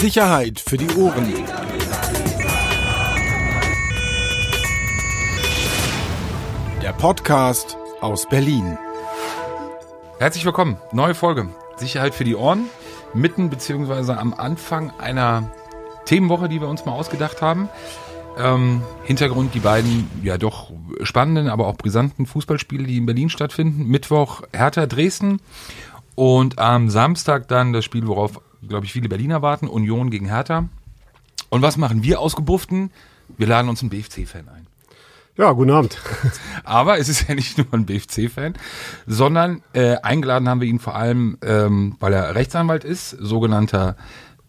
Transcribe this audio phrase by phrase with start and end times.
[0.00, 1.32] Sicherheit für die Ohren.
[6.82, 8.76] Der Podcast aus Berlin.
[10.18, 11.48] Herzlich willkommen, neue Folge.
[11.76, 12.66] Sicherheit für die Ohren.
[13.14, 15.50] Mitten beziehungsweise am Anfang einer
[16.04, 17.70] Themenwoche, die wir uns mal ausgedacht haben.
[18.38, 20.72] Ähm, Hintergrund die beiden ja doch
[21.02, 23.86] spannenden, aber auch brisanten Fußballspiele, die in Berlin stattfinden.
[23.86, 25.40] Mittwoch Hertha Dresden
[26.16, 30.68] und am Samstag dann das Spiel, worauf, glaube ich, viele Berliner warten, Union gegen Hertha.
[31.48, 32.90] Und was machen wir ausgebufften?
[33.36, 34.66] Wir laden uns einen BFC-Fan ein.
[35.36, 35.98] Ja, guten Abend.
[36.64, 38.54] Aber es ist ja nicht nur ein BFC-Fan,
[39.06, 43.96] sondern äh, eingeladen haben wir ihn vor allem, ähm, weil er Rechtsanwalt ist, sogenannter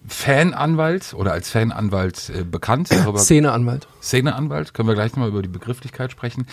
[0.08, 2.90] Fananwalt oder als Fananwalt äh, bekannt.
[2.92, 3.88] Darüber, Szeneanwalt.
[4.02, 6.48] Szeneanwalt, können wir gleich nochmal über die Begrifflichkeit sprechen.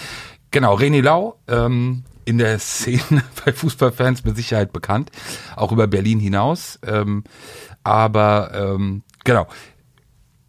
[0.50, 5.10] Genau, René Lau, ähm, in der Szene bei Fußballfans mit Sicherheit bekannt,
[5.56, 6.78] auch über Berlin hinaus.
[6.86, 7.24] Ähm,
[7.82, 9.46] aber ähm, genau,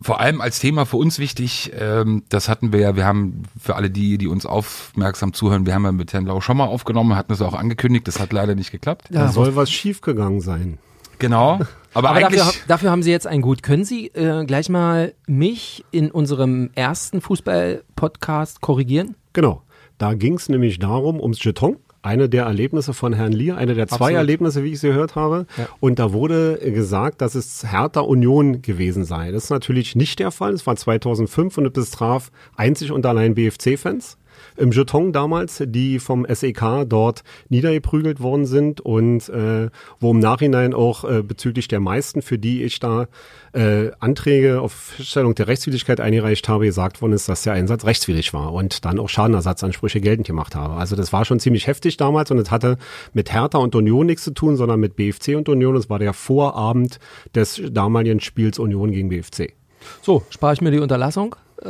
[0.02, 3.76] vor allem als Thema für uns wichtig, ähm, das hatten wir ja, wir haben für
[3.76, 7.16] alle die, die uns aufmerksam zuhören, wir haben ja mit Herrn Lau schon mal aufgenommen,
[7.16, 9.08] hatten es auch angekündigt, das hat leider nicht geklappt.
[9.10, 10.78] Da soll was schiefgegangen sein.
[11.18, 11.60] Genau,
[11.96, 13.64] aber, Aber dafür, dafür haben Sie jetzt ein Gut.
[13.64, 19.16] Können Sie äh, gleich mal mich in unserem ersten Fußball-Podcast korrigieren?
[19.32, 19.62] Genau.
[19.98, 21.78] Da ging es nämlich darum, ums Jeton.
[22.02, 24.18] Eine der Erlebnisse von Herrn Lier, eine der zwei Absolut.
[24.18, 25.48] Erlebnisse, wie ich sie gehört habe.
[25.58, 25.68] Ja.
[25.80, 29.32] Und da wurde gesagt, dass es Hertha Union gewesen sei.
[29.32, 30.54] Das ist natürlich nicht der Fall.
[30.54, 34.18] Es war 2005 und es betraf einzig und allein BFC-Fans
[34.58, 40.74] im Jeton damals, die vom SEK dort niedergeprügelt worden sind und äh, wo im Nachhinein
[40.74, 43.08] auch äh, bezüglich der meisten, für die ich da
[43.54, 48.34] äh, Anträge auf Feststellung der Rechtswidrigkeit eingereicht habe, gesagt worden ist, dass der Einsatz rechtswidrig
[48.34, 50.76] war und dann auch Schadenersatzansprüche geltend gemacht habe.
[50.76, 52.78] Also das war schon ziemlich heftig damals und es hatte
[53.14, 55.76] mit Hertha und Union nichts zu tun, sondern mit BFC und Union.
[55.76, 57.00] Es war der Vorabend
[57.34, 59.54] des damaligen Spiels Union gegen BFC.
[60.02, 61.36] So, spare ich mir die Unterlassung.
[61.62, 61.68] Äh,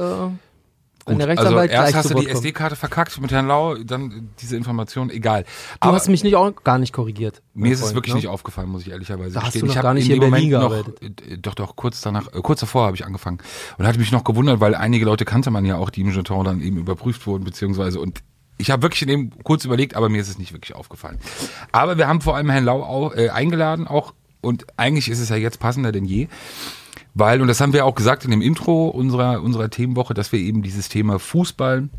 [1.08, 2.28] der also erst hast du die.
[2.28, 5.46] SD-Karte verkackt mit Herrn Lau, dann diese Information, egal.
[5.82, 7.44] Du hast mich nicht auch gar nicht korrigiert.
[7.54, 8.22] Mir ist es Freund, wirklich ne?
[8.22, 9.62] nicht aufgefallen, muss ich ehrlicherweise Da hast gestehen.
[9.62, 12.02] du noch ich gar nicht in hier in Berlin Moment noch, äh, doch, doch, kurz
[12.02, 13.38] danach, äh, kurz davor habe ich angefangen
[13.78, 16.44] und hatte mich noch gewundert, weil einige Leute kannte man ja auch, die im Jeton
[16.44, 18.24] dann eben überprüft wurden, beziehungsweise und
[18.58, 21.20] ich habe wirklich in dem kurz überlegt, aber mir ist es nicht wirklich aufgefallen.
[21.72, 25.30] Aber wir haben vor allem Herrn Lau auch, äh, eingeladen auch und eigentlich ist es
[25.30, 26.28] ja jetzt passender denn je.
[27.16, 30.40] Weil, und das haben wir auch gesagt in dem Intro unserer, unserer Themenwoche, dass wir
[30.40, 31.90] eben dieses Thema Fußball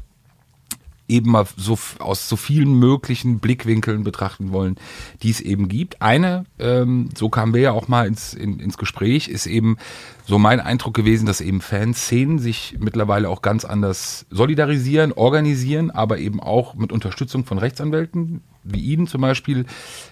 [1.09, 4.77] eben mal so aus so vielen möglichen Blickwinkeln betrachten wollen,
[5.23, 6.03] die es eben gibt.
[6.03, 9.79] Eine, ähm, so kamen wir ja auch mal ins, in, ins Gespräch, ist eben
[10.27, 16.19] so mein Eindruck gewesen, dass eben Fanszenen sich mittlerweile auch ganz anders solidarisieren, organisieren, aber
[16.19, 19.65] eben auch mit Unterstützung von Rechtsanwälten, wie Ihnen zum Beispiel.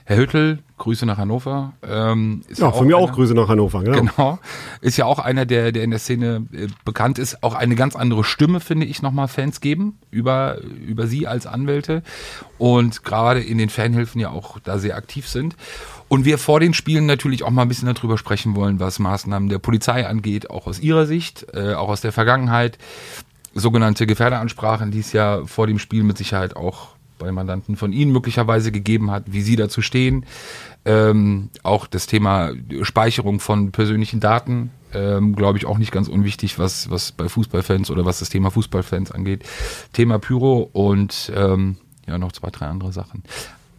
[0.05, 1.73] Herr Hüttel, Grüße nach Hannover.
[1.83, 3.83] Ähm, ist Ja, von mir auch einer- Grüße nach Hannover.
[3.83, 4.01] Genau.
[4.01, 4.39] Genau.
[4.81, 7.43] Ist ja auch einer, der, der in der Szene äh, bekannt ist.
[7.43, 12.03] Auch eine ganz andere Stimme, finde ich, nochmal Fans geben über, über sie als Anwälte.
[12.59, 15.57] Und gerade in den Fanhilfen ja auch da sehr aktiv sind.
[16.09, 19.49] Und wir vor den Spielen natürlich auch mal ein bisschen darüber sprechen wollen, was Maßnahmen
[19.49, 22.79] der Polizei angeht, auch aus ihrer Sicht, äh, auch aus der Vergangenheit.
[23.57, 26.89] Sogenannte Gefährderansprachen, die es ja vor dem Spiel mit Sicherheit auch
[27.19, 30.27] bei Mandanten von Ihnen möglicherweise gegeben hat, wie Sie dazu stehen.
[30.85, 32.53] Ähm, auch das Thema
[32.83, 37.91] Speicherung von persönlichen Daten, ähm, glaube ich, auch nicht ganz unwichtig, was, was bei Fußballfans
[37.91, 39.45] oder was das Thema Fußballfans angeht.
[39.93, 41.77] Thema Pyro und ähm,
[42.07, 43.23] ja, noch zwei, drei andere Sachen.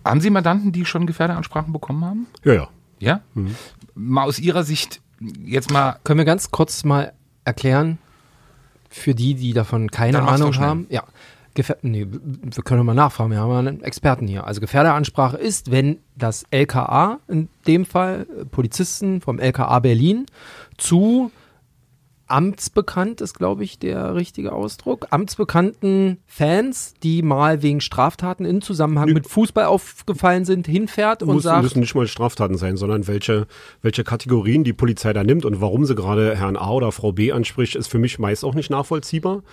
[0.03, 2.28] Haben Sie Mandanten, die schon Gefährderansprachen bekommen haben?
[2.44, 2.69] Ja, ja.
[3.00, 3.22] Ja?
[3.94, 5.01] Mal aus Ihrer Sicht
[5.44, 7.13] jetzt mal Können wir ganz kurz mal
[7.44, 7.97] erklären,
[8.90, 10.88] für die, die davon keine Ahnung haben?
[10.90, 11.03] Ja.
[11.55, 14.45] Gefähr nee, wir können mal nachfragen, wir haben ja einen Experten hier.
[14.45, 20.25] Also Gefährderansprache ist, wenn das LKA, in dem Fall Polizisten vom LKA Berlin,
[20.77, 21.31] zu
[22.27, 29.13] amtsbekannt ist, glaube ich, der richtige Ausdruck, amtsbekannten Fans, die mal wegen Straftaten in Zusammenhang
[29.13, 33.47] mit Fußball aufgefallen sind, hinfährt und Muss, sagt, müssen nicht mal Straftaten sein, sondern welche,
[33.81, 37.31] welche Kategorien die Polizei da nimmt und warum sie gerade Herrn A oder Frau B
[37.31, 39.44] anspricht, ist für mich meist auch nicht nachvollziehbar.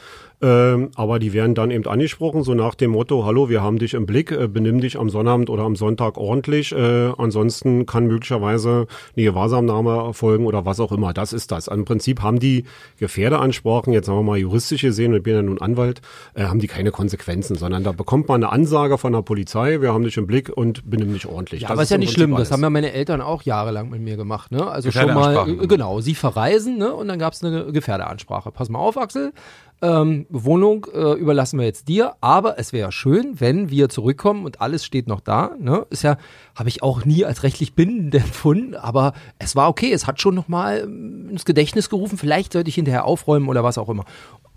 [0.43, 3.95] Ähm, aber die werden dann eben angesprochen, so nach dem Motto, hallo, wir haben dich
[3.95, 8.89] im Blick, äh, benimm dich am Sonnabend oder am Sonntag ordentlich, äh, ansonsten kann möglicherweise
[9.17, 11.13] eine Gewahrsamnahme erfolgen oder was auch immer.
[11.13, 11.69] Das ist das.
[11.69, 12.65] Im Prinzip haben die
[12.99, 16.01] Gefährdeansprachen, jetzt sagen wir mal juristisch gesehen, ich bin ja nun Anwalt,
[16.35, 19.93] äh, haben die keine Konsequenzen, sondern da bekommt man eine Ansage von der Polizei, wir
[19.95, 21.63] haben dich im Blick und benimm dich ordentlich.
[21.63, 22.31] Ja, Das aber ist ja nicht schlimm.
[22.33, 22.51] Das alles.
[22.51, 24.51] haben ja meine Eltern auch jahrelang mit mir gemacht.
[24.51, 24.67] Ne?
[24.67, 25.61] Also schon mal, Gefährderansprachen.
[25.63, 26.93] äh, genau, sie verreisen ne?
[26.93, 28.51] und dann gab es eine Gefährderansprache.
[28.51, 29.33] Pass mal auf, Axel.
[29.83, 34.61] Ähm, Wohnung äh, überlassen wir jetzt dir, aber es wäre schön, wenn wir zurückkommen und
[34.61, 35.57] alles steht noch da.
[35.59, 35.87] Ne?
[35.91, 36.17] Ist ja,
[36.55, 40.35] habe ich auch nie als rechtlich bindend empfunden, aber es war okay, es hat schon
[40.35, 40.81] nochmal
[41.31, 44.05] ins Gedächtnis gerufen, vielleicht sollte ich hinterher aufräumen oder was auch immer.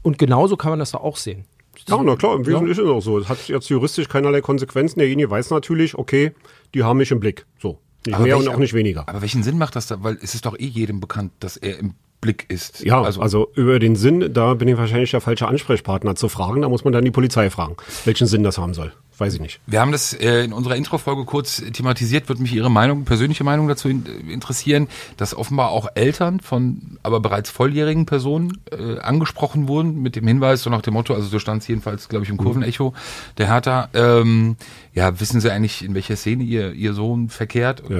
[0.03, 1.45] Und genauso kann man das da auch sehen.
[1.87, 3.17] Ja, na klar, im Wesentlichen ist es auch so.
[3.19, 4.99] Es hat jetzt juristisch keinerlei Konsequenzen.
[4.99, 6.31] Derjenige weiß natürlich, okay,
[6.73, 7.45] die haben mich im Blick.
[7.59, 7.79] So.
[8.05, 9.09] Nicht mehr welch- und auch nicht weniger.
[9.09, 10.01] Aber welchen Sinn macht das da?
[10.03, 11.95] Weil es ist doch eh jedem bekannt, dass er im
[12.25, 12.83] Blick ist.
[12.83, 16.61] Ja, also, über den Sinn, da bin ich wahrscheinlich der falsche Ansprechpartner zu fragen.
[16.63, 18.91] Da muss man dann die Polizei fragen, welchen Sinn das haben soll.
[19.17, 19.61] Weiß ich nicht.
[19.65, 23.69] Wir haben das äh, in unserer Intro-Folge kurz thematisiert, würde mich Ihre Meinung, persönliche Meinung
[23.69, 29.69] dazu in, äh, interessieren, dass offenbar auch Eltern von aber bereits volljährigen Personen äh, angesprochen
[29.69, 32.29] wurden mit dem Hinweis, so nach dem Motto, also so stand es jedenfalls, glaube ich,
[32.29, 32.93] im Kurvenecho
[33.37, 34.57] der Hertha, ähm,
[34.93, 37.83] ja, wissen Sie eigentlich, in welcher Szene Ihr, Ihr Sohn verkehrt?
[37.87, 37.99] Ja.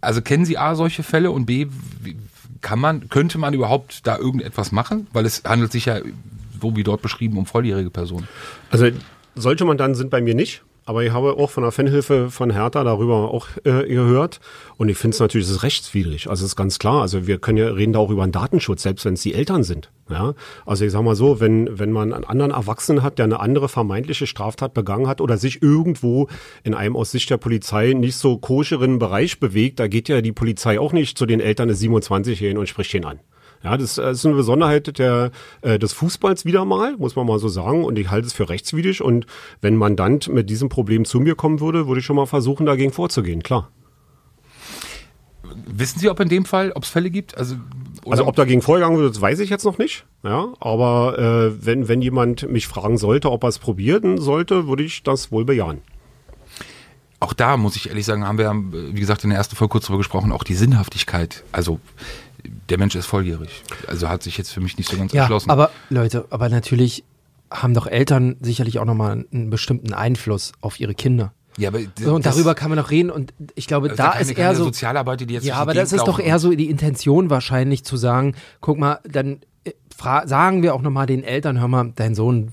[0.00, 1.66] Also kennen Sie A, solche Fälle und B,
[2.00, 2.16] wie-
[2.62, 5.06] kann man, könnte man überhaupt da irgendetwas machen?
[5.12, 5.98] Weil es handelt sich ja,
[6.60, 8.28] so wie dort beschrieben, um volljährige Personen.
[8.70, 8.88] Also
[9.34, 10.62] solche Mandanten sind bei mir nicht.
[10.84, 14.40] Aber ich habe auch von der Fanhilfe von Hertha darüber auch äh, gehört.
[14.76, 16.28] Und ich finde es natürlich, es ist rechtswidrig.
[16.28, 17.02] Also es ist ganz klar.
[17.02, 19.62] Also wir können ja reden da auch über einen Datenschutz, selbst wenn es die Eltern
[19.62, 19.90] sind.
[20.10, 20.34] Ja,
[20.66, 23.68] also ich sag mal so, wenn wenn man einen anderen Erwachsenen hat, der eine andere
[23.68, 26.28] vermeintliche Straftat begangen hat oder sich irgendwo
[26.64, 30.32] in einem aus Sicht der Polizei nicht so koscheren Bereich bewegt, da geht ja die
[30.32, 33.20] Polizei auch nicht zu den Eltern des 27-Jährigen und spricht ihn an.
[33.64, 35.30] Ja, das äh, ist eine Besonderheit der,
[35.62, 37.84] äh, des Fußballs wieder mal, muss man mal so sagen.
[37.84, 39.02] Und ich halte es für rechtswidrig.
[39.02, 39.26] Und
[39.60, 42.66] wenn ein Mandant mit diesem Problem zu mir kommen würde, würde ich schon mal versuchen,
[42.66, 43.70] dagegen vorzugehen, klar.
[45.66, 47.36] Wissen Sie, ob in dem Fall, ob es Fälle gibt?
[47.36, 47.56] Also,
[48.08, 50.06] Also ob dagegen vorgegangen wird, das weiß ich jetzt noch nicht.
[50.22, 54.82] Ja, aber äh, wenn, wenn jemand mich fragen sollte, ob er es probieren sollte, würde
[54.82, 55.82] ich das wohl bejahen.
[57.20, 58.52] auch da muss ich ehrlich sagen, haben wir,
[58.94, 61.44] wie gesagt, in der ersten Folge kurz drüber gesprochen, auch die Sinnhaftigkeit.
[61.52, 61.80] Also
[62.68, 63.62] der Mensch ist volljährig.
[63.86, 65.50] Also hat sich jetzt für mich nicht so ganz Ja, erschlossen.
[65.50, 67.04] aber Leute, aber natürlich
[67.50, 71.32] haben doch Eltern sicherlich auch nochmal einen bestimmten Einfluss auf ihre Kinder.
[71.58, 74.22] ja, aber So, und darüber kann man noch reden und ich glaube, das da keine,
[74.22, 74.64] ist eher keine so.
[74.64, 78.34] Sozialarbeiter, die jetzt Ja, aber das ist doch eher so die Intention wahrscheinlich zu sagen,
[78.60, 79.72] guck mal, dann äh,
[80.26, 82.52] sagen wir auch nochmal den Eltern, hör mal, dein Sohn,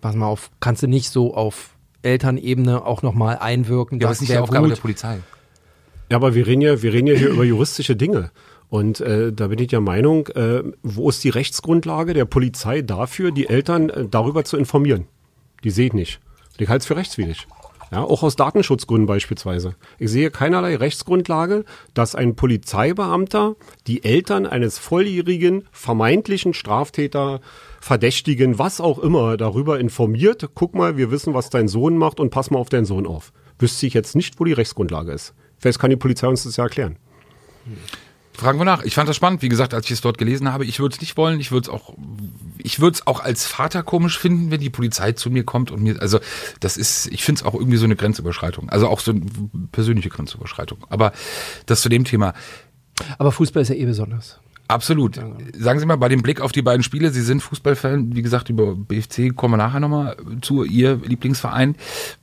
[0.00, 1.70] pass mal auf, kannst du nicht so auf
[2.02, 4.00] Elternebene auch nochmal einwirken.
[4.00, 4.76] Ja, das ist nicht die Aufgabe gut.
[4.76, 5.18] der Polizei.
[6.10, 8.30] Ja, aber wir reden ja, wir reden ja hier über juristische Dinge.
[8.70, 13.32] Und äh, da bin ich der Meinung, äh, wo ist die Rechtsgrundlage der Polizei dafür,
[13.32, 15.06] die Eltern äh, darüber zu informieren?
[15.64, 16.20] Die sehe ich nicht.
[16.56, 17.48] Ich halte es für rechtswidrig.
[17.90, 19.74] Ja, auch aus Datenschutzgründen beispielsweise.
[19.98, 23.56] Ich sehe keinerlei Rechtsgrundlage, dass ein Polizeibeamter
[23.88, 27.40] die Eltern eines volljährigen, vermeintlichen Straftäter,
[27.80, 30.50] Verdächtigen, was auch immer, darüber informiert.
[30.54, 33.32] Guck mal, wir wissen, was dein Sohn macht und pass mal auf deinen Sohn auf.
[33.58, 35.34] Wüsste ich jetzt nicht, wo die Rechtsgrundlage ist.
[35.58, 36.96] Vielleicht kann die Polizei uns das ja erklären.
[38.40, 38.82] Fragen wir nach.
[38.82, 39.42] Ich fand das spannend.
[39.42, 41.40] Wie gesagt, als ich es dort gelesen habe, ich würde es nicht wollen.
[41.40, 41.94] Ich würde es auch,
[42.56, 45.82] ich würde es auch als Vater komisch finden, wenn die Polizei zu mir kommt und
[45.82, 46.20] mir, also
[46.58, 48.70] das ist, ich finde es auch irgendwie so eine Grenzüberschreitung.
[48.70, 49.22] Also auch so eine
[49.72, 50.78] persönliche Grenzüberschreitung.
[50.88, 51.12] Aber
[51.66, 52.32] das zu dem Thema.
[53.18, 54.40] Aber Fußball ist ja eh besonders.
[54.68, 55.20] Absolut.
[55.58, 58.48] Sagen Sie mal, bei dem Blick auf die beiden Spiele, Sie sind Fußballfan, wie gesagt,
[58.48, 61.76] über BFC kommen wir nachher nochmal zu, Ihr Lieblingsverein.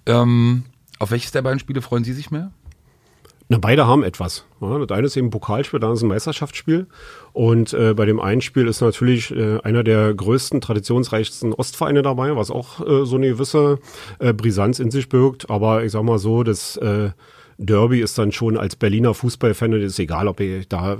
[0.05, 0.63] Ähm,
[0.97, 2.51] auf welches der beiden Spiele freuen Sie sich mehr?
[3.49, 4.45] Na, beide haben etwas.
[4.59, 6.87] Ja, das eine ist eben ein Pokalspiel, das ist ein Meisterschaftsspiel.
[7.31, 12.35] Und äh, bei dem einen Spiel ist natürlich äh, einer der größten, traditionsreichsten Ostvereine dabei,
[12.35, 13.79] was auch äh, so eine gewisse
[14.19, 15.49] äh, Brisanz in sich birgt.
[15.49, 17.11] Aber ich sag mal so, das äh,
[17.57, 20.97] Derby ist dann schon als Berliner Fußballfan, und ist egal, ob ich da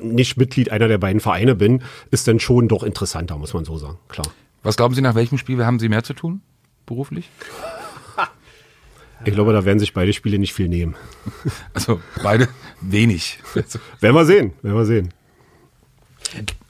[0.00, 3.76] nicht Mitglied einer der beiden Vereine bin, ist dann schon doch interessanter, muss man so
[3.76, 3.98] sagen.
[4.08, 4.26] Klar.
[4.62, 6.40] Was glauben Sie, nach welchem Spiel haben Sie mehr zu tun?
[6.86, 7.28] Beruflich?
[9.24, 10.94] Ich glaube, da werden sich beide Spiele nicht viel nehmen.
[11.74, 12.48] Also beide
[12.80, 13.38] wenig.
[14.00, 15.12] Werden wir sehen, werden wir sehen.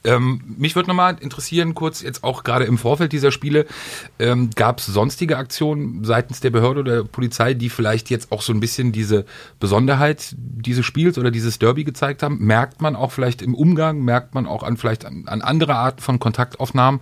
[0.03, 3.65] Ähm, mich würde nochmal interessieren, kurz jetzt auch gerade im Vorfeld dieser Spiele,
[4.17, 8.41] ähm, gab es sonstige Aktionen seitens der Behörde oder der Polizei, die vielleicht jetzt auch
[8.41, 9.25] so ein bisschen diese
[9.59, 12.39] Besonderheit dieses Spiels oder dieses Derby gezeigt haben?
[12.39, 16.01] Merkt man auch vielleicht im Umgang, merkt man auch an vielleicht an, an andere Arten
[16.01, 17.01] von Kontaktaufnahmen,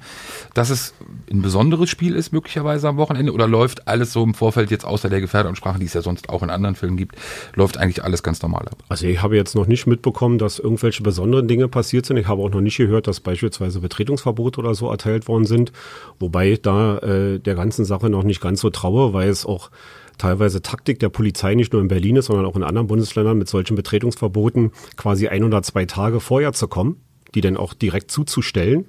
[0.55, 0.95] dass es
[1.31, 5.09] ein besonderes Spiel ist möglicherweise am Wochenende oder läuft alles so im Vorfeld jetzt außer
[5.09, 7.15] der Gefährderansprache, die es ja sonst auch in anderen Filmen gibt,
[7.53, 8.83] läuft eigentlich alles ganz normal ab?
[8.89, 12.17] Also ich habe jetzt noch nicht mitbekommen, dass irgendwelche besonderen Dinge passiert sind.
[12.17, 15.71] Ich habe auch noch nicht gehört, dass beispielsweise Betretungsverbote oder so erteilt worden sind.
[16.19, 19.69] Wobei ich da äh, der ganzen Sache noch nicht ganz so traue, weil es auch
[20.17, 23.47] teilweise Taktik der Polizei nicht nur in Berlin ist, sondern auch in anderen Bundesländern mit
[23.47, 26.97] solchen Betretungsverboten quasi ein oder zwei Tage vorher zu kommen,
[27.35, 28.85] die dann auch direkt zuzustellen.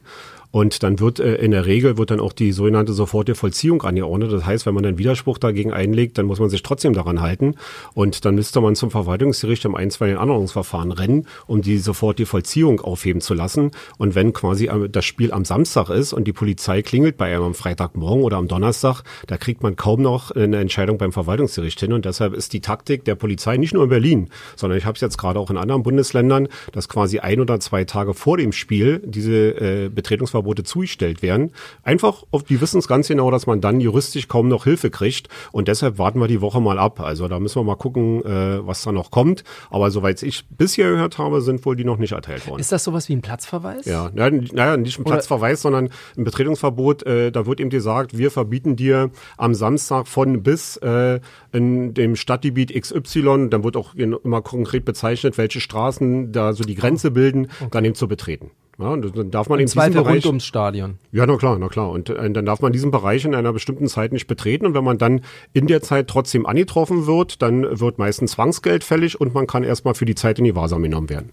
[0.50, 4.32] Und dann wird äh, in der Regel wird dann auch die sogenannte sofortige Vollziehung angeordnet.
[4.32, 7.54] Das heißt, wenn man einen Widerspruch dagegen einlegt, dann muss man sich trotzdem daran halten.
[7.94, 13.20] Und dann müsste man zum Verwaltungsgericht im einstweiligen Anordnungsverfahren rennen, um die sofortige Vollziehung aufheben
[13.20, 13.72] zu lassen.
[13.98, 17.54] Und wenn quasi das Spiel am Samstag ist und die Polizei klingelt bei einem am
[17.54, 21.92] Freitagmorgen oder am Donnerstag, da kriegt man kaum noch eine Entscheidung beim Verwaltungsgericht hin.
[21.92, 25.00] Und deshalb ist die Taktik der Polizei nicht nur in Berlin, sondern ich habe es
[25.00, 29.02] jetzt gerade auch in anderen Bundesländern, dass quasi ein oder zwei Tage vor dem Spiel
[29.04, 29.88] diese äh,
[30.38, 31.52] Betretungsverbote zugestellt werden.
[31.82, 35.28] Einfach, auf, die wissen es ganz genau, dass man dann juristisch kaum noch Hilfe kriegt.
[35.52, 37.00] Und deshalb warten wir die Woche mal ab.
[37.00, 39.44] Also da müssen wir mal gucken, äh, was da noch kommt.
[39.70, 42.60] Aber soweit ich bisher gehört habe, sind wohl die noch nicht erteilt worden.
[42.60, 43.84] Ist das sowas wie ein Platzverweis?
[43.84, 47.04] Ja, naja, nicht ein Platzverweis, sondern ein Betretungsverbot.
[47.04, 51.20] Äh, da wird eben gesagt, wir verbieten dir am Samstag von bis äh,
[51.52, 56.74] in dem Stadtgebiet XY, dann wird auch immer konkret bezeichnet, welche Straßen da so die
[56.74, 57.68] Grenze bilden, okay.
[57.70, 58.50] dann eben zu betreten.
[58.78, 60.98] Ja, und dann darf man Im in Zweifel diesem Bereich, rund ums Stadion.
[61.10, 61.90] Ja, na klar, na klar.
[61.90, 64.66] Und äh, dann darf man diesen Bereich in einer bestimmten Zeit nicht betreten.
[64.66, 69.20] Und wenn man dann in der Zeit trotzdem angetroffen wird, dann wird meistens Zwangsgeld fällig
[69.20, 71.32] und man kann erstmal für die Zeit in die Wahrsam genommen werden.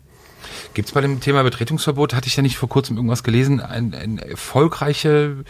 [0.74, 3.96] Gibt es bei dem Thema Betretungsverbot, hatte ich ja nicht vor kurzem irgendwas gelesen, eine
[3.98, 5.44] ein erfolgreiche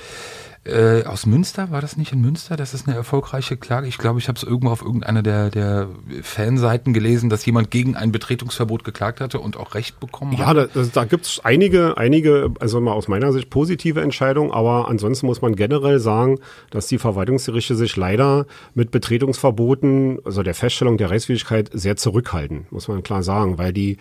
[0.66, 2.58] äh, aus Münster, war das nicht in Münster?
[2.58, 3.88] Das ist eine erfolgreiche Klage.
[3.88, 5.90] Ich glaube, ich habe es irgendwo auf irgendeiner der, der
[6.24, 10.40] Fanseiten gelesen, dass jemand gegen ein Betretungsverbot geklagt hatte und auch Recht bekommen hat.
[10.40, 14.88] Ja, da, da gibt es einige, einige, also mal aus meiner Sicht positive Entscheidungen, aber
[14.88, 16.40] ansonsten muss man generell sagen,
[16.72, 22.88] dass die Verwaltungsgerichte sich leider mit Betretungsverboten, also der Feststellung der Rechtswidrigkeit sehr zurückhalten, muss
[22.88, 23.98] man klar sagen, weil die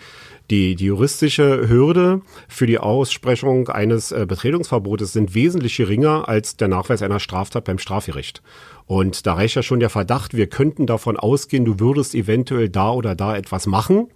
[0.49, 6.67] die, die juristische Hürde für die Aussprechung eines äh, Betretungsverbotes sind wesentlich geringer als der
[6.67, 8.41] Nachweis einer Straftat beim Strafgericht.
[8.85, 12.91] Und da reicht ja schon der Verdacht, wir könnten davon ausgehen, du würdest eventuell da
[12.91, 14.07] oder da etwas machen.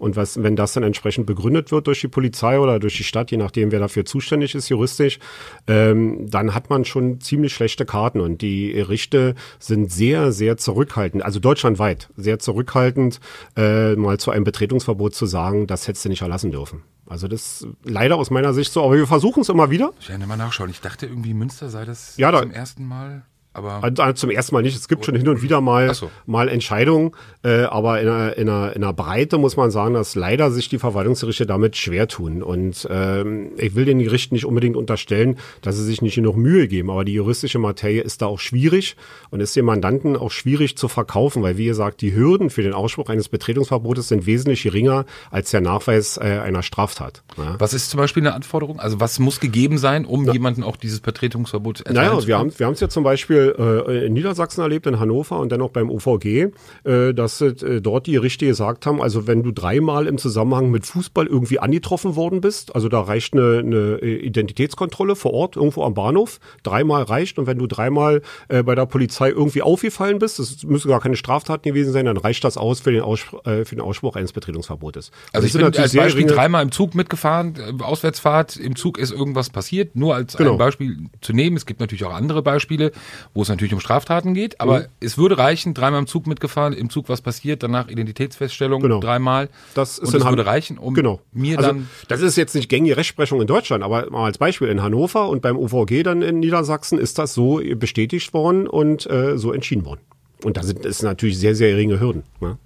[0.00, 3.30] Und was, wenn das dann entsprechend begründet wird durch die Polizei oder durch die Stadt,
[3.30, 5.18] je nachdem, wer dafür zuständig ist juristisch,
[5.66, 8.20] ähm, dann hat man schon ziemlich schlechte Karten.
[8.20, 13.20] Und die Richter sind sehr, sehr zurückhaltend, also deutschlandweit sehr zurückhaltend,
[13.56, 16.82] äh, mal zu einem Betretungsverbot zu sagen, das hättest du nicht erlassen dürfen.
[17.06, 19.92] Also das leider aus meiner Sicht so, aber wir versuchen es immer wieder.
[20.00, 20.70] Ich werde mal nachschauen.
[20.70, 23.26] Ich dachte irgendwie Münster sei das ja, da, zum ersten Mal.
[23.52, 24.76] Aber also zum ersten Mal nicht.
[24.76, 26.08] Es gibt schon hin und wieder mal, so.
[26.24, 30.14] mal Entscheidungen, äh, aber in einer, in, einer, in einer Breite muss man sagen, dass
[30.14, 32.44] leider sich die Verwaltungsgerichte damit schwer tun.
[32.44, 36.68] Und ähm, ich will den Gerichten nicht unbedingt unterstellen, dass sie sich nicht genug Mühe
[36.68, 38.96] geben, aber die juristische Materie ist da auch schwierig
[39.30, 42.72] und ist dem Mandanten auch schwierig zu verkaufen, weil wie gesagt, die Hürden für den
[42.72, 47.24] Ausspruch eines Betretungsverbotes sind wesentlich geringer als der Nachweis äh, einer Straftat.
[47.36, 47.56] Ja.
[47.58, 48.78] Was ist zum Beispiel eine Anforderung?
[48.78, 50.32] Also was muss gegeben sein, um ja.
[50.32, 54.06] jemanden auch dieses Betretungsverbot erteilen naja, wir haben wir haben es ja zum Beispiel äh,
[54.06, 56.48] in Niedersachsen erlebt, in Hannover und dann auch beim OVG,
[56.84, 60.86] äh, dass äh, dort die Richter gesagt haben, also wenn du dreimal im Zusammenhang mit
[60.86, 65.94] Fußball irgendwie angetroffen worden bist, also da reicht eine, eine Identitätskontrolle vor Ort irgendwo am
[65.94, 70.62] Bahnhof, dreimal reicht und wenn du dreimal äh, bei der Polizei irgendwie aufgefallen bist, das
[70.64, 73.74] müssen gar keine Straftaten gewesen sein, dann reicht das aus für den, Ausspruch, äh, für
[73.74, 75.10] den Ausspruch eines Betretungsverbotes.
[75.32, 79.12] Also, also ich bin als Beispiel dreimal im Zug mitgefahren, äh, Auswärtsfahrt, im Zug ist
[79.12, 80.52] irgendwas passiert, nur als genau.
[80.52, 81.56] ein Beispiel zu nehmen.
[81.56, 82.92] Es gibt natürlich auch andere Beispiele,
[83.34, 84.86] wo es natürlich um Straftaten geht, aber mhm.
[85.00, 89.00] es würde reichen, dreimal im Zug mitgefahren, im Zug was passiert, danach Identitätsfeststellung genau.
[89.00, 89.48] dreimal.
[89.74, 91.20] Das ist und das würde reichen, um genau.
[91.32, 91.88] mir also, dann.
[92.08, 95.42] Das ist jetzt nicht gängige Rechtsprechung in Deutschland, aber mal als Beispiel in Hannover und
[95.42, 100.00] beim UVG dann in Niedersachsen ist das so bestätigt worden und äh, so entschieden worden.
[100.42, 102.22] Und da sind es natürlich sehr, sehr geringe Hürden.
[102.40, 102.58] Ne?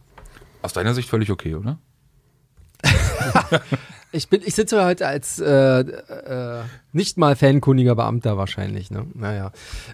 [0.63, 1.79] Aus deiner Sicht völlig okay, oder?
[4.15, 8.91] Ich, bin, ich sitze heute als äh, äh, nicht mal fankundiger Beamter wahrscheinlich.
[8.91, 9.07] Ne?
[9.15, 9.51] Naja.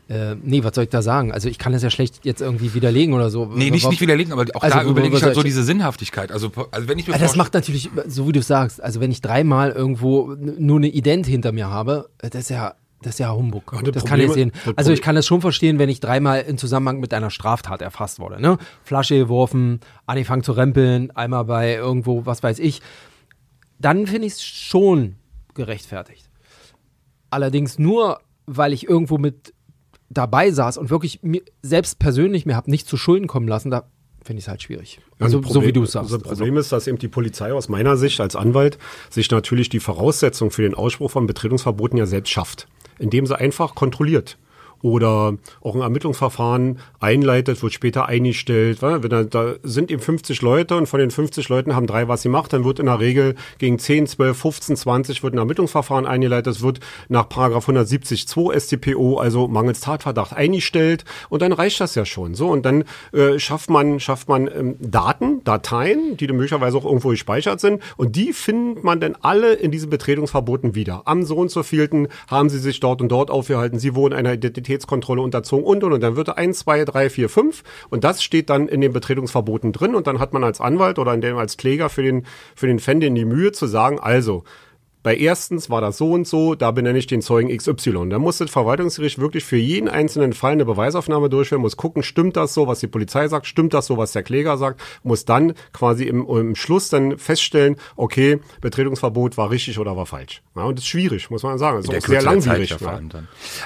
[0.09, 1.33] Äh, nee, was soll ich da sagen?
[1.33, 3.47] Also ich kann das ja schlecht jetzt irgendwie widerlegen oder so.
[3.47, 6.33] Nee, nicht, nicht widerlegen, aber auch also, da überlege ich halt so diese Sinnhaftigkeit.
[6.33, 9.23] Also, also wenn ich mir Das macht natürlich, so wie du sagst, also wenn ich
[9.23, 13.73] dreimal irgendwo nur eine Ident hinter mir habe, das ist ja das ist ja Humbug.
[13.73, 14.53] Ja, das Probleme, kann ich sehen.
[14.77, 18.21] Also ich kann das schon verstehen, wenn ich dreimal in Zusammenhang mit einer Straftat erfasst
[18.21, 18.43] wurde.
[18.43, 18.59] Ne?
[18.85, 22.83] Flasche geworfen, angefangen zu rempeln, einmal bei irgendwo, was weiß ich
[23.81, 25.17] dann finde ich es schon
[25.55, 26.31] gerechtfertigt.
[27.31, 29.55] Allerdings nur, weil ich irgendwo mit
[30.09, 33.85] dabei saß und wirklich mir, selbst persönlich mir habe nicht zu Schulden kommen lassen, da
[34.23, 35.01] finde ich es halt schwierig.
[35.19, 36.13] Also, Problem, so wie du es sagst.
[36.13, 36.61] Das Problem also.
[36.61, 40.63] ist, dass eben die Polizei aus meiner Sicht als Anwalt sich natürlich die Voraussetzung für
[40.63, 42.69] den Ausspruch von Betretungsverboten ja selbst schafft,
[42.99, 44.37] indem sie einfach kontrolliert.
[44.83, 48.83] Oder auch ein Ermittlungsverfahren einleitet, wird später eingestellt.
[48.83, 52.23] Wenn da, da sind eben 50 Leute und von den 50 Leuten haben drei was
[52.23, 56.57] gemacht, dann wird in der Regel gegen 10, 12, 15, 20 wird ein Ermittlungsverfahren eingeleitet.
[56.57, 62.05] Es wird nach Paragraph 170.2 StPO, also mangels Tatverdacht, eingestellt und dann reicht das ja
[62.05, 62.35] schon.
[62.35, 67.11] So und dann äh, schafft man schafft man ähm, Daten, Dateien, die möglicherweise auch irgendwo
[67.11, 71.03] gespeichert sind und die findet man dann alle in diesen Betretungsverboten wieder.
[71.05, 74.37] Am so und so vielten haben sie sich dort und dort aufgehalten, sie wurden einer
[74.71, 76.03] Identitätskontrolle unterzogen und und und.
[76.03, 79.73] Dann wird er 1, 2, 3, 4, 5 und das steht dann in den Betretungsverboten
[79.73, 79.95] drin.
[79.95, 82.79] Und dann hat man als Anwalt oder in dem als Kläger für den für den
[82.79, 84.45] Fan die Mühe zu sagen, also
[85.02, 88.09] bei erstens war das so und so, da benenne ich den Zeugen XY.
[88.11, 92.37] Da muss das Verwaltungsgericht wirklich für jeden einzelnen Fall eine Beweisaufnahme durchführen, muss gucken, stimmt
[92.37, 95.54] das so, was die Polizei sagt, stimmt das so, was der Kläger sagt, muss dann
[95.73, 100.42] quasi im, im Schluss dann feststellen, okay, Betretungsverbot war richtig oder war falsch.
[100.54, 101.78] Ja, und das ist schwierig, muss man sagen.
[101.78, 102.76] Das ist auch sehr langwierig.
[102.78, 103.00] Ja.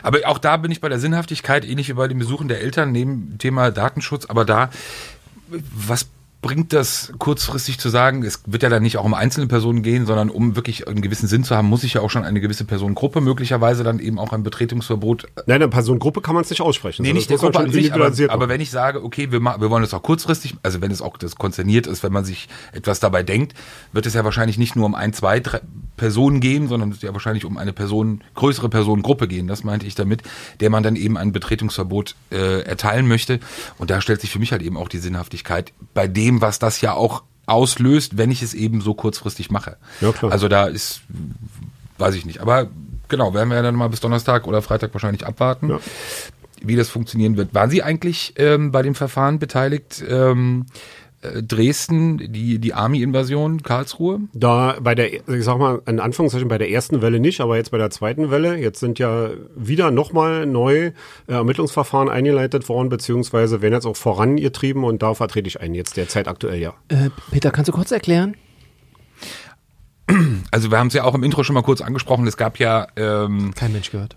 [0.03, 2.93] Aber auch da bin ich bei der Sinnhaftigkeit, ähnlich wie bei den Besuchen der Eltern,
[2.93, 4.71] neben Thema Datenschutz, aber da,
[5.49, 6.09] was
[6.45, 10.05] bringt das kurzfristig zu sagen, es wird ja dann nicht auch um einzelne Personen gehen,
[10.05, 12.67] sondern um wirklich einen gewissen Sinn zu haben, muss ich ja auch schon eine gewisse
[12.67, 15.27] Personengruppe möglicherweise dann eben auch ein Betretungsverbot.
[15.47, 17.03] Nein, eine Personengruppe kann man es nicht aussprechen.
[17.03, 19.83] Nee, nicht der Gruppe an sich, aber, aber, wenn ich sage, okay, wir, wir wollen
[19.83, 23.23] das auch kurzfristig, also wenn es auch das konzerniert ist, wenn man sich etwas dabei
[23.23, 23.55] denkt,
[23.93, 25.63] wird es ja wahrscheinlich nicht nur um ein, zwei drei
[25.97, 29.87] Personen gehen, sondern es wird ja wahrscheinlich um eine Person, größere Personengruppe gehen, das meinte
[29.87, 30.23] ich damit,
[30.61, 33.41] der man dann eben ein Betretungsverbot äh, erteilen möchte.
[33.79, 36.81] Und da stellt sich für mich halt eben auch die Sinnhaftigkeit bei dem, was das
[36.81, 39.77] ja auch auslöst, wenn ich es eben so kurzfristig mache.
[40.01, 40.33] Ja, klar.
[40.33, 41.03] Also da ist,
[41.99, 42.41] weiß ich nicht.
[42.41, 42.69] Aber
[43.09, 45.81] genau, werden wir ja dann mal bis Donnerstag oder Freitag wahrscheinlich abwarten, ja.
[46.63, 47.55] wie das funktionieren wird.
[47.55, 50.03] Waren Sie eigentlich ähm, bei dem Verfahren beteiligt?
[50.09, 50.75] Ähm, äh,
[51.43, 54.21] Dresden, die, die Army-Invasion, Karlsruhe?
[54.33, 57.71] Da bei der, ich sag mal, in Anführungszeichen bei der ersten Welle nicht, aber jetzt
[57.71, 60.93] bei der zweiten Welle, jetzt sind ja wieder nochmal neu
[61.27, 65.97] äh, Ermittlungsverfahren eingeleitet worden, beziehungsweise werden jetzt auch vorangetrieben und da vertrete ich einen jetzt
[65.97, 66.75] derzeit aktuell, ja.
[66.89, 68.37] Äh, Peter, kannst du kurz erklären?
[70.51, 72.87] Also wir haben es ja auch im Intro schon mal kurz angesprochen, es gab ja...
[72.97, 74.17] Ähm, Kein Mensch gehört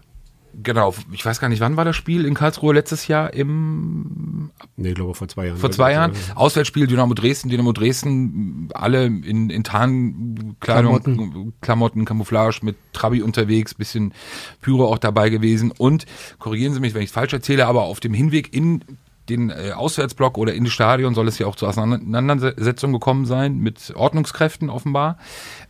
[0.62, 4.90] genau, ich weiß gar nicht, wann war das Spiel in Karlsruhe letztes Jahr im Nee,
[4.90, 5.58] ich glaube vor zwei Jahren.
[5.58, 6.12] Vor zwei Jahren.
[6.36, 11.54] Auswärtsspiel Dynamo Dresden, Dynamo Dresden, alle in, in Tarnkleidung, Klamotten.
[11.62, 14.14] Klamotten, Camouflage mit Trabi unterwegs, bisschen
[14.62, 16.06] Pyro auch dabei gewesen und
[16.40, 18.84] korrigieren Sie mich, wenn ich es falsch erzähle, aber auf dem Hinweg in
[19.30, 23.58] den äh, Auswärtsblock oder in das Stadion soll es ja auch zu Auseinandersetzungen gekommen sein
[23.58, 25.18] mit Ordnungskräften offenbar.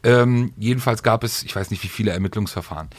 [0.04, 2.90] Ähm, jedenfalls gab es, ich weiß nicht wie viele Ermittlungsverfahren.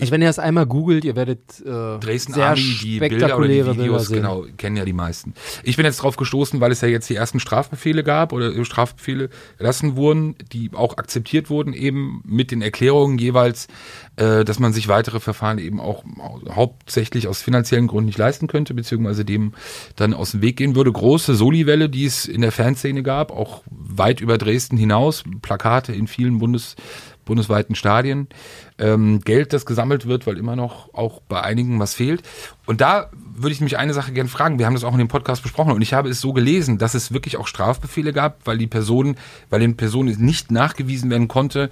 [0.00, 3.48] Also wenn ihr das einmal googelt, ihr werdet äh, Dresden sehr Army, die Bilder oder
[3.48, 5.34] die Videos, genau, kennen ja die meisten.
[5.64, 9.28] Ich bin jetzt drauf gestoßen, weil es ja jetzt die ersten Strafbefehle gab oder Strafbefehle
[9.58, 13.66] erlassen wurden, die auch akzeptiert wurden, eben mit den Erklärungen jeweils,
[14.16, 16.04] äh, dass man sich weitere Verfahren eben auch
[16.48, 19.52] hauptsächlich aus finanziellen Gründen nicht leisten könnte, beziehungsweise dem
[19.96, 20.92] dann aus dem Weg gehen würde.
[20.92, 26.06] Große Soli-Welle, die es in der Fanszene gab, auch weit über Dresden hinaus, Plakate in
[26.06, 26.76] vielen Bundes
[27.28, 28.26] bundesweiten Stadien,
[28.78, 32.22] ähm, Geld, das gesammelt wird, weil immer noch auch bei einigen was fehlt.
[32.66, 34.58] Und da würde ich mich eine Sache gerne fragen.
[34.58, 36.94] Wir haben das auch in dem Podcast besprochen und ich habe es so gelesen, dass
[36.94, 39.16] es wirklich auch Strafbefehle gab, weil die Personen,
[39.50, 41.70] weil den Personen nicht nachgewiesen werden konnte,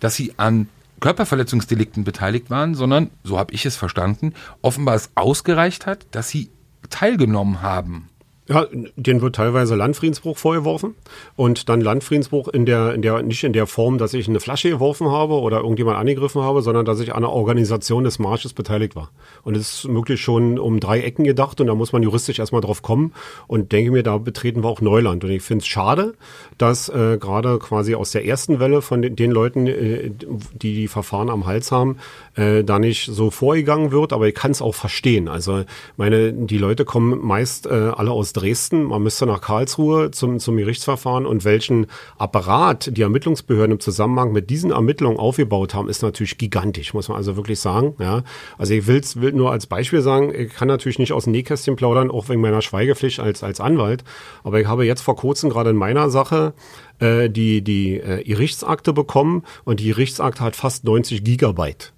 [0.00, 0.68] dass sie an
[1.00, 6.50] Körperverletzungsdelikten beteiligt waren, sondern, so habe ich es verstanden, offenbar es ausgereicht hat, dass sie
[6.88, 8.08] teilgenommen haben
[8.46, 10.94] ja, denen wird teilweise Landfriedensbruch vorgeworfen
[11.34, 14.68] und dann Landfriedensbruch in der, in der, nicht in der Form, dass ich eine Flasche
[14.68, 18.96] geworfen habe oder irgendjemand angegriffen habe, sondern dass ich an der Organisation des Marsches beteiligt
[18.96, 19.10] war.
[19.44, 22.60] Und es ist möglich schon um drei Ecken gedacht und da muss man juristisch erstmal
[22.60, 23.14] drauf kommen
[23.46, 25.24] und denke mir, da betreten wir auch Neuland.
[25.24, 26.14] Und ich finde es schade,
[26.58, 30.10] dass äh, gerade quasi aus der ersten Welle von den, den Leuten, äh,
[30.52, 31.96] die die Verfahren am Hals haben,
[32.34, 35.28] äh, da nicht so vorgegangen wird, aber ich kann es auch verstehen.
[35.28, 35.64] Also
[35.96, 40.56] meine, die Leute kommen meist äh, alle aus Dresden, man müsste nach Karlsruhe zum, zum
[40.56, 41.86] Gerichtsverfahren und welchen
[42.18, 47.16] Apparat die Ermittlungsbehörden im Zusammenhang mit diesen Ermittlungen aufgebaut haben, ist natürlich gigantisch, muss man
[47.16, 47.94] also wirklich sagen.
[47.98, 48.22] Ja.
[48.58, 51.76] Also ich will's, will nur als Beispiel sagen, ich kann natürlich nicht aus dem Nähkästchen
[51.76, 54.04] plaudern, auch wegen meiner Schweigepflicht als, als Anwalt,
[54.42, 56.52] aber ich habe jetzt vor kurzem gerade in meiner Sache
[56.98, 61.93] äh, die, die äh, Gerichtsakte bekommen und die Gerichtsakte hat fast 90 Gigabyte.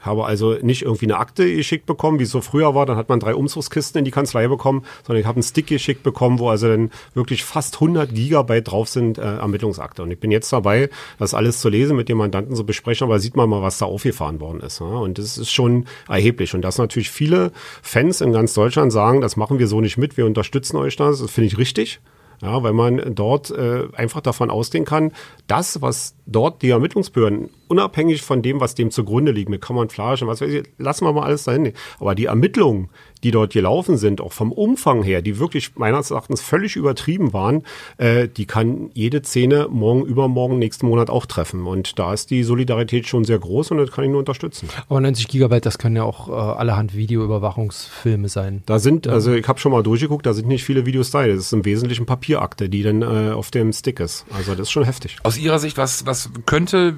[0.00, 2.86] Habe also nicht irgendwie eine Akte geschickt bekommen, wie es so früher war.
[2.86, 6.02] Dann hat man drei Umzugskisten in die Kanzlei bekommen, sondern ich habe einen Stick geschickt
[6.02, 10.02] bekommen, wo also dann wirklich fast 100 Gigabyte drauf sind äh, Ermittlungsakte.
[10.02, 13.18] Und ich bin jetzt dabei, das alles zu lesen, mit dem Mandanten zu besprechen, aber
[13.18, 14.80] sieht man mal, was da aufgefahren worden ist.
[14.80, 14.86] Ja?
[14.86, 16.54] Und das ist schon erheblich.
[16.54, 20.16] Und dass natürlich viele Fans in ganz Deutschland sagen, das machen wir so nicht mit,
[20.16, 22.00] wir unterstützen euch das, das finde ich richtig.
[22.42, 25.12] Ja, weil man dort äh, einfach davon ausgehen kann,
[25.46, 30.30] das, was dort die Ermittlungsbehörden, unabhängig von dem, was dem zugrunde liegt, mit Camouflage und
[30.30, 31.74] was weiß ich, lassen wir mal alles dahin.
[31.98, 32.88] Aber die Ermittlungen,
[33.22, 37.62] die dort gelaufen sind, auch vom Umfang her, die wirklich meines Erachtens völlig übertrieben waren,
[37.98, 41.66] äh, die kann jede Szene morgen, übermorgen, nächsten Monat auch treffen.
[41.66, 44.68] Und da ist die Solidarität schon sehr groß und das kann ich nur unterstützen.
[44.88, 48.62] Aber 90 Gigabyte, das können ja auch äh, allerhand Videoüberwachungsfilme sein.
[48.66, 51.26] Da sind, also ich habe schon mal durchgeguckt, da sind nicht viele Videos da.
[51.26, 54.24] Das ist im Wesentlichen Papierakte, die dann äh, auf dem Stick ist.
[54.30, 55.16] Also das ist schon heftig.
[55.22, 56.94] Aus Ihrer Sicht, was, was könnte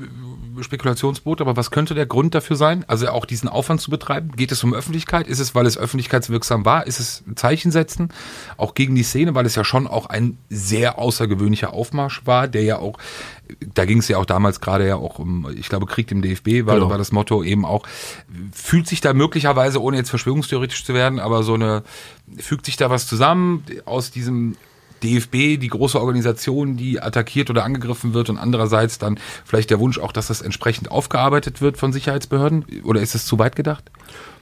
[0.60, 2.84] Spekulationsboot, aber was könnte der Grund dafür sein?
[2.88, 4.32] Also auch diesen Aufwand zu betreiben?
[4.36, 5.26] Geht es um Öffentlichkeit?
[5.26, 6.86] Ist es, weil es öffentlichkeitswirksam war?
[6.86, 8.10] Ist es ein Zeichen setzen?
[8.56, 12.62] Auch gegen die Szene, weil es ja schon auch ein sehr außergewöhnlicher Aufmarsch war, der
[12.64, 12.98] ja auch,
[13.74, 16.66] da ging es ja auch damals gerade ja auch um, ich glaube, Krieg im DFB
[16.66, 16.90] war, Genau.
[16.90, 17.86] war das Motto eben auch,
[18.52, 21.82] fühlt sich da möglicherweise, ohne jetzt verschwörungstheoretisch zu werden, aber so eine,
[22.38, 24.56] fügt sich da was zusammen aus diesem
[25.02, 29.98] DFB, die große Organisation, die attackiert oder angegriffen wird und andererseits dann vielleicht der Wunsch
[29.98, 32.64] auch, dass das entsprechend aufgearbeitet wird von Sicherheitsbehörden?
[32.84, 33.90] Oder ist es zu weit gedacht?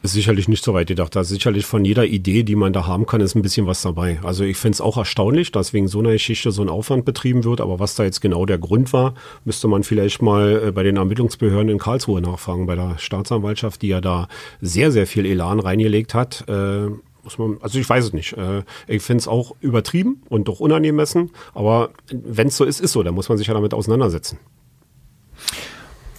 [0.03, 1.15] Ist sicherlich nicht so weit gedacht.
[1.15, 3.83] Da ist sicherlich von jeder Idee, die man da haben kann, ist ein bisschen was
[3.83, 4.19] dabei.
[4.23, 7.45] Also ich finde es auch erstaunlich, dass wegen so einer Geschichte so ein Aufwand betrieben
[7.45, 7.61] wird.
[7.61, 10.97] Aber was da jetzt genau der Grund war, müsste man vielleicht mal äh, bei den
[10.97, 14.29] Ermittlungsbehörden in Karlsruhe nachfragen, bei der Staatsanwaltschaft, die ja da
[14.63, 16.49] sehr, sehr viel Elan reingelegt hat.
[16.49, 16.89] Äh,
[17.23, 18.33] muss man, also ich weiß es nicht.
[18.35, 21.31] Äh, ich finde es auch übertrieben und doch unangemessen.
[21.55, 23.03] Aber wenn es so ist, ist so.
[23.03, 24.39] Da muss man sich ja damit auseinandersetzen.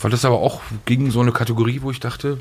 [0.02, 2.38] Weil das aber auch gegen so eine Kategorie, wo ich dachte,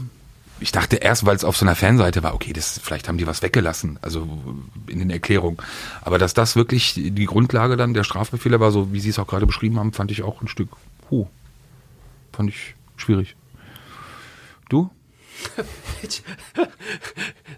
[0.61, 3.27] ich dachte erst, weil es auf so einer Fanseite war, okay, das, vielleicht haben die
[3.27, 4.29] was weggelassen, also
[4.87, 5.57] in den Erklärungen.
[6.03, 9.27] Aber dass das wirklich die Grundlage dann der Strafbefehle war, so wie Sie es auch
[9.27, 10.69] gerade beschrieben haben, fand ich auch ein Stück,
[11.11, 11.27] huh,
[12.33, 13.37] fand ich schwierig.
[14.69, 14.91] Du?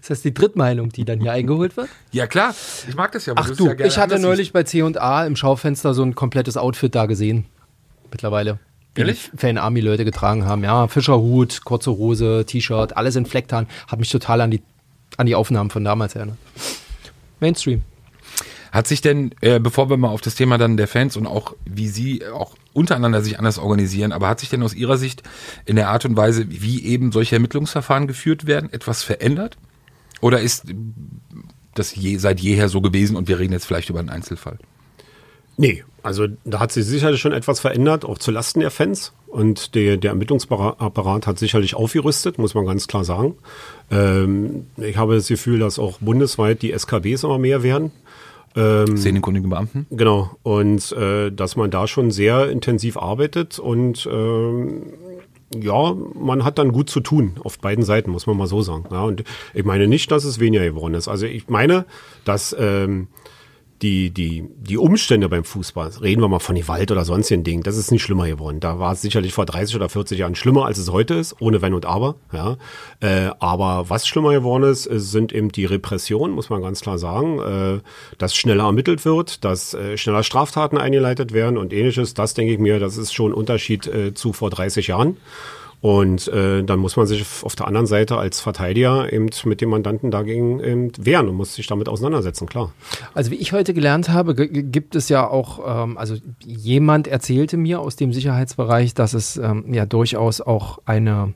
[0.01, 1.89] Ist das die Drittmeinung, die dann hier eingeholt wird?
[2.11, 2.53] Ja klar,
[2.87, 3.33] ich mag das ja.
[3.35, 7.05] Ach du, ja ich hatte neulich bei C&A im Schaufenster so ein komplettes Outfit da
[7.05, 7.45] gesehen.
[8.11, 8.59] Mittlerweile.
[8.95, 9.31] Ehrlich?
[9.33, 10.63] die Fan-Army-Leute getragen haben.
[10.63, 13.67] Ja, Fischerhut, kurze Hose, T-Shirt, alles in Flecktarn.
[13.87, 14.61] Hat mich total an die,
[15.17, 16.37] an die Aufnahmen von damals erinnert.
[17.39, 17.81] Mainstream.
[18.73, 21.55] Hat sich denn, äh, bevor wir mal auf das Thema dann der Fans und auch
[21.63, 25.21] wie sie auch untereinander sich anders organisieren, aber hat sich denn aus Ihrer Sicht
[25.65, 29.57] in der Art und Weise, wie eben solche Ermittlungsverfahren geführt werden, etwas verändert?
[30.21, 30.65] Oder ist
[31.75, 34.57] das je, seit jeher so gewesen und wir reden jetzt vielleicht über einen Einzelfall?
[35.55, 39.13] Nee, also da hat sich sicherlich schon etwas verändert, auch zu Lasten der Fans.
[39.27, 43.35] Und der, der Ermittlungsapparat hat sicherlich aufgerüstet, muss man ganz klar sagen.
[43.91, 47.91] Ähm, ich habe das Gefühl, dass auch bundesweit die SKBs immer mehr werden.
[48.55, 49.87] Szenenkundigen Beamten?
[49.89, 50.31] Genau.
[50.43, 54.83] Und äh, dass man da schon sehr intensiv arbeitet und ähm,
[55.59, 58.85] ja, man hat dann gut zu tun auf beiden Seiten, muss man mal so sagen.
[58.91, 61.07] Ja, und ich meine nicht, dass es weniger geworden ist.
[61.07, 61.85] Also ich meine,
[62.25, 63.07] dass ähm,
[63.83, 67.77] die, die, die Umstände beim Fußball, reden wir mal von Gewalt oder sonstigen Dingen, das
[67.77, 68.61] ist nicht schlimmer geworden.
[68.61, 71.61] Da war es sicherlich vor 30 oder 40 Jahren schlimmer, als es heute ist, ohne
[71.61, 72.15] Wenn und Aber.
[72.31, 72.57] Ja.
[73.01, 77.39] Äh, aber was schlimmer geworden ist, sind eben die Repressionen, muss man ganz klar sagen,
[77.39, 77.81] äh,
[78.17, 82.13] dass schneller ermittelt wird, dass äh, schneller Straftaten eingeleitet werden und ähnliches.
[82.13, 85.17] Das denke ich mir, das ist schon ein Unterschied äh, zu vor 30 Jahren.
[85.83, 89.69] Und äh, dann muss man sich auf der anderen Seite als Verteidiger eben mit dem
[89.69, 92.71] Mandanten dagegen eben wehren und muss sich damit auseinandersetzen, klar.
[93.13, 97.81] Also wie ich heute gelernt habe, gibt es ja auch, ähm, also jemand erzählte mir
[97.81, 101.33] aus dem Sicherheitsbereich, dass es ähm, ja durchaus auch eine,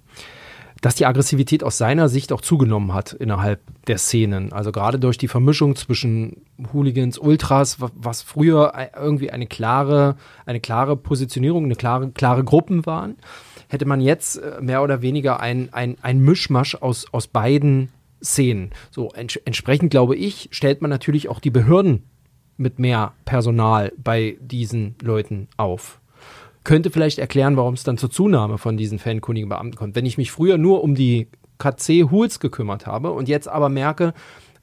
[0.80, 4.54] dass die Aggressivität aus seiner Sicht auch zugenommen hat innerhalb der Szenen.
[4.54, 10.62] Also gerade durch die Vermischung zwischen Hooligans, Ultras, wa- was früher irgendwie eine klare, eine
[10.62, 13.16] klare Positionierung, eine klare, klare Gruppen waren,
[13.68, 17.90] hätte man jetzt äh, mehr oder weniger ein, ein, ein Mischmasch aus, aus beiden
[18.24, 18.72] Szenen.
[18.92, 22.04] So ents entsprechend glaube ich, stellt man natürlich auch die Behörden
[22.58, 26.00] mit mehr Personal bei diesen Leuten auf.
[26.64, 29.96] Könnte vielleicht erklären, warum es dann zur Zunahme von diesen fankundigen Beamten kommt.
[29.96, 31.28] Wenn ich mich früher nur um die
[31.60, 34.14] KC-Hools gekümmert habe und jetzt aber merke,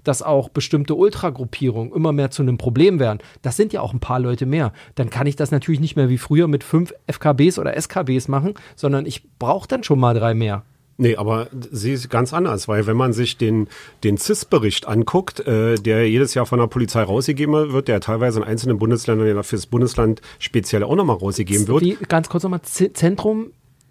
[0.04, 4.00] dass auch bestimmte Ultragruppierungen immer mehr zu einem Problem werden, das sind ja auch ein
[4.00, 7.58] paar Leute mehr, dann kann ich das natürlich nicht mehr wie früher mit fünf FKBs
[7.58, 10.64] oder SKBs machen, sondern ich brauche dann schon mal drei mehr.
[10.96, 13.68] Nee, aber sie ist ganz anders, weil wenn man sich den,
[14.04, 18.44] den CIS-Bericht anguckt, äh, der jedes Jahr von der Polizei rausgegeben wird, der teilweise in
[18.44, 21.82] einzelnen Bundesländern ja fürs Bundesland speziell auch nochmal rausgegeben wird.
[21.82, 23.50] Wie, ganz kurz nochmal, Z Zentrum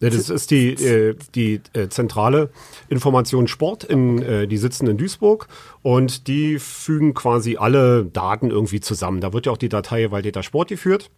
[0.10, 2.50] Das ist die, äh, die äh, zentrale
[2.90, 5.48] Information Sport, in, äh, die sitzen in Duisburg
[5.82, 9.22] und die fügen quasi alle Daten irgendwie zusammen.
[9.22, 11.10] Da wird ja auch die Datei Waldeter Sport geführt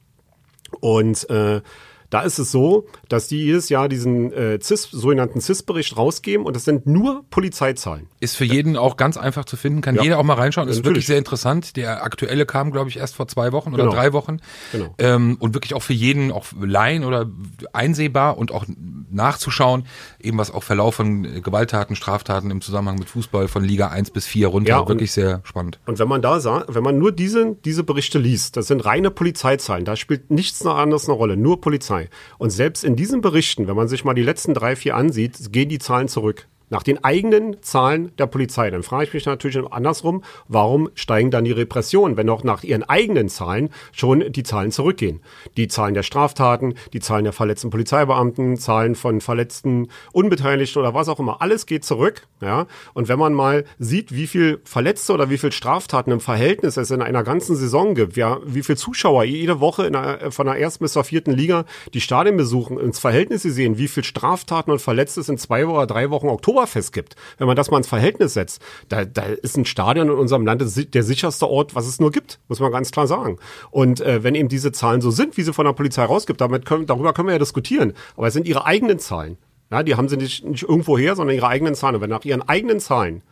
[0.80, 1.62] und äh,
[2.10, 6.56] Da ist es so, dass die jedes Jahr diesen äh, CIS, sogenannten CIS-Bericht rausgeben und
[6.56, 8.08] das sind nur Polizeizahlen.
[8.20, 10.04] Ist für jeden auch ganz einfach zu finden, kann Ja.
[10.04, 10.68] jeder auch mal reinschauen.
[10.68, 10.86] Ist Natürlich.
[10.96, 11.76] wirklich sehr interessant.
[11.76, 13.96] Der aktuelle kam, glaube ich, erst vor zwei Wochen oder Genau.
[13.96, 14.38] drei Wochen.
[14.72, 14.94] Genau.
[14.98, 17.26] Ähm, und wirklich auch für jeden, auch Laien oder
[17.74, 18.65] einsehbar und auch
[19.12, 19.86] nachzuschauen,
[20.20, 24.12] eben was auch Verlauf von äh, Gewalttaten, Straftaten im Zusammenhang mit Fußball von Liga 1
[24.12, 24.70] bis 4 runter.
[24.70, 25.80] Ja, und- wirklich sehr spannend.
[25.86, 29.12] Und wenn man da sah, wenn man nur diese, diese Berichte liest, das sind reine
[29.12, 31.94] Polizeizahlen, da spielt nichts anderes eine Rolle, nur Polizei.
[32.38, 35.69] Und selbst in diesen Berichten, wenn man sich mal die letzten drei, vier ansieht, gehen
[35.69, 36.47] die Zahlen zurück.
[36.69, 38.69] Nach den eigenen Zahlen der Polizei.
[38.69, 42.84] Dann frage ich mich natürlich andersrum, warum steigen dann die Repressionen, wenn auch nach ihren
[42.84, 45.21] eigenen Zahlen schon die Zahlen zurückgehen?
[45.58, 51.10] Die Zahlen der Straftaten, die Zahlen der verletzten Polizeibeamten, Zahlen von verletzten Unbeteiligten oder was
[51.10, 52.28] auch immer, alles geht zurück.
[52.41, 52.67] Ja?
[52.93, 56.91] Und wenn man mal sieht, wie viel Verletzte oder wie viel Straftaten im Verhältnis es
[56.91, 60.58] in einer ganzen Saison gibt, ja, wie viel Zuschauer jede Woche in einer, von der
[60.60, 64.71] ersten bis zur vierten Liga die Stadien besuchen, ins Verhältnis sie sehen, wie viel Straftaten
[64.71, 67.15] und Verletzte es in zwei oder drei Wochen Oktoberfest gibt.
[67.38, 70.62] Wenn man das mal ins Verhältnis setzt, da, da ist ein Stadion in unserem Land
[70.62, 73.38] der sicherste Ort, was es nur gibt, muss man ganz klar sagen.
[73.72, 76.65] Und äh, wenn eben diese Zahlen so sind, wie sie von der Polizei rausgibt, damit
[76.65, 77.94] können, darüber können wir ja diskutieren.
[78.15, 79.38] Aber es sind ihre eigenen Zahlen.
[79.72, 81.96] Ja, die haben sie nicht, nicht irgendwo her, sondern ihre eigenen Zahlen.
[81.96, 83.24] Und wenn nach ihren eigenen Zahlen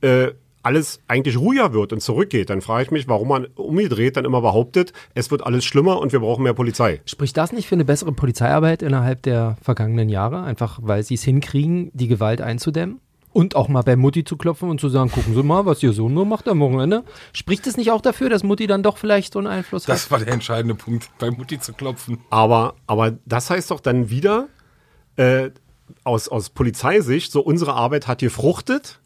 [0.00, 0.28] äh,
[0.62, 4.40] alles eigentlich ruhiger wird und zurückgeht, dann frage ich mich, warum man umgedreht dann immer
[4.40, 7.00] behauptet, es wird alles schlimmer und wir brauchen mehr Polizei.
[7.04, 10.42] Spricht das nicht für eine bessere Polizeiarbeit innerhalb der vergangenen Jahre?
[10.42, 13.00] Einfach weil sie es hinkriegen, die Gewalt einzudämmen?
[13.32, 15.94] Und auch mal bei Mutti zu klopfen und zu sagen, gucken Sie mal, was Ihr
[15.94, 17.02] Sohn nur macht am Wochenende.
[17.32, 19.94] Spricht es nicht auch dafür, dass Mutti dann doch vielleicht so einen Einfluss hat?
[19.94, 22.18] Das war der entscheidende Punkt, bei Mutti zu klopfen.
[22.28, 24.48] Aber, aber das heißt doch dann wieder,
[25.16, 25.50] äh,
[26.04, 28.98] aus, aus Polizeisicht, so unsere Arbeit hat gefruchtet,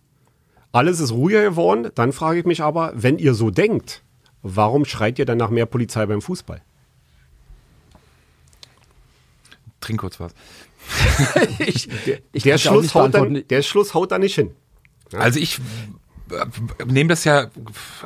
[0.76, 1.90] alles ist ruhiger geworden.
[1.94, 4.02] Dann frage ich mich aber, wenn ihr so denkt,
[4.42, 6.62] warum schreit ihr dann nach mehr Polizei beim Fußball?
[9.80, 10.32] Trink kurz was.
[11.58, 11.88] ich,
[12.32, 14.52] ich der, ja Schluss dann, der Schluss haut da nicht hin.
[15.12, 15.60] Also ich
[16.86, 17.46] nehme das ja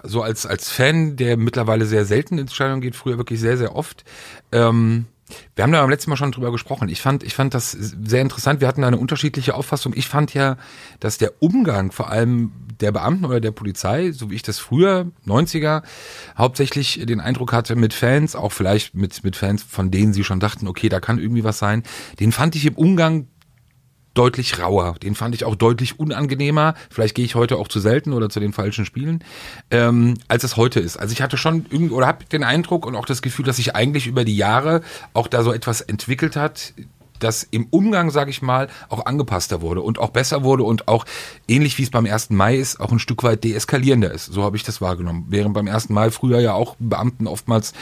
[0.02, 3.74] so als, als Fan, der mittlerweile sehr selten ins Stadion geht, früher wirklich sehr, sehr
[3.76, 4.04] oft.
[4.52, 5.06] Ähm,
[5.54, 6.88] wir haben da beim letzten Mal schon drüber gesprochen.
[6.88, 8.60] Ich fand, ich fand das sehr interessant.
[8.60, 9.92] Wir hatten da eine unterschiedliche Auffassung.
[9.94, 10.56] Ich fand ja,
[10.98, 15.10] dass der Umgang vor allem der Beamten oder der Polizei, so wie ich das früher,
[15.26, 15.82] 90er,
[16.36, 20.40] hauptsächlich den Eindruck hatte mit Fans, auch vielleicht mit, mit Fans, von denen sie schon
[20.40, 21.82] dachten, okay, da kann irgendwie was sein,
[22.18, 23.28] den fand ich im Umgang
[24.14, 24.94] deutlich rauer.
[25.02, 26.74] Den fand ich auch deutlich unangenehmer.
[26.90, 29.24] Vielleicht gehe ich heute auch zu selten oder zu den falschen Spielen,
[29.70, 30.96] ähm, als es heute ist.
[30.96, 33.74] Also ich hatte schon irgendwie oder habe den Eindruck und auch das Gefühl, dass sich
[33.74, 36.74] eigentlich über die Jahre auch da so etwas entwickelt hat,
[37.22, 41.04] das im Umgang, sage ich mal, auch angepasster wurde und auch besser wurde und auch
[41.46, 42.30] ähnlich wie es beim 1.
[42.30, 44.26] Mai ist, auch ein Stück weit deeskalierender ist.
[44.26, 45.26] So habe ich das wahrgenommen.
[45.28, 45.90] Während beim 1.
[45.90, 47.74] Mai früher ja auch Beamten oftmals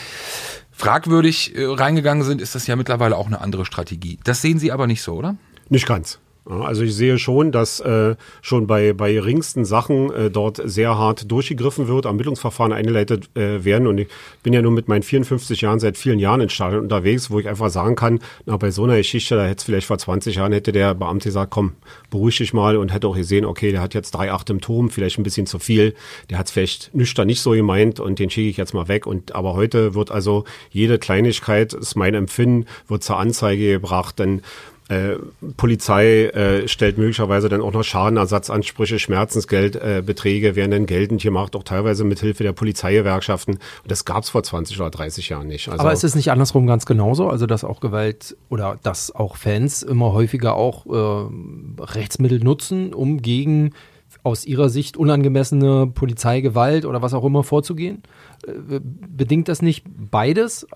[0.72, 4.18] fragwürdig äh, reingegangen sind, ist das ja mittlerweile auch eine andere Strategie.
[4.24, 5.36] Das sehen Sie aber nicht so, oder?
[5.68, 6.18] Nicht ganz.
[6.48, 11.30] Also ich sehe schon, dass äh, schon bei, bei geringsten Sachen äh, dort sehr hart
[11.30, 13.86] durchgegriffen wird, Ermittlungsverfahren eingeleitet äh, werden.
[13.86, 14.08] Und ich
[14.42, 17.48] bin ja nun mit meinen 54 Jahren seit vielen Jahren in Stadion unterwegs, wo ich
[17.48, 20.52] einfach sagen kann, na, bei so einer Geschichte, da hätte es vielleicht vor 20 Jahren,
[20.52, 21.72] hätte der Beamte gesagt, komm,
[22.10, 25.18] beruhig dich mal und hätte auch gesehen, okay, der hat jetzt drei im Turm, vielleicht
[25.18, 25.94] ein bisschen zu viel.
[26.30, 29.06] Der hat es vielleicht nüchtern nicht so gemeint und den schicke ich jetzt mal weg.
[29.06, 34.40] Und aber heute wird also jede Kleinigkeit, ist mein Empfinden, wird zur Anzeige gebracht, denn
[34.88, 35.16] äh,
[35.56, 41.62] Polizei äh, stellt möglicherweise dann auch noch Schadenersatzansprüche, Schmerzensgeldbeträge äh, werden dann geltend gemacht, auch
[41.62, 43.54] teilweise mit Hilfe der Polizeigewerkschaften.
[43.54, 45.68] Und das gab es vor 20 oder 30 Jahren nicht.
[45.68, 47.28] Also, Aber ist es nicht andersrum ganz genauso?
[47.28, 53.20] Also, dass auch Gewalt oder dass auch Fans immer häufiger auch äh, Rechtsmittel nutzen, um
[53.20, 53.74] gegen
[54.22, 58.02] aus ihrer Sicht unangemessene Polizeigewalt oder was auch immer vorzugehen?
[58.46, 60.66] Äh, bedingt das nicht beides?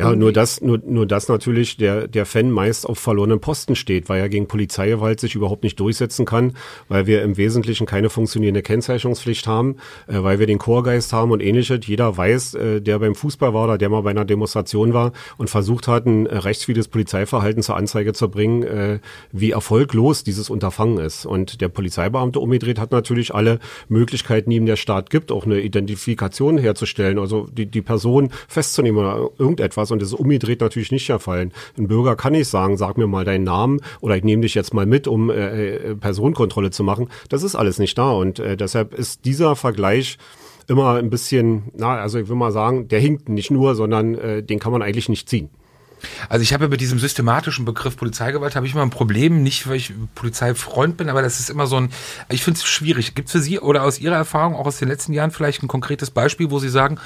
[0.00, 4.08] Ja, nur das, nur, nur das natürlich der, der Fan meist auf verlorenen Posten steht,
[4.08, 6.54] weil er gegen Polizeigewalt sich überhaupt nicht durchsetzen kann,
[6.88, 11.42] weil wir im Wesentlichen keine funktionierende Kennzeichnungspflicht haben, äh, weil wir den Chorgeist haben und
[11.42, 11.80] ähnliches.
[11.86, 15.50] Jeder weiß, äh, der beim Fußball war oder der mal bei einer Demonstration war und
[15.50, 18.98] versucht hat, ein äh, rechtswidriges Polizeiverhalten zur Anzeige zu bringen, äh,
[19.32, 21.26] wie erfolglos dieses Unterfangen ist.
[21.26, 23.58] Und der Polizeibeamte umgedreht hat natürlich alle
[23.88, 29.00] Möglichkeiten, die ihm der Staat gibt, auch eine Identifikation herzustellen, also die, die Person festzunehmen
[29.00, 29.89] oder irgendetwas.
[29.90, 31.50] Und das ist umgedreht natürlich nicht der Fall.
[31.78, 34.74] Ein Bürger kann nicht sagen, sag mir mal deinen Namen oder ich nehme dich jetzt
[34.74, 37.08] mal mit, um äh, äh, Personenkontrolle zu machen.
[37.28, 38.10] Das ist alles nicht da.
[38.10, 40.18] Und äh, deshalb ist dieser Vergleich
[40.68, 44.42] immer ein bisschen, na, also ich will mal sagen, der hinkt nicht nur, sondern äh,
[44.42, 45.50] den kann man eigentlich nicht ziehen.
[46.28, 49.68] Also ich habe ja mit diesem systematischen Begriff Polizeigewalt habe ich immer ein Problem, nicht
[49.68, 51.90] weil ich Polizeifreund bin, aber das ist immer so ein,
[52.30, 53.14] ich finde es schwierig.
[53.14, 55.68] Gibt es für Sie oder aus Ihrer Erfahrung auch aus den letzten Jahren vielleicht ein
[55.68, 56.98] konkretes Beispiel, wo Sie sagen,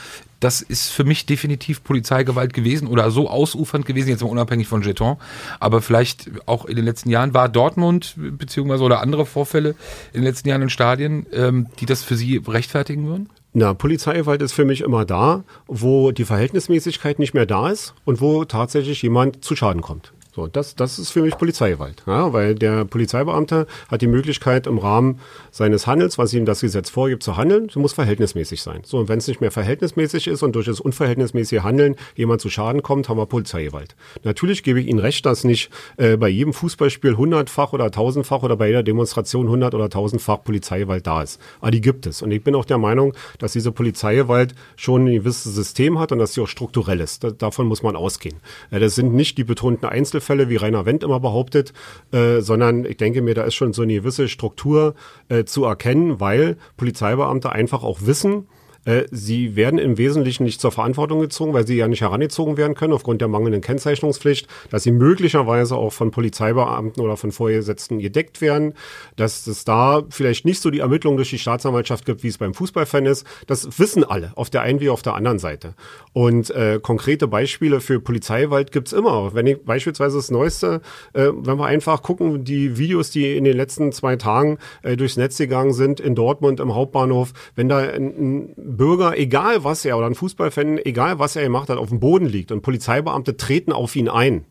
[0.45, 4.83] das ist für mich definitiv Polizeigewalt gewesen oder so ausufernd gewesen, jetzt mal unabhängig von
[4.83, 5.17] Jeton,
[5.59, 9.71] aber vielleicht auch in den letzten Jahren war Dortmund beziehungsweise oder andere Vorfälle
[10.13, 13.31] in den letzten Jahren in Stadien, ähm, die das für Sie rechtfertigen würden?
[13.55, 18.21] Na, Polizeigewalt ist für mich immer da, wo die Verhältnismäßigkeit nicht mehr da ist und
[18.21, 20.13] wo tatsächlich jemand zu Schaden kommt.
[20.35, 24.79] So, das, das ist für mich Polizeigewalt, ja, weil der Polizeibeamte hat die Möglichkeit im
[24.79, 25.21] Rahmen
[25.53, 27.69] seines Handels, was ihm das Gesetz vorgibt, zu handeln.
[27.69, 28.81] Das muss verhältnismäßig sein.
[28.85, 32.51] So, und wenn es nicht mehr verhältnismäßig ist und durch das unverhältnismäßige Handeln jemand zu
[32.51, 33.95] Schaden kommt, haben wir Polizeigewalt.
[34.25, 38.57] Natürlich gebe ich Ihnen recht, dass nicht äh, bei jedem Fußballspiel hundertfach oder tausendfach oder
[38.57, 41.41] bei jeder Demonstration hundert oder tausendfach Polizeigewalt da ist.
[41.61, 42.23] Aber die gibt es.
[42.23, 46.19] Und ich bin auch der Meinung, dass diese Polizeigewalt schon ein gewisses System hat und
[46.19, 47.23] dass sie auch strukturell ist.
[47.23, 48.41] Da, davon muss man ausgehen.
[48.73, 51.73] Äh, das sind nicht die betonten Einzelfälle, Einzelfälle, wie Rainer Wendt immer behauptet,
[52.13, 54.95] äh, sondern ich denke mir, da ist schon so eine gewisse Struktur
[55.29, 58.47] äh, zu erkennen, weil Polizeibeamte einfach auch wissen,
[58.85, 62.75] äh, sie werden im Wesentlichen nicht zur Verantwortung gezogen, weil sie ja nicht herangezogen werden
[62.75, 68.41] können aufgrund der mangelnden Kennzeichnungspflicht, dass sie möglicherweise auch von Polizeibeamten oder von Vorgesetzten gedeckt
[68.41, 68.75] werden,
[69.17, 72.55] dass es da vielleicht nicht so die Ermittlungen durch die Staatsanwaltschaft gibt, wie es beim
[72.55, 73.27] Fußballfan ist.
[73.47, 75.75] Das wissen alle, auf der einen wie auf der anderen Seite.
[76.13, 79.35] Und äh, konkrete Beispiele für Polizeiwald gibt's immer.
[79.35, 80.81] Wenn ich beispielsweise das Neueste,
[81.13, 85.17] äh, wenn wir einfach gucken, die Videos, die in den letzten zwei Tagen äh, durchs
[85.17, 89.97] Netz gegangen sind, in Dortmund im Hauptbahnhof, wenn da ein, ein Bürger, egal was er,
[89.97, 93.73] oder ein Fußballfan, egal was er gemacht hat, auf dem Boden liegt und Polizeibeamte treten
[93.73, 94.45] auf ihn ein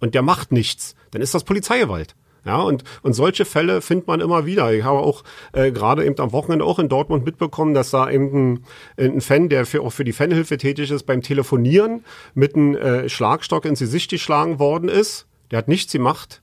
[0.00, 2.14] und der macht nichts, dann ist das Polizeigewalt.
[2.44, 4.72] Ja, und, und solche Fälle findet man immer wieder.
[4.72, 5.22] Ich habe auch
[5.52, 8.64] äh, gerade eben am Wochenende auch in Dortmund mitbekommen, dass da eben ein,
[8.98, 13.08] ein Fan, der für, auch für die Fanhilfe tätig ist, beim Telefonieren mit einem äh,
[13.08, 15.26] Schlagstock ins Gesicht geschlagen worden ist.
[15.52, 16.42] Der hat nichts gemacht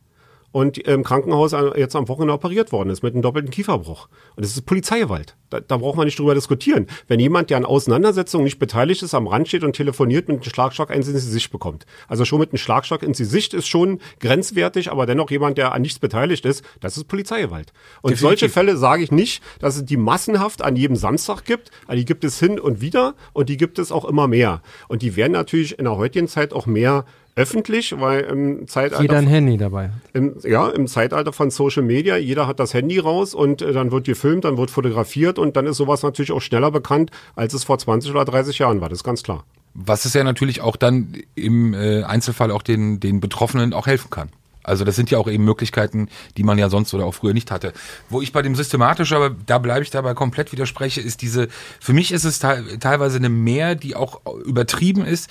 [0.51, 4.09] und im Krankenhaus jetzt am Wochenende operiert worden ist mit einem doppelten Kieferbruch.
[4.35, 5.35] Und das ist Polizeigewalt.
[5.49, 6.88] Da, da braucht man nicht drüber diskutieren.
[7.07, 10.43] Wenn jemand, der an Auseinandersetzungen nicht beteiligt ist, am Rand steht und telefoniert, mit einem
[10.43, 11.85] Schlagstock eins ins Gesicht bekommt.
[12.07, 15.81] Also schon mit einem Schlagstock ins Gesicht ist schon grenzwertig, aber dennoch jemand, der an
[15.81, 17.73] nichts beteiligt ist, das ist Polizeigewalt.
[18.01, 18.19] Und Definitiv.
[18.19, 22.23] solche Fälle sage ich nicht, dass es die massenhaft an jedem Samstag gibt, die gibt
[22.23, 24.62] es hin und wieder und die gibt es auch immer mehr.
[24.88, 27.05] Und die werden natürlich in der heutigen Zeit auch mehr
[27.39, 29.02] öffentlich, weil im Zeitalter.
[29.02, 29.91] Jeder ein Handy dabei.
[30.13, 33.91] Im, ja, im Zeitalter von Social Media, jeder hat das Handy raus und äh, dann
[33.91, 37.63] wird gefilmt, dann wird fotografiert und dann ist sowas natürlich auch schneller bekannt, als es
[37.63, 38.89] vor 20 oder 30 Jahren war.
[38.89, 39.45] Das ist ganz klar.
[39.73, 44.10] Was es ja natürlich auch dann im äh, Einzelfall auch den, den Betroffenen auch helfen
[44.10, 44.30] kann.
[44.63, 47.49] Also das sind ja auch eben Möglichkeiten, die man ja sonst oder auch früher nicht
[47.49, 47.73] hatte.
[48.10, 51.47] Wo ich bei dem systematisch, aber da bleibe ich dabei komplett widerspreche, ist diese,
[51.80, 55.30] für mich ist es te teilweise eine Mehr, die auch übertrieben ist.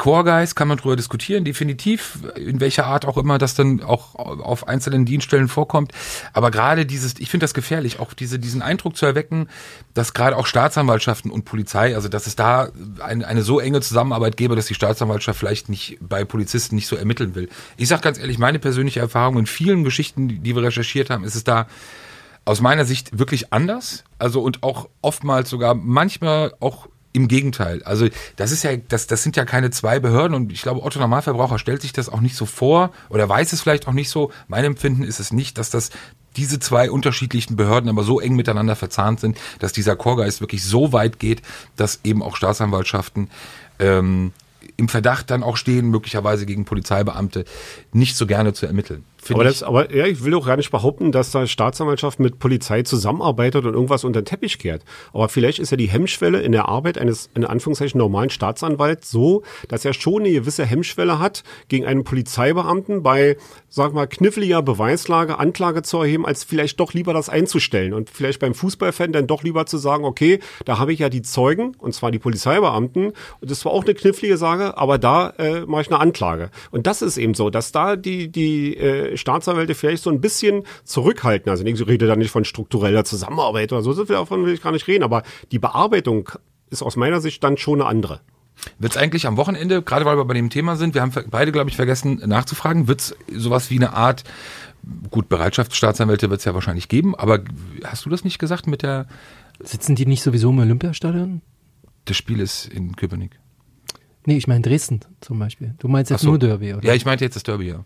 [0.00, 4.14] Core Guys kann man drüber diskutieren, definitiv, in welcher Art auch immer das dann auch
[4.14, 5.92] auf einzelnen Dienststellen vorkommt.
[6.32, 9.50] Aber gerade dieses, ich finde das gefährlich, auch diese, diesen Eindruck zu erwecken,
[9.92, 14.38] dass gerade auch Staatsanwaltschaften und Polizei, also dass es da eine, eine so enge Zusammenarbeit
[14.38, 17.50] gäbe, dass die Staatsanwaltschaft vielleicht nicht bei Polizisten nicht so ermitteln will.
[17.76, 21.34] Ich sage ganz ehrlich, meine persönliche Erfahrung in vielen Geschichten, die wir recherchiert haben, ist
[21.34, 21.66] es da
[22.46, 24.04] aus meiner Sicht wirklich anders.
[24.18, 27.82] Also und auch oftmals sogar manchmal auch im Gegenteil.
[27.82, 31.00] Also das ist ja, das, das sind ja keine zwei Behörden und ich glaube, Otto
[31.00, 34.30] Normalverbraucher stellt sich das auch nicht so vor oder weiß es vielleicht auch nicht so.
[34.48, 35.90] Mein Empfinden ist es nicht, dass das
[36.36, 40.92] diese zwei unterschiedlichen Behörden aber so eng miteinander verzahnt sind, dass dieser Chorgeist wirklich so
[40.92, 41.42] weit geht,
[41.76, 43.28] dass eben auch Staatsanwaltschaften
[43.80, 44.32] ähm,
[44.76, 47.44] im Verdacht dann auch stehen, möglicherweise gegen Polizeibeamte,
[47.92, 49.04] nicht so gerne zu ermitteln.
[49.28, 52.82] Aber, das, aber ja, ich will auch gar nicht behaupten, dass da Staatsanwaltschaft mit Polizei
[52.82, 54.84] zusammenarbeitet und irgendwas unter den Teppich kehrt.
[55.12, 59.42] Aber vielleicht ist ja die Hemmschwelle in der Arbeit eines in Anführungszeichen normalen Staatsanwalts so,
[59.68, 63.36] dass er schon eine gewisse Hemmschwelle hat, gegen einen Polizeibeamten bei,
[63.68, 67.92] sag mal, kniffliger Beweislage Anklage zu erheben, als vielleicht doch lieber das einzustellen.
[67.92, 71.22] Und vielleicht beim Fußballfan dann doch lieber zu sagen, okay, da habe ich ja die
[71.22, 75.60] Zeugen, und zwar die Polizeibeamten, und das war auch eine knifflige Sage, aber da äh,
[75.66, 76.50] mache ich eine Anklage.
[76.70, 80.64] Und das ist eben so, dass da die, die äh, Staatsanwälte vielleicht so ein bisschen
[80.84, 81.50] zurückhalten.
[81.50, 84.86] Also ich rede da nicht von struktureller Zusammenarbeit oder so, davon will ich gar nicht
[84.88, 86.30] reden, aber die Bearbeitung
[86.70, 88.20] ist aus meiner Sicht dann schon eine andere.
[88.78, 91.52] Wird es eigentlich am Wochenende, gerade weil wir bei dem Thema sind, wir haben beide,
[91.52, 94.24] glaube ich, vergessen nachzufragen, wird es sowas wie eine Art,
[95.10, 97.40] gut, Bereitschaftsstaatsanwälte wird es ja wahrscheinlich geben, aber
[97.84, 99.06] hast du das nicht gesagt mit der...
[99.62, 101.42] Sitzen die nicht sowieso im Olympiastadion?
[102.06, 103.38] Das Spiel ist in Köpenick.
[104.26, 105.74] Nee, ich meine Dresden zum Beispiel.
[105.78, 106.28] Du meinst jetzt so.
[106.28, 106.86] nur Derby, oder?
[106.86, 107.84] Ja, ich meinte jetzt das Derby, ja.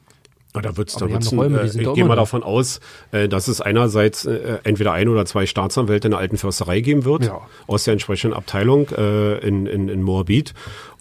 [0.63, 2.79] Da wird's, da wird's, Räume, äh, ich gehe mal davon aus,
[3.11, 7.05] äh, dass es einerseits äh, entweder ein oder zwei Staatsanwälte in der alten Försterei geben
[7.05, 7.41] wird, ja.
[7.67, 10.55] aus der entsprechenden Abteilung äh, in, in, in Moabit.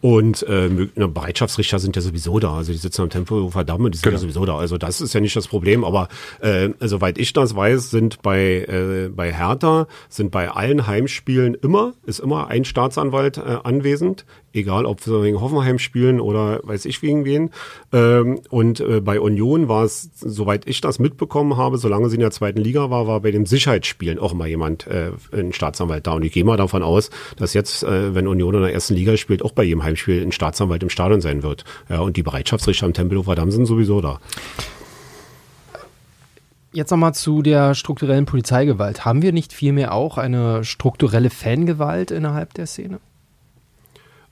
[0.04, 0.68] Und äh,
[1.08, 2.56] Bereitschaftsrichter sind ja sowieso da.
[2.58, 4.16] Also die sitzen am Tempelhofer Damm und die sind Genau.
[4.16, 4.58] ja sowieso da.
[4.58, 5.86] Also das ist ja nicht das Problem.
[5.86, 6.10] Aber
[6.42, 11.94] äh, soweit ich das weiß, sind bei, äh, bei Hertha, sind bei allen Heimspielen immer,
[12.06, 14.26] ist immer ein Staatsanwalt äh, anwesend.
[14.56, 17.50] Egal, ob wir wegen Hoffenheim spielen oder weiß ich wegen wen.
[17.92, 22.22] Ähm, und äh, bei Union war es, soweit ich das mitbekommen habe, solange sie in
[22.22, 26.14] der zweiten Liga war, war bei den Sicherheitsspielen auch mal jemand, äh, ein Staatsanwalt da.
[26.14, 29.18] Und ich gehe mal davon aus, dass jetzt, äh, wenn Union in der ersten Liga
[29.18, 31.64] spielt, auch bei jedem Heimspiel ein Staatsanwalt im Stadion sein wird.
[31.90, 34.20] Ja, und die Bereitschaftsrichter am Tempelhofer Damm sind sowieso da.
[36.72, 39.06] Jetzt nochmal zu der strukturellen Polizeigewalt.
[39.06, 43.00] Haben wir nicht vielmehr auch eine strukturelle Fangewalt innerhalb der Szene?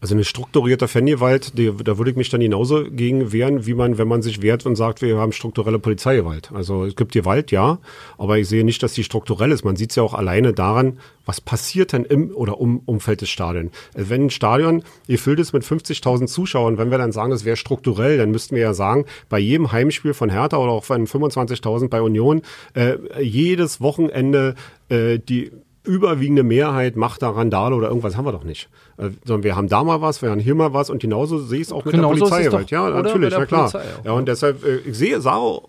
[0.01, 3.99] Also eine strukturierte Fangewalt, die, da würde ich mich dann genauso gegen wehren, wie man,
[3.99, 6.51] wenn man sich wehrt und sagt, wir haben strukturelle Polizeigewalt.
[6.51, 7.77] Also es gibt Gewalt, ja,
[8.17, 9.63] aber ich sehe nicht, dass die strukturell ist.
[9.63, 10.97] Man sieht es ja auch alleine daran,
[11.27, 13.71] was passiert denn im oder um Umfeld des Stadions.
[13.93, 17.55] Also wenn ein Stadion gefüllt ist mit 50.000 Zuschauern, wenn wir dann sagen, das wäre
[17.55, 21.89] strukturell, dann müssten wir ja sagen, bei jedem Heimspiel von Hertha oder auch von 25.000
[21.89, 22.41] bei Union,
[22.73, 24.55] äh, jedes Wochenende
[24.89, 25.51] äh, die
[25.83, 28.69] überwiegende Mehrheit macht da Randale oder irgendwas haben wir doch nicht.
[28.97, 31.59] Äh, sondern wir haben da mal was, wir haben hier mal was und genauso sehe
[31.61, 32.65] ich es auch mit Genauso der ist es Polizeigewalt.
[32.67, 33.71] doch, Ja, natürlich, na klar.
[33.71, 35.61] Polizei auch, ja, und deshalb, äh, ich sehe, sage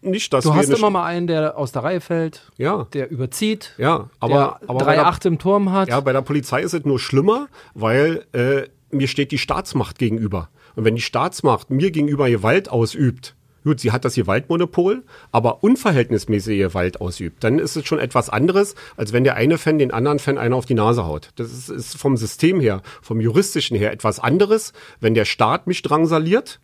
[0.00, 2.86] nicht, dass Du hast immer mal einen, der aus der Reihe fällt, Ja.
[2.92, 5.88] der überzieht, Ja, aber, der aber bei der- 3-8 im Turm hat.
[5.88, 10.48] Ja, bei der Polizei ist es nur schlimmer, weil äh, mir steht die Staatsmacht gegenüber.
[10.74, 13.34] Und wenn die Staatsmacht mir gegenüber Gewalt ausübt,
[13.64, 18.74] gut, sie hat das Gewaltmonopol, aber unverhältnismäßige Gewalt ausübt, dann ist es schon etwas anderes,
[18.96, 21.30] als wenn der eine Fan den anderen Fan einer auf die Nase haut.
[21.36, 25.82] Das ist, ist vom System her, vom juristischen her etwas anderes, wenn der Staat mich
[25.82, 26.60] drangsaliert,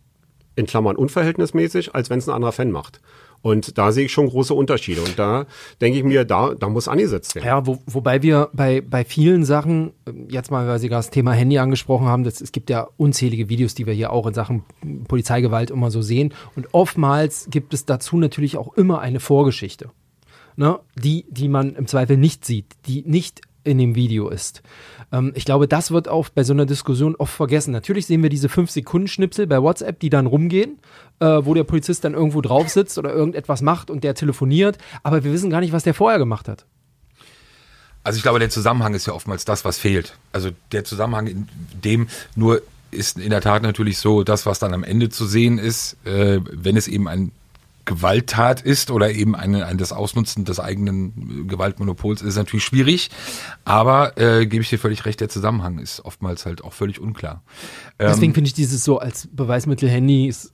[0.57, 3.01] in Klammern unverhältnismäßig, als wenn es ein anderer Fan macht.
[3.41, 5.01] Und da sehe ich schon große Unterschiede.
[5.01, 5.47] Und da
[5.81, 7.47] denke ich mir, da, da muss angesetzt werden.
[7.47, 11.11] Ja, wo, wobei wir bei, bei vielen Sachen, ähm, jetzt mal, weil Sie gerade das
[11.11, 14.35] Thema Handy angesprochen haben, das, es gibt ja unzählige Videos, die wir hier auch in
[14.35, 14.65] Sachen
[15.07, 16.35] Polizeigewalt immer so sehen.
[16.57, 19.91] Und oftmals gibt es dazu natürlich auch immer eine Vorgeschichte,
[20.57, 20.81] ne?
[20.97, 24.63] die, die man im Zweifel nicht sieht, die nicht in dem Video ist.
[25.13, 27.73] Ähm, ich glaube, das wird auch bei so einer Diskussion oft vergessen.
[27.73, 30.79] Natürlich sehen wir diese 5-Sekunden-Schnipsel bei WhatsApp, die dann rumgehen,
[31.21, 35.25] äh, wo der Polizist dann irgendwo drauf sitzt oder irgendetwas macht und der telefoniert, aber
[35.25, 36.67] wir wissen gar nicht, was der vorher gemacht hat.
[38.05, 40.17] Also ich glaube, der Zusammenhang ist ja oftmals das, was fehlt.
[40.33, 41.49] Also der Zusammenhang in
[41.85, 45.59] dem nur ist in der Tat natürlich so, das, was dann am Ende zu sehen
[45.59, 47.33] ist, äh, wenn es eben ein
[47.89, 53.11] Gewalttat ist oder eben eine, ein das Ausnutzen des eigenen äh, Gewaltmonopols ist natürlich schwierig.
[53.65, 57.43] Aber äh, gebe ich dir völlig recht, der Zusammenhang ist oftmals halt auch völlig unklar.
[57.99, 60.53] Deswegen finde ich dieses so als Beweismittel Handy ist,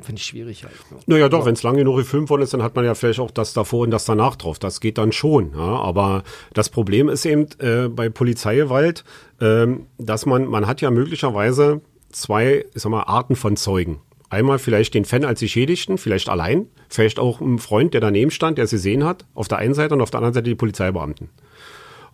[0.00, 0.74] finde ich schwierig halt.
[0.90, 0.98] ne?
[1.06, 3.30] Naja, doch, wenn es lange genug gefilmt worden ist, dann hat man ja vielleicht auch
[3.30, 4.58] das davor und das danach drauf.
[4.58, 5.52] Das geht dann schon.
[5.52, 5.80] Ja?
[5.80, 9.04] Aber das Problem ist eben äh, bei Polizeigewalt,
[9.40, 14.00] ähm, dass man, man hat ja möglicherweise zwei, ich sag mal, Arten von Zeugen.
[14.30, 18.58] Einmal vielleicht den Fan als Geschädigten, vielleicht allein, vielleicht auch ein Freund, der daneben stand,
[18.58, 21.28] der es gesehen hat, auf der einen Seite und auf der anderen Seite die Polizeibeamten.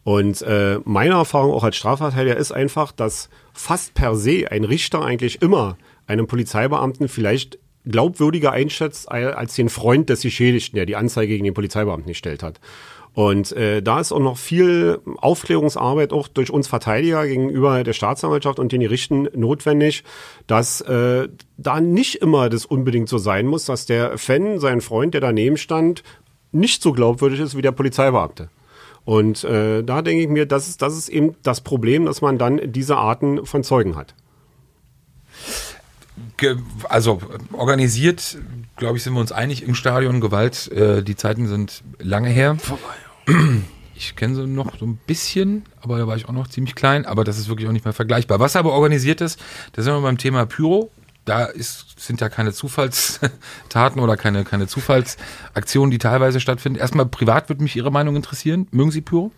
[0.02, 5.04] Und äh, meine Erfahrung auch als Strafverteidiger ist einfach, dass fast per se ein Richter
[5.04, 11.28] eigentlich immer einen Polizeibeamten vielleicht glaubwürdiger einschätzt als den Freund des Geschädigten, der die Anzeige
[11.28, 12.60] gegen den Polizeibeamten gestellt hat.
[13.12, 18.58] Und äh, da ist auch noch viel Aufklärungsarbeit auch durch uns Verteidiger gegenüber der Staatsanwaltschaft
[18.58, 20.04] und den Gerichten notwendig,
[20.46, 25.14] dass äh, da nicht immer das unbedingt so sein muss, dass der Fan, sein Freund,
[25.14, 26.04] der daneben stand,
[26.52, 28.48] nicht so glaubwürdig ist wie der Polizeibeamte.
[29.04, 32.38] Und äh, da denke ich mir, das ist, das ist eben das Problem, dass man
[32.38, 34.14] dann diese Arten von Zeugen hat.
[36.88, 37.20] Also
[37.52, 38.38] organisiert,
[38.80, 40.20] glaube ich, sind wir uns einig im Stadion.
[40.20, 42.56] Gewalt, äh, die Zeiten sind lange her.
[44.02, 47.04] Ich kenne sie noch so ein bisschen, aber da war ich auch noch ziemlich klein.
[47.04, 48.40] Aber das ist wirklich auch nicht mehr vergleichbar.
[48.40, 49.38] Was aber organisiert ist,
[49.72, 50.90] da sind wir beim Thema Pyro.
[51.26, 56.78] Da ist, sind ja keine Zufallstaten oder keine, keine Zufallsaktionen, die teilweise stattfinden.
[56.78, 58.68] Erstmal privat würde mich Ihre Meinung interessieren.
[58.70, 59.32] Mögen Sie Pyro?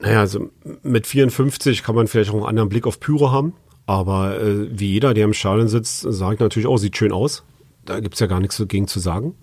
[0.00, 0.50] Naja, also
[0.82, 3.54] mit 54 kann man vielleicht auch einen anderen Blick auf Pyro haben.
[3.86, 7.42] Aber äh, wie jeder, der im Stadion sitzt, sagt natürlich auch, sieht schön aus.
[7.84, 9.34] Da gibt's ja gar nichts dagegen zu sagen.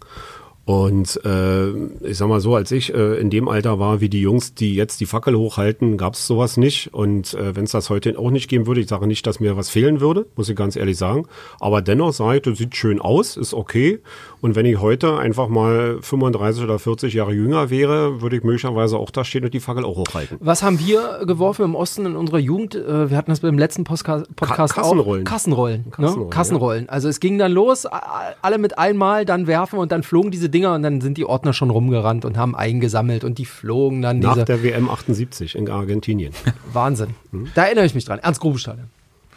[0.67, 1.69] Und äh,
[2.05, 4.75] ich sag mal so, als ich äh, in dem Alter war wie die Jungs, die
[4.75, 6.93] jetzt die Fackel hochhalten, gab's sowas nicht.
[6.93, 9.55] Und äh, wenn es das heute auch nicht geben würde, ich sage nicht, dass mir
[9.55, 11.25] was fehlen würde, muss ich ganz ehrlich sagen.
[11.61, 14.01] Aber dennoch sage ich, das sieht schön aus, ist okay.
[14.41, 18.97] Und wenn ich heute einfach mal 35 oder 40 Jahre jünger wäre, würde ich möglicherweise
[18.97, 20.35] auch da stehen und die Fackel auch hochhalten.
[20.41, 22.75] Was haben wir geworfen im Osten in unserer Jugend?
[22.75, 25.25] Äh, Wir hatten das beim letzten Postka Podcast Kassenrollen.
[25.25, 25.31] auch.
[25.31, 25.83] Kassenrollen.
[25.85, 25.91] ne?
[25.91, 26.89] Kassenrollen, Kassenrollen.
[26.89, 30.73] Also es ging dann los, alle mit einmal, dann werfen und dann flogen diese Dinger
[30.73, 34.43] und dann sind die Ordner schon rumgerannt und haben eingesammelt und die flogen dann Nach
[34.43, 36.33] der WM 78 in Argentinien.
[36.73, 37.09] Wahnsinn.
[37.53, 38.19] Da erinnere ich mich dran.
[38.19, 38.87] Ernst Grube Stadion.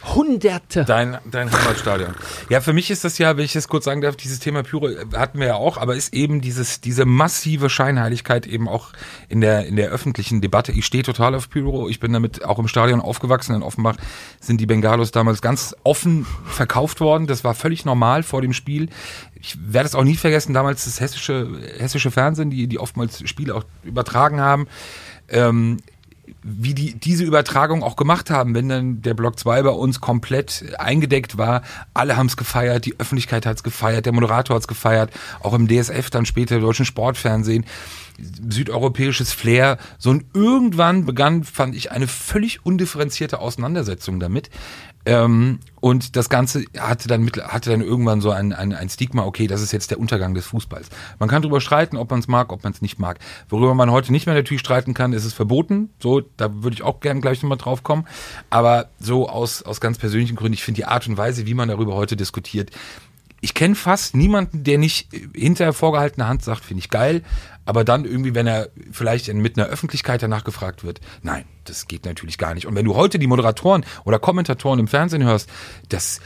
[0.03, 0.83] Hunderte.
[0.85, 2.15] Dein, dein Heimatstadion.
[2.49, 4.89] Ja, für mich ist das ja, wenn ich das kurz sagen darf, dieses Thema Pyro
[4.89, 8.89] äh, hatten wir ja auch, aber ist eben dieses, diese massive Scheinheiligkeit eben auch
[9.29, 10.71] in der, in der öffentlichen Debatte.
[10.71, 11.87] Ich stehe total auf Pyro.
[11.87, 13.55] Ich bin damit auch im Stadion aufgewachsen.
[13.55, 13.97] In Offenbach
[14.39, 17.27] sind die Bengalos damals ganz offen verkauft worden.
[17.27, 18.89] Das war völlig normal vor dem Spiel.
[19.35, 21.47] Ich werde es auch nie vergessen, damals das hessische,
[21.77, 24.67] hessische Fernsehen, die, die oftmals Spiele auch übertragen haben.
[25.29, 25.77] Ähm,
[26.43, 30.75] wie die diese Übertragung auch gemacht haben, wenn dann der Block 2 bei uns komplett
[30.79, 31.61] eingedeckt war,
[31.93, 35.11] alle haben es gefeiert, die Öffentlichkeit hat es gefeiert, der Moderator hat es gefeiert,
[35.41, 37.65] auch im DSF dann später, deutschen Sportfernsehen,
[38.49, 39.77] südeuropäisches Flair.
[39.97, 44.49] So und irgendwann begann, fand ich, eine völlig undifferenzierte Auseinandersetzung damit.
[45.05, 49.25] Ähm, und das Ganze hatte dann, mit, hatte dann irgendwann so ein, ein, ein Stigma,
[49.25, 50.89] okay, das ist jetzt der Untergang des Fußballs.
[51.19, 53.19] Man kann darüber streiten, ob man es mag, ob man es nicht mag.
[53.49, 55.89] Worüber man heute nicht mehr natürlich streiten kann, ist es verboten.
[55.99, 58.05] So, da würde ich auch gerne gleich nochmal drauf kommen.
[58.49, 61.69] Aber so aus, aus ganz persönlichen Gründen, ich finde die Art und Weise, wie man
[61.69, 62.71] darüber heute diskutiert,
[63.41, 67.23] ich kenne fast niemanden, der nicht hinter vorgehaltener Hand sagt, finde ich geil,
[67.65, 72.05] aber dann irgendwie, wenn er vielleicht mit einer Öffentlichkeit danach gefragt wird, nein, das geht
[72.05, 72.65] natürlich gar nicht.
[72.65, 75.49] Und wenn du heute die Moderatoren oder Kommentatoren im Fernsehen hörst,
[75.89, 76.21] dass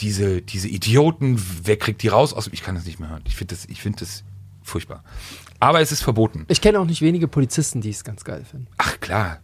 [0.00, 3.22] diese, diese Idioten, wer kriegt die raus aus, ich kann das nicht mehr hören.
[3.26, 4.24] Ich finde das, ich finde das
[4.62, 5.02] furchtbar.
[5.60, 6.46] Aber es ist verboten.
[6.48, 8.66] Ich kenne auch nicht wenige Polizisten, die es ganz geil finden.
[8.78, 9.40] Ach klar,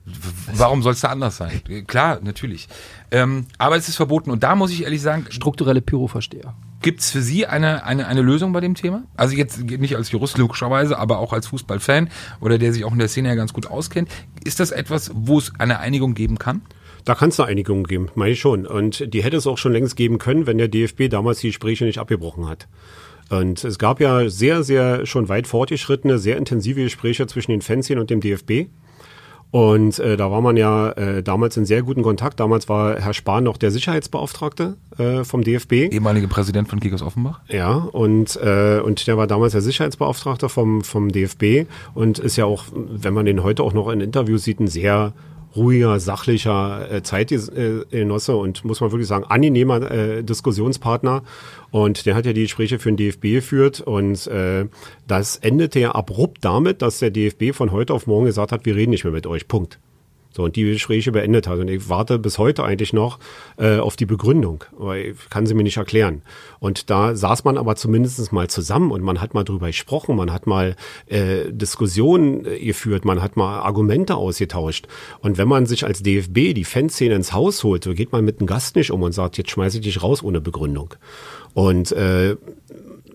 [0.54, 1.60] warum soll es da anders sein?
[1.86, 2.68] Klar, natürlich.
[3.10, 5.26] Ähm, aber es ist verboten und da muss ich ehrlich sagen.
[5.28, 6.54] Strukturelle Pyroversteher.
[6.80, 9.04] Gibt es für Sie eine, eine, eine Lösung bei dem Thema?
[9.16, 12.08] Also jetzt nicht als Jurist logischerweise, aber auch als Fußballfan
[12.40, 14.08] oder der sich auch in der Szene ja ganz gut auskennt.
[14.44, 16.62] Ist das etwas, wo es eine Einigung geben kann?
[17.04, 18.66] Da kann es eine Einigung geben, meine ich schon.
[18.66, 21.84] Und die hätte es auch schon längst geben können, wenn der DFB damals die Gespräche
[21.84, 22.68] nicht abgebrochen hat.
[23.30, 28.00] Und es gab ja sehr, sehr schon weit fortgeschrittene, sehr intensive Gespräche zwischen den Fanszenen
[28.00, 28.68] und dem DFB.
[29.52, 32.40] Und äh, da war man ja äh, damals in sehr guten Kontakt.
[32.40, 35.72] Damals war Herr Spahn noch der Sicherheitsbeauftragte äh, vom DFB.
[35.92, 37.40] Ehemalige Präsident von Kickers Offenbach.
[37.48, 42.44] Ja, und, äh, und der war damals der Sicherheitsbeauftragte vom, vom DFB und ist ja
[42.44, 45.12] auch, wenn man den heute auch noch in Interviews sieht, ein sehr
[45.56, 51.22] ruhiger, sachlicher äh, Zeitgenosse und muss man wirklich sagen, angenehmer äh, Diskussionspartner.
[51.70, 54.66] Und der hat ja die Gespräche für den DFB geführt und äh,
[55.06, 58.76] das endete ja abrupt damit, dass der DFB von heute auf morgen gesagt hat, wir
[58.76, 59.48] reden nicht mehr mit euch.
[59.48, 59.78] Punkt.
[60.36, 61.58] So, und die Gespräche beendet hat.
[61.58, 63.18] Und ich warte bis heute eigentlich noch
[63.56, 66.20] äh, auf die Begründung, weil ich kann sie mir nicht erklären.
[66.60, 70.30] Und da saß man aber zumindest mal zusammen und man hat mal drüber gesprochen, man
[70.30, 70.76] hat mal
[71.06, 74.88] äh, Diskussionen äh, geführt, man hat mal Argumente ausgetauscht.
[75.20, 78.38] Und wenn man sich als DFB die Fanszene ins Haus holt, so geht man mit
[78.38, 80.94] einem Gast nicht um und sagt, jetzt schmeiße ich dich raus ohne Begründung.
[81.54, 82.36] Und äh,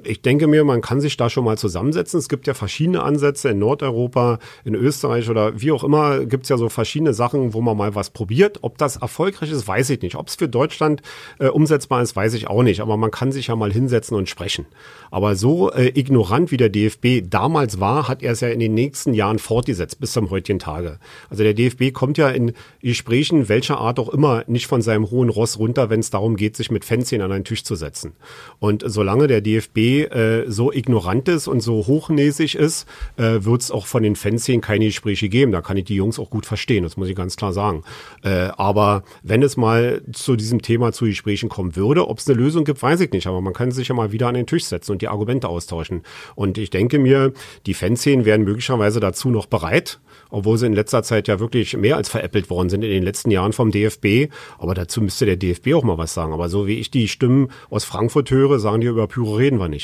[0.08, 2.20] ich denke mir, man kann sich da schon mal zusammensetzen.
[2.20, 6.50] Es gibt ja verschiedene Ansätze in Nordeuropa, in Österreich oder wie auch immer, gibt es
[6.50, 8.60] ja so verschiedene Sachen, wo man mal was probiert.
[8.62, 10.16] Ob das erfolgreich ist, weiß ich nicht.
[10.16, 11.02] Ob es für Deutschland
[11.40, 12.82] äh, umsetzbar ist, weiß ich auch nicht.
[12.82, 14.66] Aber man kann sich ja mal hinsetzen und sprechen.
[15.12, 18.74] Aber so äh, ignorant wie der DFB damals war, hat er es ja in den
[18.74, 21.00] nächsten Jahren fortgesetzt bis zum heutigen Tage.
[21.30, 25.30] Also der DFB kommt ja in Gesprächen welcher Art auch immer nicht von seinem hohen
[25.30, 28.14] Ross runter, wenn es darum geht, sich mit Fanzien an einen Tisch zu setzen.
[28.60, 32.88] Und solange der DFB äh, so ignorant ist und so hochnäsig ist,
[33.18, 35.52] äh, wird es auch von den Fanszenen keine Gespräche geben.
[35.52, 37.84] Da kann ich die Jungs auch gut verstehen, das muss ich ganz klar sagen.
[38.24, 42.40] Äh, aber wenn es mal zu diesem Thema zu Gesprächen kommen würde, ob es eine
[42.40, 43.28] Lösung gibt, weiß ich nicht.
[43.28, 46.04] Aber man kann sich ja mal wieder an den Tisch setzen und die Argumente austauschen.
[46.36, 47.34] Und ich denke mir,
[47.66, 51.98] die Fanszenen wären möglicherweise dazu noch bereit, obwohl sie in letzter Zeit ja wirklich mehr
[51.98, 54.32] als veräppelt worden sind in den letzten Jahren vom DFB.
[54.58, 56.34] Aber dazu müsste der DFB auch mal was sagen.
[56.34, 59.70] Aber so wie ich die Stimmen aus Frankfurt höre, sagen die über Pyro reden wir
[59.70, 59.81] nicht.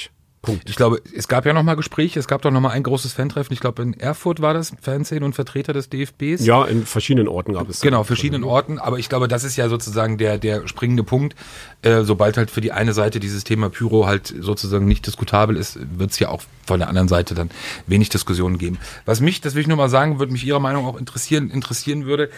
[0.48, 0.70] Punkt.
[0.70, 3.12] Ich glaube, es gab ja noch mal Gespräche, es gab doch noch mal ein großes
[3.12, 3.52] Fantreffen.
[3.52, 6.46] Ich glaube, in Erfurt war das Fernsehen und Vertreter des DFBs.
[6.46, 7.82] Ja, in verschiedenen Orten gab es.
[7.82, 8.80] Genau, verschiedenen Orten.
[8.80, 11.36] Aber ich glaube, das ist ja sozusagen der, der springende Punkt.
[11.82, 15.80] Äh, sobald halt für die eine Seite dieses Thema Pyro halt sozusagen nicht diskutabel ist,
[16.00, 17.50] wird es ja auch von der anderen Seite dann
[17.86, 18.78] wenig Diskussionen geben.
[19.04, 22.06] Was mich, das will ich nur mal sagen, würde mich Ihrer Meinung auch interessieren, interessieren
[22.06, 22.30] würde.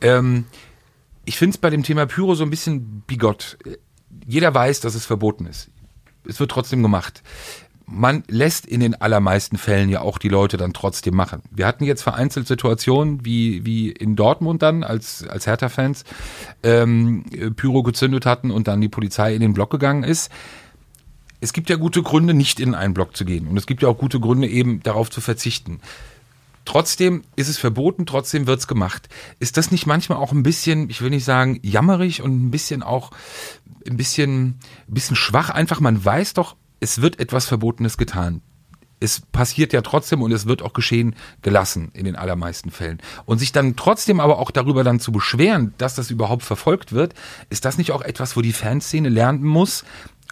[0.00, 0.44] Ähm,
[1.24, 3.58] ich finde es bei dem Thema Pyro so ein bisschen bigott.
[4.28, 5.70] Jeder weiß, dass es verboten ist
[6.28, 7.22] es wird trotzdem gemacht.
[7.90, 11.40] Man lässt in den allermeisten Fällen ja auch die Leute dann trotzdem machen.
[11.50, 16.04] Wir hatten jetzt vereinzelt Situationen wie, wie in Dortmund dann, als, als Hertha-Fans
[16.62, 17.24] ähm,
[17.56, 20.30] Pyro gezündet hatten und dann die Polizei in den Block gegangen ist
[21.40, 23.46] es gibt ja gute Gründe, nicht in einen Block zu gehen.
[23.46, 25.80] Und es gibt ja auch gute Gründe, eben darauf zu verzichten.
[26.64, 29.08] Trotzdem ist es verboten, trotzdem wird's gemacht.
[29.38, 32.82] Ist das nicht manchmal auch ein bisschen, ich will nicht sagen, jammerig und ein bisschen
[32.82, 33.10] auch
[33.88, 35.50] ein bisschen, ein bisschen schwach.
[35.50, 38.42] Einfach, man weiß doch, es wird etwas Verbotenes getan.
[39.00, 42.98] es passiert ja trotzdem und es wird auch geschehen gelassen in den allermeisten Fällen.
[43.26, 47.14] Und sich dann trotzdem aber auch darüber dann zu beschweren, dass das überhaupt verfolgt wird,
[47.50, 49.84] ist das nicht auch etwas, wo die Fanszene lernen muss,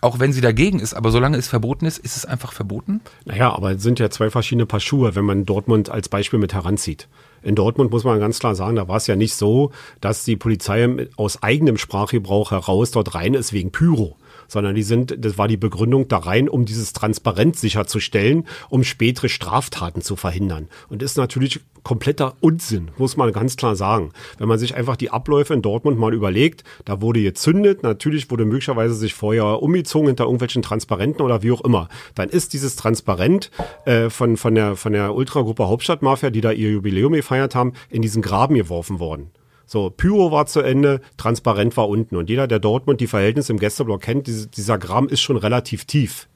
[0.02, 3.00] auch wenn sie dagegen ist, aber solange es verboten ist, ist es einfach verboten?
[3.24, 6.52] Naja, aber es sind ja zwei verschiedene Paar Schuhe, wenn man Dortmund als Beispiel mit
[6.52, 7.09] heranzieht.
[7.47, 9.70] In Dortmund muss man ganz klar sagen, da war es ja nicht so,
[10.01, 14.16] dass die Polizei aus eigenem Sprachgebrauch heraus dort rein ist wegen Pyro
[14.49, 19.28] sondern die sind, das war die Begründung da rein, um dieses Transparenz sicherzustellen, um spätere
[19.28, 20.68] Straftaten zu verhindern.
[20.88, 24.11] Und ist natürlich kompletter Unsinn, muss man ganz klar sagen.
[24.38, 28.44] Wenn man sich einfach die Abläufe in Dortmund mal überlegt, da wurde gezündet, natürlich wurde
[28.44, 31.88] möglicherweise sich vorher umgezogen hinter irgendwelchen Transparenten oder wie auch immer.
[32.16, 33.53] Dann ist dieses Transparent
[33.84, 38.03] äh, von, von der, von der Ultragruppe Hauptstadtmafia, die da ihr Jubiläum gefeiert haben, in
[38.03, 39.30] diesen Graben geworfen worden.
[39.66, 42.16] So, Pyro war zu Ende, transparent war unten.
[42.16, 45.84] Und jeder, der Dortmund die Verhältnisse im Gästeblock kennt, diese, dieser Graben ist schon relativ
[45.84, 46.28] tief.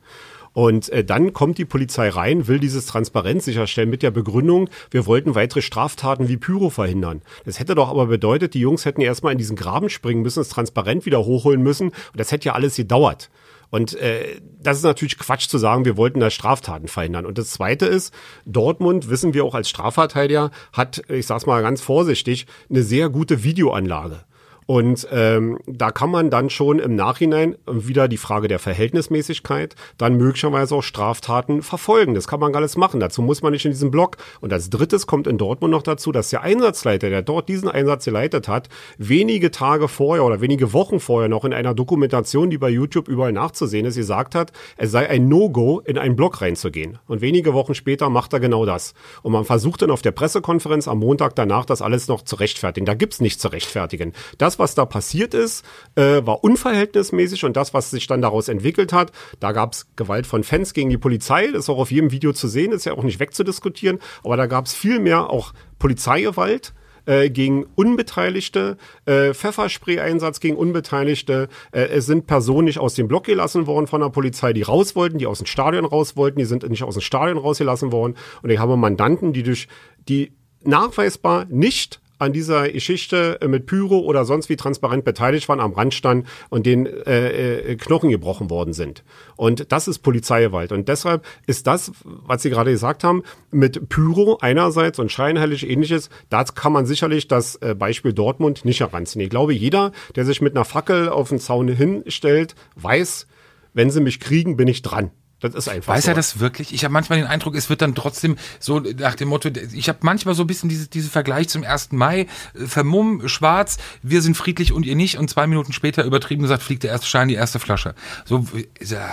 [0.52, 5.06] Und äh, dann kommt die Polizei rein, will dieses Transparenz sicherstellen mit der Begründung, wir
[5.06, 7.22] wollten weitere Straftaten wie Pyro verhindern.
[7.44, 10.48] Das hätte doch aber bedeutet, die Jungs hätten erstmal in diesen Graben springen müssen, das
[10.48, 11.88] Transparent wieder hochholen müssen.
[11.88, 13.30] Und das hätte ja alles gedauert.
[13.70, 17.24] Und äh, das ist natürlich Quatsch zu sagen, wir wollten da Straftaten verhindern.
[17.24, 18.12] Und das Zweite ist,
[18.44, 23.44] Dortmund, wissen wir auch als Strafverteidiger, hat, ich sag's mal ganz vorsichtig, eine sehr gute
[23.44, 24.24] Videoanlage.
[24.70, 30.16] Und ähm, da kann man dann schon im Nachhinein wieder die Frage der Verhältnismäßigkeit, dann
[30.16, 32.14] möglicherweise auch Straftaten verfolgen.
[32.14, 33.00] Das kann man alles machen.
[33.00, 34.16] Dazu muss man nicht in diesem Block.
[34.40, 38.04] Und als drittes kommt in Dortmund noch dazu, dass der Einsatzleiter, der dort diesen Einsatz
[38.04, 42.68] geleitet hat, wenige Tage vorher oder wenige Wochen vorher noch in einer Dokumentation, die bei
[42.68, 47.00] YouTube überall nachzusehen ist, gesagt hat, es sei ein No-Go, in einen Block reinzugehen.
[47.08, 48.94] Und wenige Wochen später macht er genau das.
[49.22, 52.86] Und man versucht dann auf der Pressekonferenz am Montag danach, das alles noch zu rechtfertigen.
[52.86, 54.12] Da gibt's nichts zu rechtfertigen.
[54.38, 55.64] Das, was da passiert ist,
[55.96, 60.26] äh, war unverhältnismäßig und das, was sich dann daraus entwickelt hat, da gab es Gewalt
[60.26, 62.92] von Fans gegen die Polizei, das ist auch auf jedem Video zu sehen, ist ja
[62.92, 66.72] auch nicht wegzudiskutieren, aber da gab es viel mehr auch Polizeigewalt
[67.06, 71.48] äh, gegen Unbeteiligte, äh, Pfefferspray-Einsatz gegen Unbeteiligte.
[71.72, 74.94] Äh, es sind Personen nicht aus dem Block gelassen worden von der Polizei, die raus
[74.96, 78.16] wollten, die aus dem Stadion raus wollten, die sind nicht aus dem Stadion rausgelassen worden.
[78.42, 79.68] Und ich habe Mandanten, die durch
[80.08, 80.32] die
[80.62, 85.72] nachweisbar nicht an dieser Geschichte äh, mit Pyro oder sonst wie transparent beteiligt waren, am
[85.72, 89.02] Rand standen und den äh, äh, Knochen gebrochen worden sind.
[89.36, 90.72] Und das ist Polizeigewalt.
[90.72, 96.10] Und deshalb ist das, was Sie gerade gesagt haben, mit Pyro einerseits und scheinheilig ähnliches,
[96.28, 99.22] da kann man sicherlich das äh, Beispiel Dortmund nicht heranziehen.
[99.22, 103.26] Ich glaube, jeder, der sich mit einer Fackel auf den Zaun hinstellt, weiß,
[103.72, 105.10] wenn sie mich kriegen, bin ich dran.
[105.40, 105.94] Das ist einfach.
[105.94, 106.10] Weiß so.
[106.10, 106.74] er das wirklich?
[106.74, 109.98] Ich habe manchmal den Eindruck, es wird dann trotzdem so nach dem Motto, ich habe
[110.02, 111.92] manchmal so ein bisschen diese, diese Vergleich zum 1.
[111.92, 112.26] Mai, äh,
[112.66, 116.82] vermumm, schwarz, wir sind friedlich und ihr nicht und zwei Minuten später übertrieben gesagt, fliegt
[116.82, 117.94] der erste Schein, die erste Flasche.
[118.26, 118.46] So,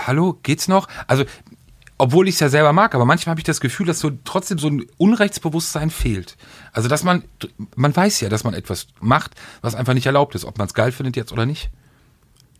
[0.06, 0.86] hallo, geht's noch?
[1.06, 1.24] Also,
[1.96, 4.58] obwohl ich es ja selber mag, aber manchmal habe ich das Gefühl, dass so trotzdem
[4.58, 6.36] so ein Unrechtsbewusstsein fehlt.
[6.72, 7.24] Also, dass man,
[7.74, 10.74] man weiß ja, dass man etwas macht, was einfach nicht erlaubt ist, ob man es
[10.74, 11.70] geil findet jetzt oder nicht.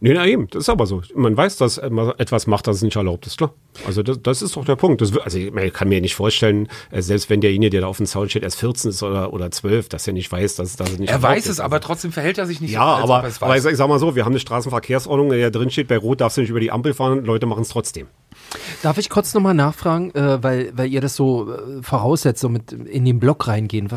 [0.01, 1.03] Nee, na eben, das ist aber so.
[1.15, 3.53] Man weiß, dass man etwas macht, das es nicht erlaubt ist, klar.
[3.85, 5.01] Also das, das ist doch der Punkt.
[5.01, 8.07] Das, also ich kann mir nicht vorstellen, äh, selbst wenn derjenige, der da auf dem
[8.07, 10.99] Zaun steht, erst 14 ist oder, oder 12, dass er nicht weiß, dass, dass es
[10.99, 13.63] nicht Er weiß es, aber trotzdem verhält er sich nicht ja, so, aber, aber ich,
[13.63, 16.43] sag mal so, wir haben eine Straßenverkehrsordnung, in der drin steht, bei Rot darfst du
[16.43, 18.07] nicht über die Ampel fahren, Leute machen es trotzdem.
[18.83, 22.71] Darf ich kurz nochmal nachfragen, äh, weil, weil ihr das so äh, voraussetzt, so mit
[22.73, 23.89] in den Block reingehen.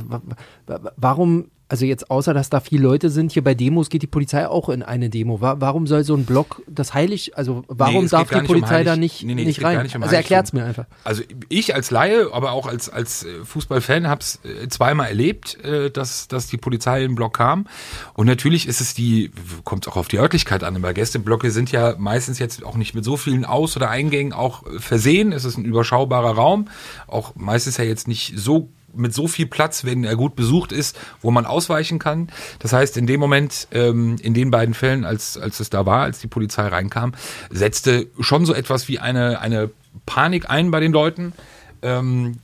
[0.97, 4.45] Warum also jetzt außer, dass da viele Leute sind, hier bei Demos geht die Polizei
[4.45, 5.39] auch in eine Demo.
[5.39, 8.97] Warum soll so ein Block das heilig, also warum nee, darf die Polizei um da
[8.97, 9.81] nicht, nee, nee, nicht rein?
[9.83, 10.83] Nicht um also erklärt es mir einfach.
[11.05, 15.63] Also ich als Laie, aber auch als, als äh, Fußballfan habe es äh, zweimal erlebt,
[15.63, 17.67] äh, dass, dass die Polizei in den Block kam.
[18.15, 19.31] Und natürlich ist es die,
[19.63, 23.05] kommt auch auf die Örtlichkeit an, aber Gästeblocke sind ja meistens jetzt auch nicht mit
[23.05, 25.31] so vielen Aus- oder Eingängen auch versehen.
[25.31, 26.67] Es ist ein überschaubarer Raum,
[27.07, 30.97] auch meistens ja jetzt nicht so mit so viel Platz, wenn er gut besucht ist,
[31.21, 32.29] wo man ausweichen kann.
[32.59, 36.03] Das heißt, in dem Moment, ähm, in den beiden Fällen, als, als es da war,
[36.03, 37.13] als die Polizei reinkam,
[37.49, 39.69] setzte schon so etwas wie eine, eine
[40.05, 41.33] Panik ein bei den Leuten.
[41.81, 42.37] Ähm,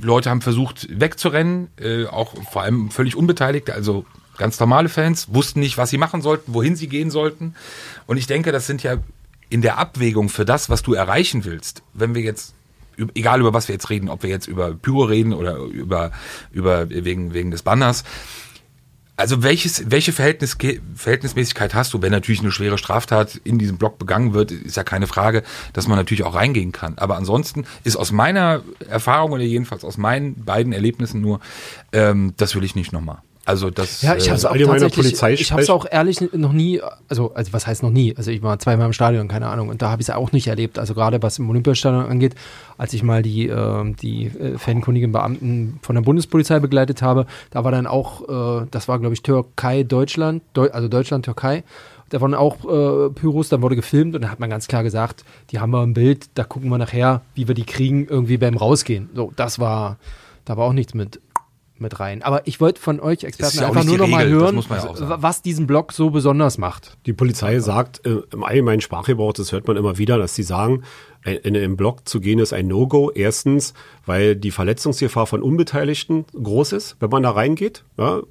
[0.00, 4.04] Leute haben versucht wegzurennen, äh, auch vor allem völlig Unbeteiligte, also
[4.38, 7.54] ganz normale Fans, wussten nicht, was sie machen sollten, wohin sie gehen sollten.
[8.06, 8.96] Und ich denke, das sind ja
[9.48, 12.54] in der Abwägung für das, was du erreichen willst, wenn wir jetzt
[13.14, 16.12] egal über was wir jetzt reden, ob wir jetzt über Pyro reden oder über,
[16.50, 18.04] über wegen, wegen des Banners.
[19.18, 20.58] Also welches, welche Verhältnis,
[20.94, 24.84] Verhältnismäßigkeit hast du, wenn natürlich eine schwere Straftat in diesem Block begangen wird, ist ja
[24.84, 25.42] keine Frage,
[25.72, 26.98] dass man natürlich auch reingehen kann.
[26.98, 31.40] Aber ansonsten ist aus meiner Erfahrung oder jedenfalls aus meinen beiden Erlebnissen nur,
[31.92, 33.22] ähm, das will ich nicht nochmal.
[33.46, 34.02] Also das.
[34.02, 37.32] Ja, ich äh, habe es auch tatsächlich, ich habe es auch ehrlich noch nie, also,
[37.32, 38.12] also was heißt noch nie?
[38.16, 40.48] Also ich war zweimal im Stadion, keine Ahnung, und da habe ich es auch nicht
[40.48, 40.80] erlebt.
[40.80, 42.34] Also gerade was im Olympiastadion angeht,
[42.76, 47.62] als ich mal die, äh, die äh, fankundigen Beamten von der Bundespolizei begleitet habe, da
[47.62, 51.62] war dann auch, äh, das war glaube ich Türkei, Deutschland, Deu also Deutschland, Türkei.
[52.08, 55.24] Da waren auch äh, Pyros, dann wurde gefilmt und da hat man ganz klar gesagt,
[55.50, 58.56] die haben wir im Bild, da gucken wir nachher, wie wir die kriegen, irgendwie beim
[58.56, 59.08] Rausgehen.
[59.14, 59.98] So, das war,
[60.44, 61.20] da war auch nichts mit
[61.80, 62.22] mit rein.
[62.22, 64.68] Aber ich wollte von euch Experten ja einfach nur noch mal Regel, das hören, muss
[64.68, 65.22] man ja auch sagen.
[65.22, 66.96] was diesen Blog so besonders macht.
[67.06, 70.82] Die Polizei sagt äh, im allgemeinen Sprachgebrauch, das hört man immer wieder, dass sie sagen,
[71.24, 73.10] in einen Block zu gehen ist ein No-Go.
[73.10, 73.74] Erstens,
[74.04, 77.84] weil die Verletzungsgefahr von Unbeteiligten groß ist, wenn man da reingeht.
[77.98, 78.22] Ja.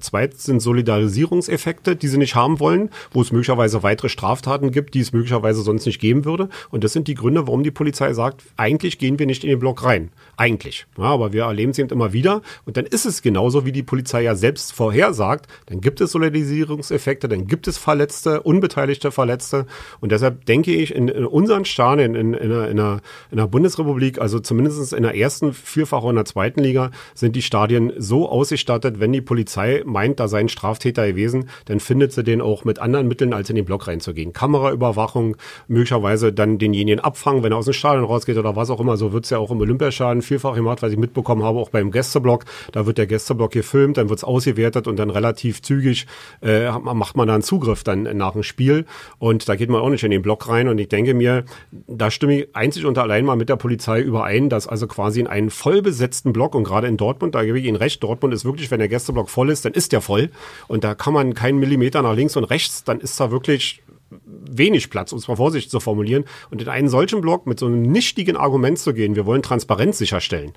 [0.00, 5.00] Zweitens sind Solidarisierungseffekte, die sie nicht haben wollen, wo es möglicherweise weitere Straftaten gibt, die
[5.00, 6.48] es möglicherweise sonst nicht geben würde.
[6.70, 9.58] Und das sind die Gründe, warum die Polizei sagt, eigentlich gehen wir nicht in den
[9.58, 10.10] Block rein.
[10.36, 10.86] Eigentlich.
[10.98, 12.42] Ja, aber wir erleben es eben immer wieder.
[12.64, 15.46] Und dann ist es genauso, wie die Polizei ja selbst vorhersagt.
[15.66, 19.66] Dann gibt es Solidarisierungseffekte, dann gibt es Verletzte, unbeteiligte Verletzte.
[20.00, 23.46] Und deshalb denke ich, in, in unseren Stadien, in, in, einer, in, einer, in der
[23.46, 27.92] Bundesrepublik, also zumindest in der ersten, vielfach auch in der zweiten Liga, sind die Stadien
[27.96, 32.40] so ausgestattet, wenn die Polizei meint, da sei ein Straftäter gewesen, dann findet sie den
[32.40, 34.32] auch mit anderen Mitteln, als in den Block reinzugehen.
[34.32, 35.36] Kameraüberwachung,
[35.68, 38.96] möglicherweise dann denjenigen abfangen, wenn er aus dem Stadion rausgeht oder was auch immer.
[38.96, 42.44] So wird's ja auch im Olympiastadion vielfach gemacht, was ich mitbekommen habe, auch beim Gästeblock.
[42.72, 46.06] Da wird der Gästeblock gefilmt, dann wird's ausgewertet und dann relativ zügig
[46.42, 48.86] äh, macht man da einen Zugriff dann nach dem Spiel.
[49.18, 50.68] Und da geht man auch nicht in den Block rein.
[50.68, 51.44] Und ich denke mir,
[51.86, 55.26] da stimme ich einzig und allein mal mit der Polizei überein, dass also quasi in
[55.26, 58.70] einen vollbesetzten Block und gerade in Dortmund, da gebe ich Ihnen recht, Dortmund ist wirklich,
[58.70, 60.30] wenn der Gästeblock voll ist, dann ist der voll.
[60.68, 63.82] Und da kann man keinen Millimeter nach links und rechts, dann ist da wirklich
[64.26, 66.24] wenig Platz, um es mal vorsichtig zu formulieren.
[66.50, 69.98] Und in einen solchen Block mit so einem nichtigen Argument zu gehen, wir wollen Transparenz
[69.98, 70.52] sicherstellen.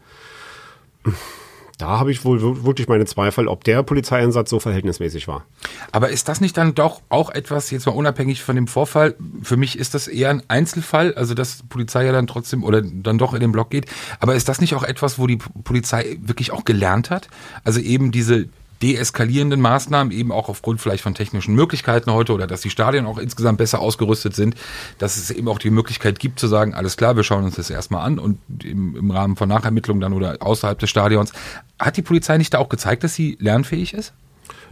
[1.77, 5.45] Da habe ich wohl wir- wirklich meine Zweifel, ob der Polizeieinsatz so verhältnismäßig war.
[5.91, 9.57] Aber ist das nicht dann doch auch etwas, jetzt mal unabhängig von dem Vorfall, für
[9.57, 13.19] mich ist das eher ein Einzelfall, also dass die Polizei ja dann trotzdem oder dann
[13.19, 13.85] doch in den Block geht,
[14.19, 17.27] aber ist das nicht auch etwas, wo die Polizei wirklich auch gelernt hat?
[17.63, 18.49] Also eben diese
[18.81, 23.17] deeskalierenden Maßnahmen, eben auch aufgrund vielleicht von technischen Möglichkeiten heute oder dass die Stadien auch
[23.17, 24.55] insgesamt besser ausgerüstet sind,
[24.97, 27.69] dass es eben auch die Möglichkeit gibt zu sagen, alles klar, wir schauen uns das
[27.69, 31.33] erstmal an und im, im Rahmen von Nachermittlungen dann oder außerhalb des Stadions.
[31.79, 34.13] Hat die Polizei nicht da auch gezeigt, dass sie lernfähig ist?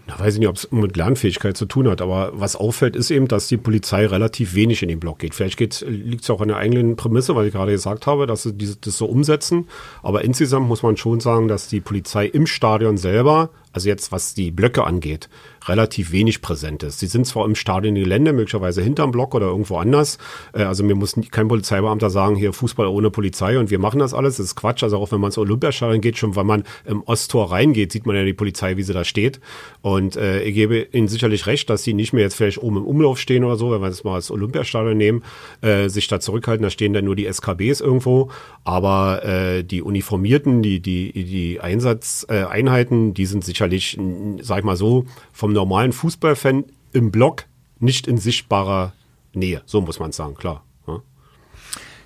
[0.08, 3.10] Na, weiß ich nicht, ob es mit Lernfähigkeit zu tun hat, aber was auffällt, ist
[3.10, 5.34] eben, dass die Polizei relativ wenig in den Block geht.
[5.34, 8.54] Vielleicht liegt es auch an der eigenen Prämisse, weil ich gerade gesagt habe, dass sie
[8.54, 9.68] diese, das so umsetzen.
[10.04, 14.34] Aber insgesamt muss man schon sagen, dass die Polizei im Stadion selber, also jetzt was
[14.36, 15.30] die Blöcke angeht,
[15.68, 16.99] relativ wenig präsent ist.
[16.99, 20.18] Sie sind zwar im Stadiongelände, möglicherweise hinterm Block oder irgendwo anders.
[20.53, 24.13] Äh, Also mir muss kein Polizeibeamter sagen, hier Fußball ohne Polizei und wir machen das
[24.13, 24.38] alles.
[24.38, 24.84] Das ist Quatsch.
[24.84, 28.16] Also auch wenn man ins Olympiastadion geht, schon wenn man im Osttor reingeht, sieht man
[28.16, 29.39] ja die Polizei, wie sie da steht.
[29.82, 32.86] Und äh, ich gebe Ihnen sicherlich recht, dass sie nicht mehr jetzt vielleicht oben im
[32.86, 35.24] Umlauf stehen oder so, wenn wir das mal als Olympiastadion nehmen,
[35.61, 36.63] äh, sich da zurückhalten.
[36.63, 38.30] Da stehen dann nur die SKBs irgendwo.
[38.63, 43.97] Aber äh, die Uniformierten, die, die, die Einsatzeinheiten, äh, die sind sicherlich,
[44.41, 47.45] sag ich mal so, vom normalen Fußballfan im Block
[47.80, 48.93] nicht in sichtbarer
[49.34, 49.64] Nähe.
[49.66, 50.64] So muss man sagen, klar.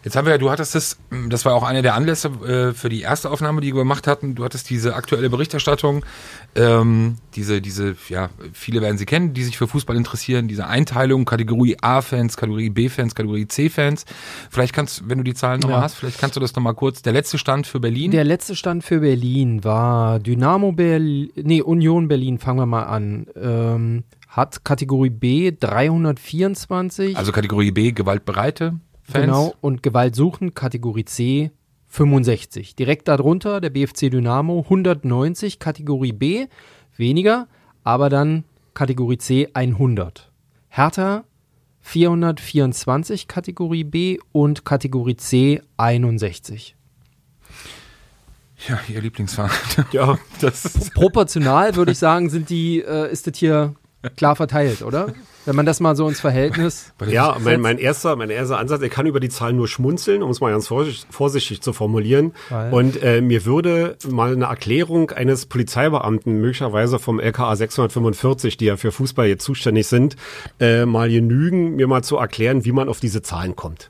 [0.09, 0.97] Jetzt haben wir ja, du hattest das,
[1.29, 4.33] das war auch einer der Anlässe äh, für die erste Aufnahme, die wir gemacht hatten.
[4.33, 6.03] Du hattest diese aktuelle Berichterstattung,
[6.55, 11.25] ähm, diese, diese, ja, viele werden sie kennen, die sich für Fußball interessieren, diese Einteilung,
[11.25, 14.05] Kategorie A-Fans, Kategorie B-Fans, Kategorie C-Fans.
[14.49, 15.83] Vielleicht kannst, wenn du die Zahlen nochmal Ja.
[15.83, 17.03] hast, vielleicht kannst du das nochmal kurz.
[17.03, 18.09] Der letzte Stand für Berlin.
[18.09, 23.27] Der letzte Stand für Berlin war Dynamo Berlin, nee, Union Berlin, fangen wir mal an.
[23.39, 27.15] Ähm, hat Kategorie B 324.
[27.15, 28.79] also Kategorie B, gewaltbereite
[29.09, 29.25] Fans.
[29.25, 31.51] Genau, und Gewalt suchen, Kategorie C
[31.87, 32.75] 65.
[32.75, 36.47] Direkt darunter der BFC Dynamo 190, Kategorie B
[36.95, 37.47] weniger,
[37.83, 38.43] aber dann
[38.73, 40.31] Kategorie C 100.
[40.69, 41.23] Hertha
[41.81, 46.75] 424, Kategorie B und Kategorie C 61.
[48.67, 49.49] Ja, ihr Lieblingsverein.
[49.91, 53.73] Ja, Das ist, Proportional würde ich sagen, sind die, äh, ist das hier
[54.17, 55.13] klar verteilt, oder?
[55.45, 56.93] Wenn man das mal so ins Verhältnis.
[57.07, 60.29] Ja, mein, mein, erster, mein erster Ansatz, ich kann über die Zahlen nur schmunzeln, um
[60.29, 62.33] es mal ganz vorsichtig, vorsichtig zu formulieren.
[62.49, 62.71] Weil?
[62.73, 68.77] Und äh, mir würde mal eine Erklärung eines Polizeibeamten, möglicherweise vom LKA 645, die ja
[68.77, 70.17] für Fußball jetzt zuständig sind,
[70.59, 73.89] äh, mal genügen, mir mal zu erklären, wie man auf diese Zahlen kommt.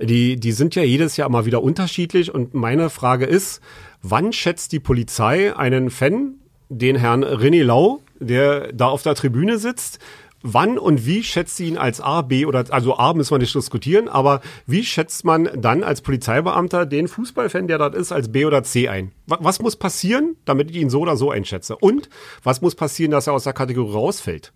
[0.00, 3.60] Die, die sind ja jedes Jahr mal wieder unterschiedlich und meine Frage ist,
[4.02, 6.34] wann schätzt die Polizei einen Fan,
[6.68, 9.98] den Herrn René Lau, der da auf der Tribüne sitzt,
[10.42, 13.54] wann und wie schätzt sie ihn als A, B oder also A müssen wir nicht
[13.54, 18.44] diskutieren, aber wie schätzt man dann als Polizeibeamter den Fußballfan, der dort ist, als B
[18.44, 19.12] oder C ein?
[19.26, 21.76] Was muss passieren, damit ich ihn so oder so einschätze?
[21.76, 22.08] Und
[22.42, 24.52] was muss passieren, dass er aus der Kategorie rausfällt?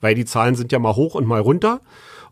[0.00, 1.80] Weil die Zahlen sind ja mal hoch und mal runter.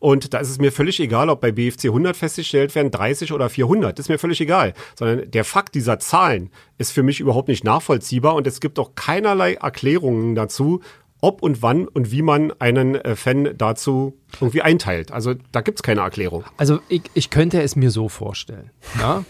[0.01, 3.51] Und da ist es mir völlig egal, ob bei BFC 100 festgestellt werden, 30 oder
[3.51, 3.99] 400.
[3.99, 4.73] Das ist mir völlig egal.
[4.99, 8.95] Sondern der Fakt dieser Zahlen ist für mich überhaupt nicht nachvollziehbar und es gibt auch
[8.95, 10.81] keinerlei Erklärungen dazu,
[11.21, 15.13] ob und wann und wie man einen äh, Fan dazu irgendwie einteilt.
[15.13, 16.45] Also da gibt's keine Erklärung.
[16.57, 18.71] Also ich, ich könnte es mir so vorstellen.
[18.99, 19.25] Ja?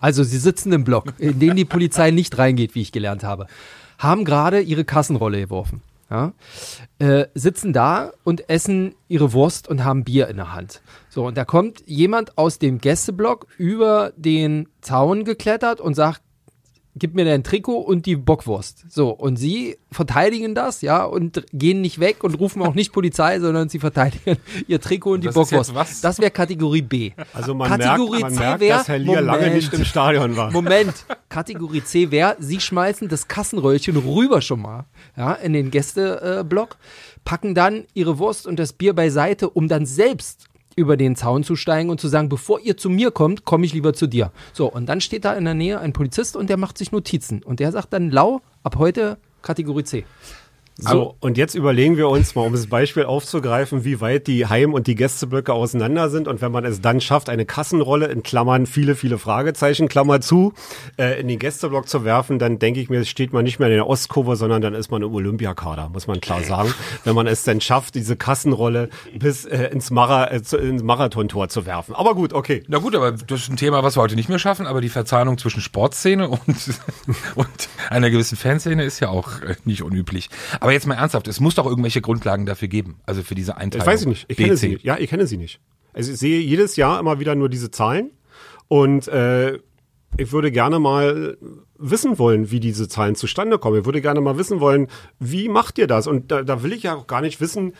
[0.00, 3.46] Also sie sitzen im Block, in den die Polizei nicht reingeht, wie ich gelernt habe,
[3.98, 5.82] haben gerade ihre Kassenrolle geworfen.
[6.10, 6.32] Ja?
[6.98, 10.80] Äh, sitzen da und essen ihre Wurst und haben Bier in der Hand.
[11.08, 16.22] So, und da kommt jemand aus dem Gästeblock über den Zaun geklettert und sagt,
[16.96, 18.84] gib mir dein Trikot und die Bockwurst.
[18.88, 23.40] So, und sie verteidigen das, ja, und gehen nicht weg und rufen auch nicht Polizei,
[23.40, 24.36] sondern sie verteidigen
[24.68, 25.74] ihr Trikot und die Das ist Bockwurst.
[25.74, 26.00] was?
[26.00, 27.12] Das wäre Kategorie B.
[27.32, 29.54] Also man Kategorie merkt, man C merkt wär- dass Herr Lier lange Moment.
[29.56, 30.50] nicht im Stadion war.
[30.52, 30.94] Moment,
[31.28, 34.84] Kategorie C wäre, sie schmeißen das Kassenröllchen rüber schon mal,
[35.16, 36.76] ja, in den Gästeblock,
[37.24, 40.46] packen dann ihre Wurst und das Bier beiseite, um dann selbst
[40.76, 43.72] über den Zaun zu steigen und zu sagen, bevor ihr zu mir kommt, komme ich
[43.72, 44.32] lieber zu dir.
[44.52, 47.42] So, und dann steht da in der Nähe ein Polizist und der macht sich Notizen.
[47.42, 50.04] Und der sagt dann lau, ab heute Kategorie C.
[50.76, 54.74] So, und jetzt überlegen wir uns mal, um das Beispiel aufzugreifen, wie weit die Heim-
[54.74, 56.26] und die Gästeblöcke auseinander sind.
[56.26, 60.52] Und wenn man es dann schafft, eine Kassenrolle in Klammern, viele, viele Fragezeichen, Klammer zu,
[60.98, 63.74] äh, in den Gästeblock zu werfen, dann denke ich mir, steht man nicht mehr in
[63.74, 66.74] der Ostkurve, sondern dann ist man im Olympiakader, muss man klar sagen.
[67.04, 71.48] wenn man es dann schafft, diese Kassenrolle bis äh, ins, Mara äh, zu, ins Marathontor
[71.50, 71.94] zu werfen.
[71.94, 72.64] Aber gut, okay.
[72.66, 74.88] Na gut, aber das ist ein Thema, was wir heute nicht mehr schaffen, aber die
[74.88, 76.40] Verzahnung zwischen Sportszene und,
[77.36, 80.30] und einer gewissen Fanszene ist ja auch äh, nicht unüblich.
[80.64, 83.86] Aber jetzt mal ernsthaft, es muss doch irgendwelche Grundlagen dafür geben, also für diese Einteilung.
[83.86, 84.24] Ich weiß ich nicht.
[84.28, 84.58] Ich kenne BC.
[84.58, 84.84] sie nicht.
[84.84, 85.60] Ja, ich kenne sie nicht.
[85.92, 88.10] Also ich sehe jedes Jahr immer wieder nur diese Zahlen
[88.68, 89.58] und äh,
[90.16, 91.36] ich würde gerne mal
[91.76, 93.80] wissen wollen, wie diese Zahlen zustande kommen.
[93.80, 94.88] Ich würde gerne mal wissen wollen,
[95.18, 96.06] wie macht ihr das?
[96.06, 97.74] Und da, da will ich ja auch gar nicht wissen,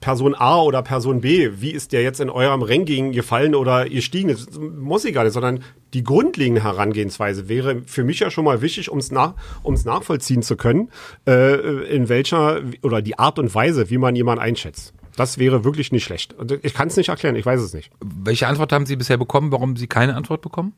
[0.00, 4.28] Person A oder Person B, wie ist der jetzt in eurem Ranking gefallen oder gestiegen?
[4.28, 5.62] Das muss ich gar nicht, sondern
[5.94, 10.42] die grundlegende Herangehensweise wäre für mich ja schon mal wichtig, um es nach, um's nachvollziehen
[10.42, 10.90] zu können,
[11.26, 14.94] äh, in welcher oder die Art und Weise, wie man jemanden einschätzt.
[15.16, 16.34] Das wäre wirklich nicht schlecht.
[16.62, 17.90] Ich kann es nicht erklären, ich weiß es nicht.
[18.00, 20.74] Welche Antwort haben Sie bisher bekommen, warum Sie keine Antwort bekommen?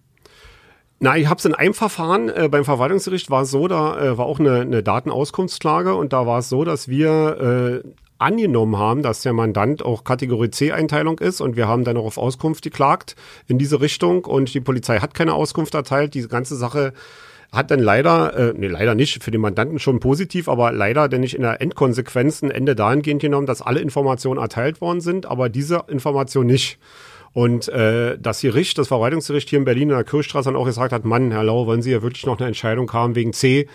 [0.99, 4.19] Na, ich habe es in einem Verfahren äh, beim Verwaltungsgericht war es so, da äh,
[4.19, 7.89] war auch eine, eine Datenauskunftsklage und da war es so, dass wir äh,
[8.21, 12.19] angenommen haben, dass der Mandant auch Kategorie C-Einteilung ist und wir haben dann auch auf
[12.19, 13.17] Auskunft geklagt
[13.47, 16.15] in diese Richtung und die Polizei hat keine Auskunft erteilt.
[16.15, 16.93] Diese ganze Sache
[17.53, 21.21] hat dann leider, äh, nee, leider nicht, für den Mandanten schon positiv, aber leider denn
[21.21, 25.49] nicht in der Endkonsequenz ein Ende dahingehend genommen, dass alle Informationen erteilt worden sind, aber
[25.49, 26.79] diese Information nicht.
[27.33, 30.93] Und äh, das Gericht, das Verwaltungsgericht hier in Berlin in der Kirchstraße dann auch gesagt
[30.93, 33.69] hat, Mann, Herr Lau, wollen Sie ja wirklich noch eine Entscheidung haben wegen C?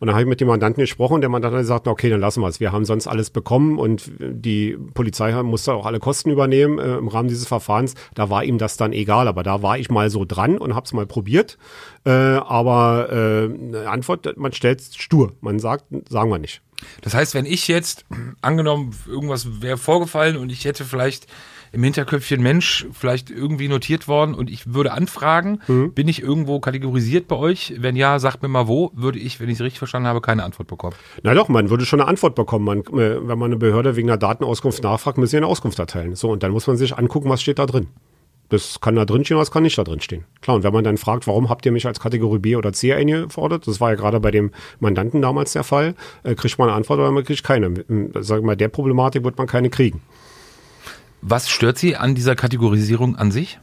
[0.00, 2.20] Und dann habe ich mit dem Mandanten gesprochen und der Mandant hat gesagt, okay, dann
[2.20, 2.58] lassen wir es.
[2.58, 7.08] Wir haben sonst alles bekommen und die Polizei musste auch alle Kosten übernehmen äh, im
[7.08, 7.94] Rahmen dieses Verfahrens.
[8.14, 10.86] Da war ihm das dann egal, aber da war ich mal so dran und habe
[10.86, 11.58] es mal probiert.
[12.04, 15.34] Äh, aber äh, eine Antwort, man stellt stur.
[15.42, 16.62] Man sagt, sagen wir nicht.
[17.02, 18.06] Das heißt, wenn ich jetzt,
[18.40, 21.26] angenommen, irgendwas wäre vorgefallen und ich hätte vielleicht
[21.72, 25.92] im Hinterköpfchen Mensch vielleicht irgendwie notiert worden und ich würde anfragen, Mhm.
[25.92, 27.74] bin ich irgendwo kategorisiert bei euch?
[27.78, 30.44] Wenn ja, sagt mir mal wo, würde ich, wenn ich es richtig verstanden habe, keine
[30.44, 30.94] Antwort bekommen.
[31.22, 32.64] Na doch, man würde schon eine Antwort bekommen.
[32.64, 36.14] Man, äh, wenn man eine Behörde wegen einer Datenauskunft nachfragt, müssen sie eine Auskunft erteilen.
[36.14, 37.88] So, und dann muss man sich angucken, was steht da drin.
[38.48, 40.24] Das kann da drin stehen, was kann nicht da drin stehen.
[40.42, 42.92] Klar, und wenn man dann fragt, warum habt ihr mich als Kategorie B oder C
[42.92, 46.76] eingefordert, das war ja gerade bei dem Mandanten damals der Fall, äh, kriegt man eine
[46.76, 47.68] Antwort oder man kriegt keine.
[47.88, 50.02] Ähm, Sag mal, der Problematik wird man keine kriegen.
[51.22, 53.60] Was stört Sie an dieser Kategorisierung an sich?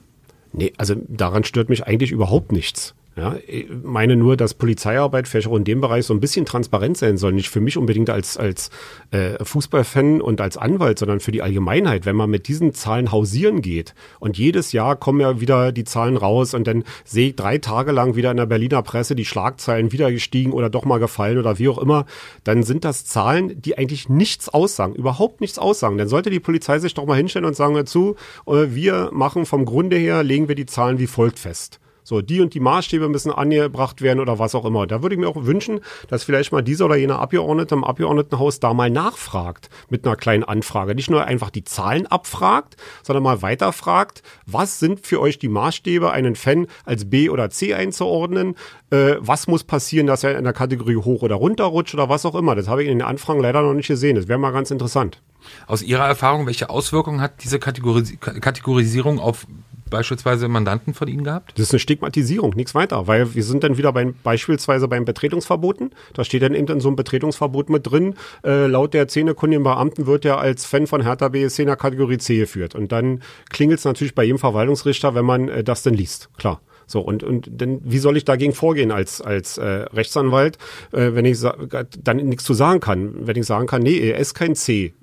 [0.54, 2.96] Nee, also daran stört mich eigentlich überhaupt nichts.
[3.20, 6.96] Ja, ich meine nur, dass Polizeiarbeit vielleicht auch in dem Bereich so ein bisschen transparent
[6.96, 7.34] sein soll.
[7.34, 8.70] Nicht für mich unbedingt als, als
[9.12, 12.06] äh, Fußballfan und als Anwalt, sondern für die Allgemeinheit.
[12.06, 16.16] Wenn man mit diesen Zahlen hausieren geht und jedes Jahr kommen ja wieder die Zahlen
[16.16, 19.92] raus und dann sehe ich drei Tage lang wieder in der Berliner Presse die Schlagzeilen
[19.92, 22.06] wieder gestiegen oder doch mal gefallen oder wie auch immer,
[22.46, 25.98] dann sind das Zahlen, die eigentlich nichts aussagen, überhaupt nichts aussagen.
[25.98, 28.16] Dann sollte die Polizei sich doch mal hinstellen und sagen dazu,
[28.48, 31.82] äh, wir machen vom Grunde her, legen wir die Zahlen wie folgt fest.
[32.10, 34.88] So, die und die Maßstäbe müssen angebracht werden oder was auch immer.
[34.88, 38.60] Da würde ich mir auch wünschen, dass vielleicht mal dieser oder jener Abgeordnete im Abgeordnetenhaus
[38.60, 40.96] da mal nachfragt mit einer kleinen Anfrage.
[40.96, 46.10] Nicht nur einfach die Zahlen abfragt, sondern mal weiterfragt, was sind für euch die Maßstäbe,
[46.10, 48.56] einen Fan als B oder C einzuordnen?
[48.90, 52.26] Äh, was muss passieren, dass er in der Kategorie hoch oder runter rutscht oder was
[52.26, 52.56] auch immer?
[52.56, 54.16] Das habe ich in den Anfragen leider noch nicht gesehen.
[54.16, 55.22] Das wäre mal ganz interessant.
[55.68, 59.46] Aus Ihrer Erfahrung, welche Auswirkungen hat diese Kategoris Kategorisierung auf
[59.90, 61.54] beispielsweise Mandanten von Ihnen gehabt?
[61.56, 65.92] Das ist eine Stigmatisierung, nichts weiter, weil wir sind dann wieder beim, beispielsweise beim Betretungsverboten.
[66.14, 70.08] Da steht dann eben in so einem Betretungsverbot mit drin, äh, laut der zehnekundigen Beamten
[70.08, 72.76] wird er als Fan von Hertha BSC in der Kategorie C geführt.
[72.76, 76.62] Und dann klingelt es natürlich bei jedem Verwaltungsrichter, wenn man äh, das denn liest, klar.
[76.90, 80.58] So, und, und denn wie soll ich dagegen vorgehen als, als äh, Rechtsanwalt,
[80.92, 83.28] äh, wenn ich dann nichts zu sagen kann?
[83.28, 84.96] Wenn ich sagen kann, nee, er ist kein C,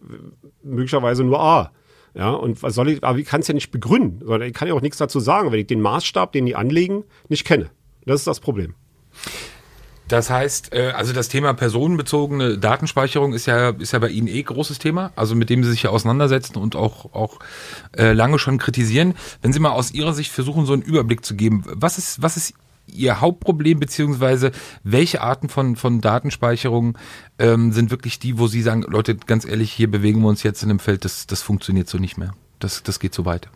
[0.65, 1.71] möglicherweise nur A.
[2.17, 4.69] Ja, und was soll ich, aber ich kann es ja nicht begründen, sondern ich kann
[4.69, 7.71] ja auch nichts dazu sagen, wenn ich den Maßstab, den die anlegen, nicht kenne.
[8.07, 8.75] Das ist das Problem.
[10.09, 14.43] Das heißt, äh, also das Thema personenbezogene Datenspeicherung ist ja, ist ja bei Ihnen eh
[14.43, 17.39] großes Thema, also mit dem Sie sich ja auseinandersetzen und auch, auch
[17.97, 19.15] äh, lange schon kritisieren.
[19.43, 22.37] Wenn Sie mal aus Ihrer Sicht versuchen, so einen Überblick zu geben, was ist, was
[22.37, 22.55] ist
[22.87, 26.97] Ihr Hauptproblem, beziehungsweise welche Arten von, von Datenspeicherung
[27.39, 30.63] ähm, sind wirklich die, wo Sie sagen, Leute, ganz ehrlich, hier bewegen wir uns jetzt
[30.63, 32.33] in einem Feld, das, das funktioniert so nicht mehr.
[32.59, 33.49] Das, das geht so weit.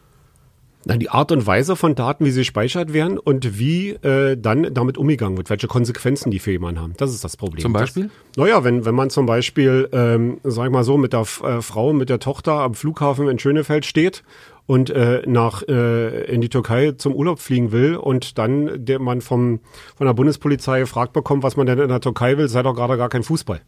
[0.86, 4.72] Na, die Art und Weise von Daten, wie sie gespeichert werden und wie äh, dann
[4.72, 6.94] damit umgegangen wird, welche Konsequenzen die für jemanden haben.
[6.96, 7.60] Das ist das Problem.
[7.60, 8.10] Zum Beispiel?
[8.36, 11.92] Naja, wenn, wenn man zum Beispiel, ähm, sag ich mal so, mit der äh, Frau,
[11.92, 14.22] mit der Tochter am Flughafen in Schönefeld steht
[14.70, 19.20] und äh, nach äh, in die Türkei zum Urlaub fliegen will und dann der man
[19.20, 19.58] vom
[19.96, 22.96] von der Bundespolizei gefragt bekommt, was man denn in der Türkei will, sei doch gerade
[22.96, 23.62] gar kein Fußball.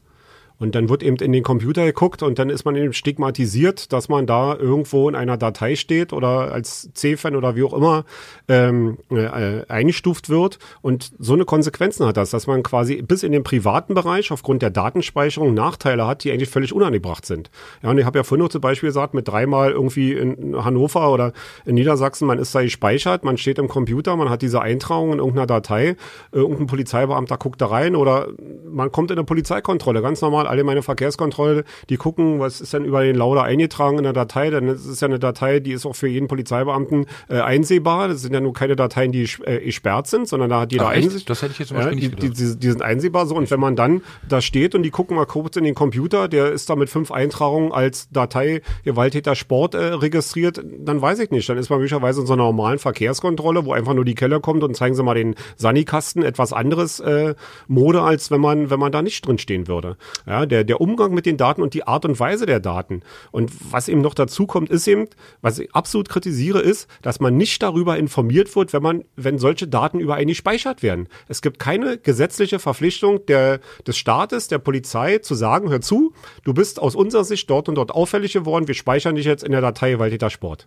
[0.58, 4.08] Und dann wird eben in den Computer geguckt und dann ist man eben stigmatisiert, dass
[4.08, 8.04] man da irgendwo in einer Datei steht oder als C-Fan oder wie auch immer
[8.48, 10.58] ähm, äh, eingestuft wird.
[10.80, 14.62] Und so eine Konsequenzen hat das, dass man quasi bis in den privaten Bereich aufgrund
[14.62, 17.50] der Datenspeicherung Nachteile hat, die eigentlich völlig unangebracht sind.
[17.82, 21.12] Ja, und ich habe ja vorhin noch zum Beispiel gesagt, mit dreimal irgendwie in Hannover
[21.12, 21.32] oder
[21.64, 25.18] in Niedersachsen, man ist da gespeichert, man steht im Computer, man hat diese Eintragung in
[25.18, 25.96] irgendeiner Datei,
[26.30, 28.28] irgendein Polizeibeamter guckt da rein oder
[28.70, 32.84] man kommt in eine Polizeikontrolle, ganz normal alle meine Verkehrskontrolle, die gucken, was ist denn
[32.84, 35.86] über den Lauder eingetragen in der Datei, denn es ist ja eine Datei, die ist
[35.86, 38.08] auch für jeden Polizeibeamten äh, einsehbar.
[38.08, 41.28] Das sind ja nur keine Dateien, die äh, gesperrt sind, sondern da hat jeder Einsicht.
[41.28, 42.22] Das hätte ich jetzt zum Beispiel ja, nicht.
[42.22, 45.16] Die, die, die sind einsehbar so und wenn man dann da steht und die gucken
[45.16, 49.74] mal kurz in den Computer, der ist da mit fünf Eintragungen als Datei Gewalttäter Sport
[49.74, 51.48] äh, registriert, dann weiß ich nicht.
[51.48, 54.62] Dann ist man möglicherweise in so einer normalen Verkehrskontrolle, wo einfach nur die Keller kommt
[54.62, 57.34] und zeigen sie mal den Sanikasten, etwas anderes äh,
[57.68, 59.96] Mode, als wenn man, wenn man da nicht drin stehen würde.
[60.32, 63.02] Ja, der, der Umgang mit den Daten und die Art und Weise der Daten.
[63.32, 65.08] Und was eben noch dazu kommt, ist eben,
[65.42, 69.68] was ich absolut kritisiere, ist, dass man nicht darüber informiert wird, wenn man, wenn solche
[69.68, 71.06] Daten über einen gespeichert werden.
[71.28, 76.14] Es gibt keine gesetzliche Verpflichtung der, des Staates, der Polizei zu sagen, hör zu,
[76.44, 79.52] du bist aus unserer Sicht dort und dort auffällig geworden, wir speichern dich jetzt in
[79.52, 80.66] der Datei Waldtäter Sport.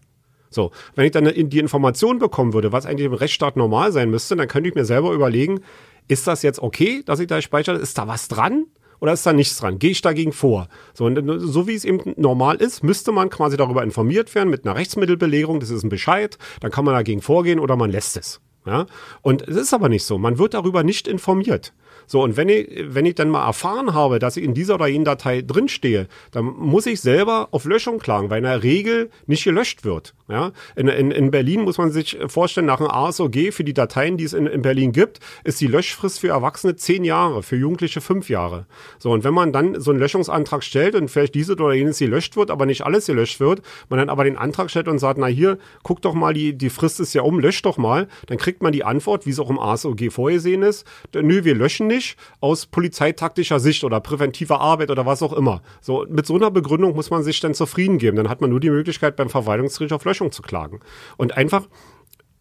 [0.51, 4.35] So, wenn ich dann die Information bekommen würde, was eigentlich im Rechtsstaat normal sein müsste,
[4.35, 5.61] dann könnte ich mir selber überlegen,
[6.07, 7.77] ist das jetzt okay, dass ich da speichere?
[7.77, 8.67] Ist da was dran?
[8.99, 9.79] Oder ist da nichts dran?
[9.79, 10.67] Gehe ich dagegen vor?
[10.93, 14.75] So, so wie es eben normal ist, müsste man quasi darüber informiert werden mit einer
[14.75, 15.59] Rechtsmittelbelegung.
[15.59, 16.37] Das ist ein Bescheid.
[16.61, 18.41] Dann kann man dagegen vorgehen oder man lässt es.
[18.65, 18.85] Ja?
[19.21, 20.17] Und es ist aber nicht so.
[20.17, 21.73] Man wird darüber nicht informiert.
[22.07, 24.87] So, und wenn ich, wenn ich dann mal erfahren habe, dass ich in dieser oder
[24.87, 29.43] jenen Datei drinstehe, dann muss ich selber auf Löschung klagen, weil in der Regel nicht
[29.43, 30.13] gelöscht wird.
[30.27, 30.51] Ja?
[30.75, 34.23] In, in, in Berlin muss man sich vorstellen, nach einem ASOG für die Dateien, die
[34.23, 38.29] es in, in Berlin gibt, ist die Löschfrist für Erwachsene zehn Jahre, für Jugendliche fünf
[38.29, 38.65] Jahre.
[38.99, 42.35] So, und wenn man dann so einen Löschungsantrag stellt und vielleicht diese oder jenes gelöscht
[42.35, 45.27] wird, aber nicht alles gelöscht wird, man dann aber den Antrag stellt und sagt, na
[45.27, 48.61] hier, guck doch mal, die, die Frist ist ja um, lösch doch mal, dann kriegt
[48.61, 51.94] man die Antwort, wie es auch im ASOG vorgesehen ist, nö, wir löschen nicht
[52.39, 55.61] aus polizeitaktischer Sicht oder präventiver Arbeit oder was auch immer.
[55.81, 58.17] So, mit so einer Begründung muss man sich dann zufrieden geben.
[58.17, 60.79] Dann hat man nur die Möglichkeit, beim Verwaltungsgericht auf Löschung zu klagen.
[61.17, 61.67] Und einfach,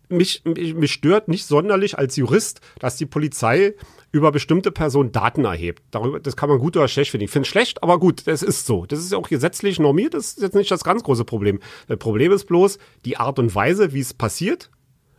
[0.08, 3.74] mich, mich, mich stört nicht sonderlich als Jurist, dass die Polizei
[4.12, 5.82] über bestimmte Personen Daten erhebt.
[5.90, 7.24] Darüber, das kann man gut oder schlecht finden.
[7.24, 8.86] Ich finde es schlecht, aber gut, das ist so.
[8.86, 11.58] Das ist ja auch gesetzlich normiert, das ist jetzt nicht das ganz große Problem.
[11.88, 14.70] Das Problem ist bloß die Art und Weise, wie es passiert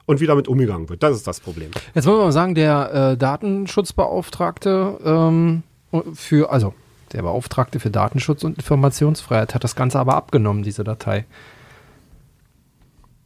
[0.06, 1.04] und wie damit umgegangen wird.
[1.04, 1.72] Das ist das Problem.
[1.94, 5.64] Jetzt muss man mal sagen, der äh, Datenschutzbeauftragte ähm,
[6.14, 6.74] für, also
[7.12, 11.26] der Beauftragte für Datenschutz und Informationsfreiheit hat das Ganze aber abgenommen, diese Datei.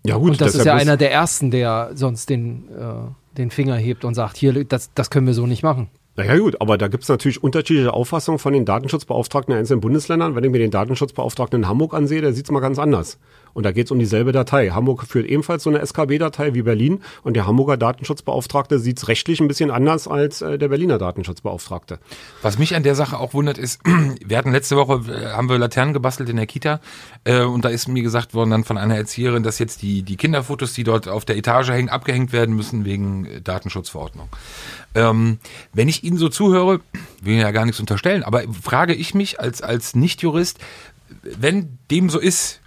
[0.05, 3.75] Ja gut, und das ist ja einer der ersten, der sonst den, äh, den Finger
[3.75, 5.89] hebt und sagt, hier, das, das können wir so nicht machen.
[6.15, 10.35] Naja gut, aber da gibt es natürlich unterschiedliche Auffassungen von den Datenschutzbeauftragten in einzelnen Bundesländern.
[10.35, 13.19] Wenn ich mir den Datenschutzbeauftragten in Hamburg ansehe, der sieht es mal ganz anders.
[13.53, 14.69] Und da geht es um dieselbe Datei.
[14.69, 19.39] Hamburg führt ebenfalls so eine SKB-Datei wie Berlin und der Hamburger Datenschutzbeauftragte sieht es rechtlich
[19.39, 21.99] ein bisschen anders als äh, der Berliner Datenschutzbeauftragte.
[22.41, 23.81] Was mich an der Sache auch wundert ist,
[24.25, 26.79] wir hatten letzte Woche, äh, haben wir Laternen gebastelt in der Kita
[27.23, 30.17] äh, und da ist mir gesagt worden dann von einer Erzieherin, dass jetzt die, die
[30.17, 34.29] Kinderfotos, die dort auf der Etage hängen, abgehängt werden müssen wegen äh, Datenschutzverordnung.
[34.95, 35.39] Ähm,
[35.73, 36.81] wenn ich Ihnen so zuhöre,
[37.21, 40.59] will ich ja gar nichts unterstellen, aber frage ich mich als, als Nicht-Jurist,
[41.23, 42.58] wenn dem so ist,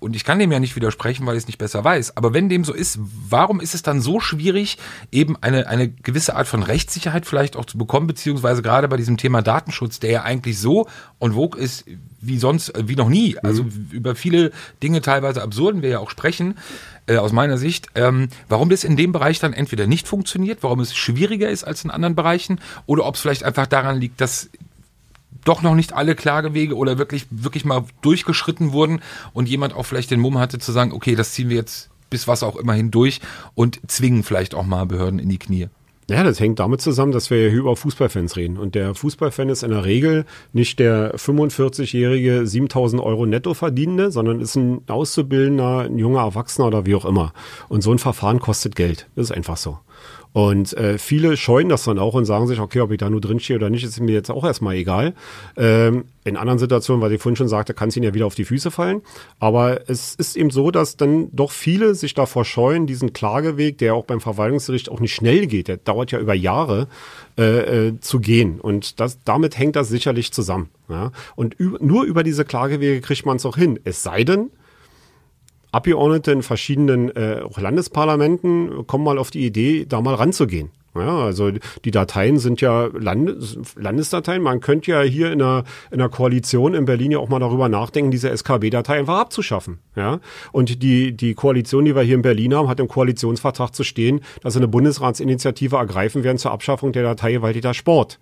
[0.00, 2.48] und ich kann dem ja nicht widersprechen, weil ich es nicht besser weiß, aber wenn
[2.48, 2.98] dem so ist,
[3.28, 4.78] warum ist es dann so schwierig,
[5.12, 9.16] eben eine, eine gewisse Art von Rechtssicherheit vielleicht auch zu bekommen, beziehungsweise gerade bei diesem
[9.16, 10.88] Thema Datenschutz, der ja eigentlich so
[11.18, 11.84] und wog ist
[12.20, 13.88] wie sonst, wie noch nie, also mhm.
[13.92, 14.50] über viele
[14.82, 16.58] Dinge teilweise absurden wir ja auch sprechen,
[17.06, 20.80] äh, aus meiner Sicht, ähm, warum das in dem Bereich dann entweder nicht funktioniert, warum
[20.80, 24.50] es schwieriger ist als in anderen Bereichen oder ob es vielleicht einfach daran liegt, dass
[25.44, 29.00] doch noch nicht alle Klagewege oder wirklich, wirklich mal durchgeschritten wurden
[29.32, 32.26] und jemand auch vielleicht den Mumm hatte zu sagen, okay, das ziehen wir jetzt bis
[32.28, 33.20] was auch immer hindurch
[33.54, 35.68] und zwingen vielleicht auch mal Behörden in die Knie.
[36.10, 38.58] Ja, das hängt damit zusammen, dass wir hier über Fußballfans reden.
[38.58, 44.40] Und der Fußballfan ist in der Regel nicht der 45-jährige 7000 Euro netto verdienende, sondern
[44.40, 47.32] ist ein Auszubildender, ein junger Erwachsener oder wie auch immer.
[47.68, 49.06] Und so ein Verfahren kostet Geld.
[49.14, 49.78] Das ist einfach so.
[50.32, 53.20] Und äh, viele scheuen das dann auch und sagen sich, okay, ob ich da nur
[53.20, 55.14] drin stehe oder nicht, ist mir jetzt auch erstmal egal.
[55.56, 58.36] Ähm, in anderen Situationen, weil ich vorhin schon sagte, kann es ihnen ja wieder auf
[58.36, 59.02] die Füße fallen.
[59.40, 63.94] Aber es ist eben so, dass dann doch viele sich davor scheuen, diesen Klageweg, der
[63.94, 66.86] auch beim Verwaltungsgericht auch nicht schnell geht, der dauert ja über Jahre,
[67.36, 68.60] äh, äh, zu gehen.
[68.60, 70.68] Und das, damit hängt das sicherlich zusammen.
[70.88, 71.10] Ja?
[71.34, 73.80] Und nur über diese Klagewege kriegt man es auch hin.
[73.84, 74.50] Es sei denn,
[75.72, 80.70] Abgeordnete in verschiedenen äh, Landesparlamenten kommen mal auf die Idee, da mal ranzugehen.
[80.94, 81.52] Ja, also
[81.84, 84.42] die Dateien sind ja Landes Landesdateien.
[84.42, 85.62] Man könnte ja hier in einer,
[85.92, 89.78] in einer Koalition in Berlin ja auch mal darüber nachdenken, diese SKB-Datei einfach abzuschaffen.
[89.94, 90.18] Ja,
[90.50, 94.20] und die, die Koalition, die wir hier in Berlin haben, hat im Koalitionsvertrag zu stehen,
[94.42, 98.18] dass sie eine Bundesratsinitiative ergreifen werden zur Abschaffung der Datei Gewaltiger Sport.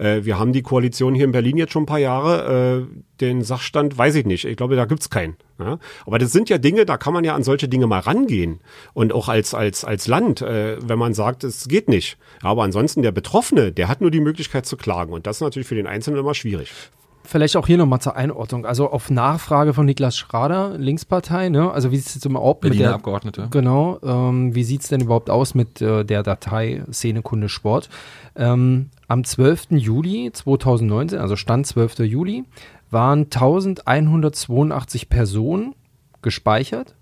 [0.00, 2.86] Äh, wir haben die Koalition hier in Berlin jetzt schon ein paar Jahre.
[2.88, 4.46] Äh, den Sachstand weiß ich nicht.
[4.46, 5.36] Ich glaube, da gibt's keinen.
[5.58, 5.78] Ja?
[6.06, 8.60] Aber das sind ja Dinge, da kann man ja an solche Dinge mal rangehen.
[8.94, 12.16] Und auch als, als, als Land, äh, wenn man sagt, es geht nicht.
[12.42, 15.12] Aber ansonsten der Betroffene, der hat nur die Möglichkeit zu klagen.
[15.12, 16.72] Und das ist natürlich für den Einzelnen immer schwierig.
[17.22, 18.64] Vielleicht auch hier nochmal zur Einordnung.
[18.64, 21.70] Also auf Nachfrage von Niklas Schrader, Linkspartei, ne?
[21.70, 23.48] Also wie sieht es jetzt überhaupt Berliner mit der Abgeordnete.
[23.50, 27.90] Genau, ähm, wie sieht es denn überhaupt aus mit äh, der Datei Szenekunde Sport?
[28.36, 29.72] Ähm, am 12.
[29.72, 32.00] Juli 2019, also Stand 12.
[32.00, 32.44] Juli,
[32.90, 35.74] waren 1182 Personen
[36.22, 36.96] gespeichert.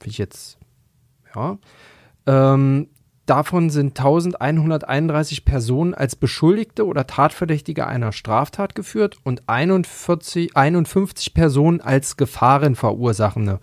[0.00, 0.58] Finde ich jetzt,
[1.34, 1.58] ja.
[2.26, 2.88] Ähm,
[3.26, 11.80] davon sind 1131 Personen als Beschuldigte oder Tatverdächtige einer Straftat geführt und 41, 51 Personen
[11.80, 13.60] als Gefahrenverursachende.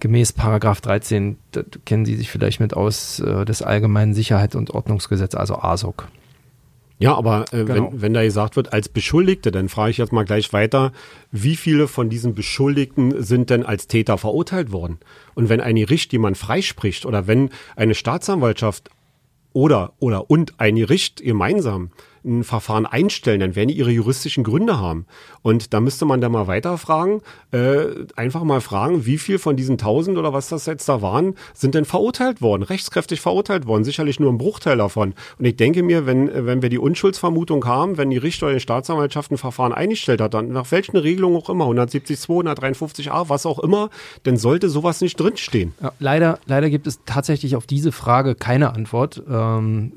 [0.00, 4.70] Gemäß Paragraph 13, da kennen Sie sich vielleicht mit aus, äh, des Allgemeinen Sicherheits- und
[4.70, 6.08] Ordnungsgesetzes, also ASOK.
[6.98, 7.92] Ja, aber äh, genau.
[7.92, 10.92] wenn, wenn da gesagt wird, als Beschuldigte, dann frage ich jetzt mal gleich weiter,
[11.32, 14.98] wie viele von diesen Beschuldigten sind denn als Täter verurteilt worden?
[15.34, 18.90] Und wenn ein Gericht jemand freispricht oder wenn eine Staatsanwaltschaft
[19.52, 21.90] oder, oder und ein Gericht gemeinsam
[22.24, 25.06] ein Verfahren einstellen, dann werden die ihre juristischen Gründe haben.
[25.42, 27.20] Und da müsste man da mal weiterfragen,
[27.52, 31.34] äh, einfach mal fragen, wie viel von diesen tausend oder was das jetzt da waren,
[31.52, 33.84] sind denn verurteilt worden, rechtskräftig verurteilt worden?
[33.84, 35.14] Sicherlich nur ein Bruchteil davon.
[35.38, 38.60] Und ich denke mir, wenn, wenn wir die Unschuldsvermutung haben, wenn die Richter oder die
[38.60, 43.58] Staatsanwaltschaft ein Verfahren eingestellt hat, dann nach welchen Regelungen auch immer, 172, 153a, was auch
[43.58, 43.90] immer,
[44.22, 45.74] dann sollte sowas nicht drinstehen.
[45.82, 49.22] Ja, leider, leider gibt es tatsächlich auf diese Frage keine Antwort.
[49.28, 49.92] Ähm,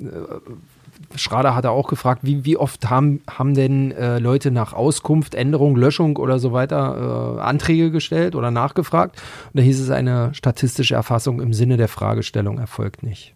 [1.16, 5.76] Schrader hat auch gefragt, wie, wie oft haben, haben denn äh, Leute nach Auskunft, Änderung,
[5.76, 9.22] Löschung oder so weiter äh, Anträge gestellt oder nachgefragt?
[9.48, 13.34] Und da hieß es, eine statistische Erfassung im Sinne der Fragestellung erfolgt nicht.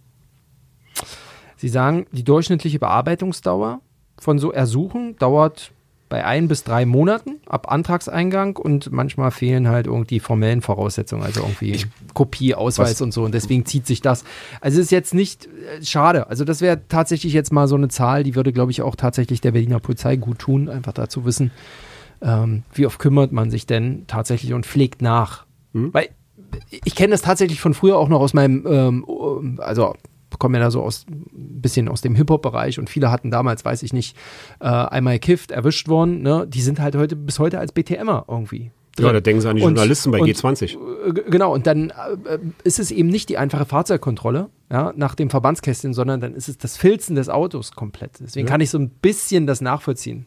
[1.56, 3.82] Sie sagen, die durchschnittliche Bearbeitungsdauer
[4.20, 5.72] von so Ersuchen dauert
[6.12, 11.39] bei ein bis drei Monaten ab Antragseingang und manchmal fehlen halt irgendwie formellen Voraussetzungen, also
[11.39, 13.01] irgendwie ich, Kopie, Ausweis was?
[13.01, 14.26] und so und deswegen zieht sich das.
[14.59, 16.28] Also es ist jetzt nicht äh, schade.
[16.28, 19.39] Also das wäre tatsächlich jetzt mal so eine Zahl, die würde, glaube ich, auch tatsächlich
[19.39, 21.49] der Berliner Polizei gut tun, einfach dazu wissen,
[22.22, 25.45] ähm, wie oft kümmert man sich denn tatsächlich und pflegt nach.
[25.74, 25.93] Hm?
[25.93, 26.09] Weil
[26.84, 29.95] ich kenne das tatsächlich von früher auch noch aus meinem, ähm, also
[30.42, 33.84] komme ja da so aus ein bisschen aus dem Hip-Hop-Bereich und viele hatten damals, weiß
[33.84, 34.18] ich nicht,
[34.60, 36.48] äh, einmal gekifft, erwischt worden, ne?
[36.50, 38.72] Die sind halt heute bis heute als BTMer irgendwie.
[38.96, 39.06] Drin.
[39.06, 40.74] Ja, da denken sie an die und, Journalisten bei und, G20.
[40.74, 45.30] Äh, genau, und dann äh, ist es eben nicht die einfache Fahrzeugkontrolle, ja, nach dem
[45.30, 48.20] Verbandskästchen, sondern dann ist es das Filzen des Autos komplett.
[48.20, 50.26] Deswegen kann ich so ein bisschen das nachvollziehen,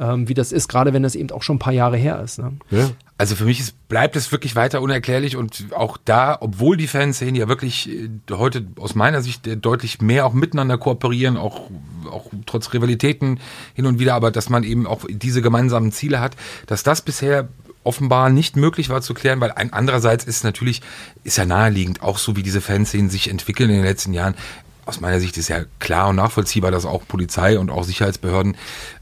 [0.00, 2.38] ähm, wie das ist, gerade wenn das eben auch schon ein paar Jahre her ist.
[2.38, 2.54] Ne?
[2.70, 2.90] Ja.
[3.16, 7.36] Also für mich ist, bleibt es wirklich weiter unerklärlich und auch da, obwohl die Fanszenen
[7.36, 11.70] ja wirklich äh, heute aus meiner Sicht äh, deutlich mehr auch miteinander kooperieren, auch,
[12.10, 13.38] auch trotz Rivalitäten
[13.74, 16.34] hin und wieder, aber dass man eben auch diese gemeinsamen Ziele hat,
[16.66, 17.48] dass das bisher
[17.84, 20.82] offenbar nicht möglich war zu klären, weil ein andererseits ist natürlich,
[21.22, 24.34] ist ja naheliegend, auch so wie diese Fanszenen sich entwickeln in den letzten Jahren,
[24.86, 28.56] aus meiner Sicht ist ja klar und nachvollziehbar, dass auch Polizei und auch Sicherheitsbehörden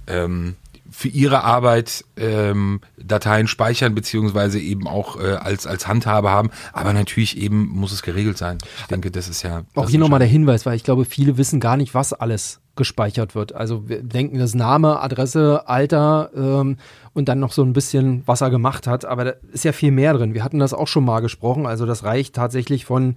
[0.07, 0.57] ähm,
[0.93, 6.51] für ihre Arbeit ähm, Dateien speichern beziehungsweise eben auch äh, als als Handhabe haben.
[6.73, 8.59] Aber natürlich eben muss es geregelt sein.
[8.81, 10.29] Ich denke, das ist ja Auch hier nochmal der.
[10.29, 13.55] Hinweis, weil ich glaube, viele wissen gar nicht, was alles gespeichert wird.
[13.55, 16.79] Also wir denken, das Name, Adresse, Alter ähm,
[17.13, 19.05] und dann noch so ein bisschen, was er gemacht hat.
[19.05, 20.33] Aber da ist ja viel mehr drin.
[20.33, 21.67] Wir hatten das auch schon mal gesprochen.
[21.67, 23.17] Also das reicht tatsächlich von,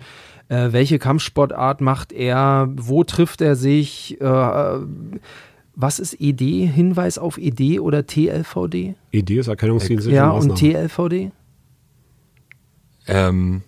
[0.50, 4.78] äh, welche Kampfsportart macht er, wo trifft er sich, äh,
[5.76, 8.96] was ist ED, Hinweis auf ED oder TLVD?
[9.12, 10.56] Idee ist erkennungsdienstliche Ja, und.
[10.56, 11.32] TLVD?
[13.08, 13.62] Ähm,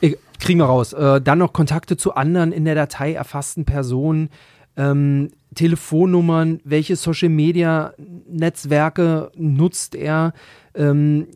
[0.00, 0.92] Ich- Kriegen wir raus.
[0.92, 4.30] Äh, dann noch Kontakte zu anderen in der Datei erfassten Personen,
[4.76, 7.92] ähm, Telefonnummern, welche Social Media
[8.28, 10.32] Netzwerke nutzt er,
[10.74, 11.26] ähm,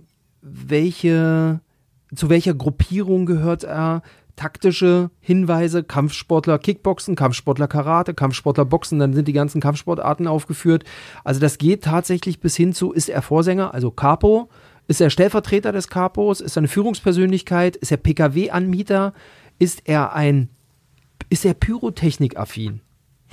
[0.42, 1.60] welche,
[2.14, 4.02] zu welcher Gruppierung gehört er,
[4.36, 10.84] taktische Hinweise, Kampfsportler Kickboxen, Kampfsportler Karate, Kampfsportler Boxen, dann sind die ganzen Kampfsportarten aufgeführt.
[11.24, 14.48] Also das geht tatsächlich bis hin zu, ist er Vorsänger, also Capo,
[14.88, 19.14] ist er Stellvertreter des Capos, ist er eine Führungspersönlichkeit, ist er Pkw-Anbieter,
[19.58, 20.48] ist er ein,
[21.28, 22.80] ist er Pyrotechnik-affin?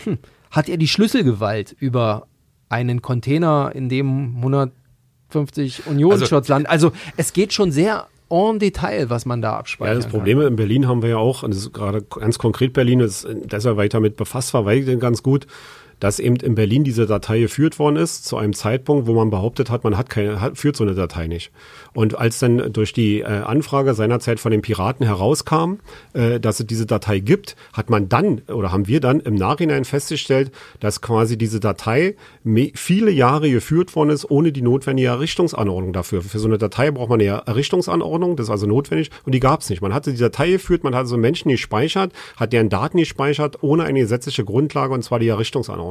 [0.03, 0.17] Hm.
[0.51, 2.27] Hat er die Schlüsselgewalt über
[2.69, 6.67] einen Container, in dem 150 Unionsschutz landen?
[6.67, 10.55] Also es geht schon sehr en Detail, was man da Ja, abspeichern das Problem in
[10.55, 13.99] Berlin haben wir ja auch, und das ist gerade ganz konkret Berlin, ist deshalb weiter
[13.99, 15.47] mit befasst war, weil ich ganz gut,
[15.99, 19.69] dass eben in Berlin diese Datei geführt worden ist, zu einem Zeitpunkt, wo man behauptet
[19.69, 21.51] hat, man hat keine, hat, führt so eine Datei nicht.
[21.93, 25.79] Und als dann durch die äh, Anfrage seinerzeit von den Piraten herauskam,
[26.13, 29.85] äh, dass es diese Datei gibt, hat man dann oder haben wir dann im Nachhinein
[29.85, 32.15] festgestellt, dass quasi diese Datei
[32.75, 36.21] viele Jahre geführt worden ist, ohne die notwendige Errichtungsanordnung dafür.
[36.21, 39.61] Für so eine Datei braucht man eine Errichtungsanordnung, das ist also notwendig und die gab
[39.61, 39.81] es nicht.
[39.81, 43.83] Man hatte die Datei geführt, man hatte so Menschen gespeichert, hat deren Daten gespeichert, ohne
[43.83, 45.88] eine gesetzliche Grundlage und zwar die Errichtungsanordnung.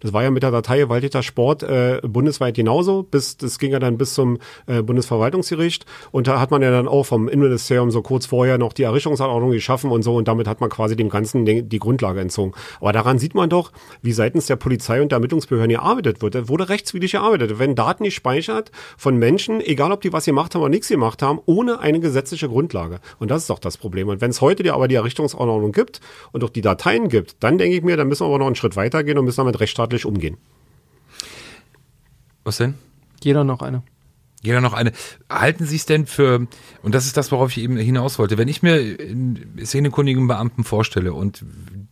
[0.00, 3.78] Das war ja mit der Datei Gewalttäter Sport äh, bundesweit genauso, bis das ging ja
[3.78, 8.02] dann bis zum äh, Bundesverwaltungsgericht und da hat man ja dann auch vom Innenministerium so
[8.02, 11.44] kurz vorher noch die Errichtungsanordnung geschaffen und so und damit hat man quasi dem Ganzen
[11.44, 12.52] die, Grundlage entzogen.
[12.80, 16.34] Aber daran sieht man doch, wie seitens der Polizei und der Ermittlungsbehörden gearbeitet wird.
[16.34, 17.58] Da wurde rechtswidrig gearbeitet.
[17.58, 21.38] Werden Daten gespeichert von Menschen, egal ob die was gemacht haben oder nichts gemacht haben,
[21.46, 23.00] ohne eine gesetzliche Grundlage.
[23.18, 24.08] Und das ist doch das Problem.
[24.08, 26.00] Und wenn es heute aber die Errichtungsanordnung gibt
[26.32, 28.56] und auch die Dateien gibt, dann denke ich mir, dann müssen wir aber noch einen
[28.56, 30.36] Schritt weitergehen und müssen damit rechtsstaatlich umgehen.
[32.44, 32.74] was denn?
[33.22, 33.82] Jeder noch eine.
[34.42, 34.92] Jeder noch eine.
[35.28, 36.46] Halten Sie es denn für,
[36.82, 40.62] und das ist das, worauf ich eben hinaus wollte, wenn ich mir einen szenekundigen Beamten
[40.62, 41.44] vorstelle und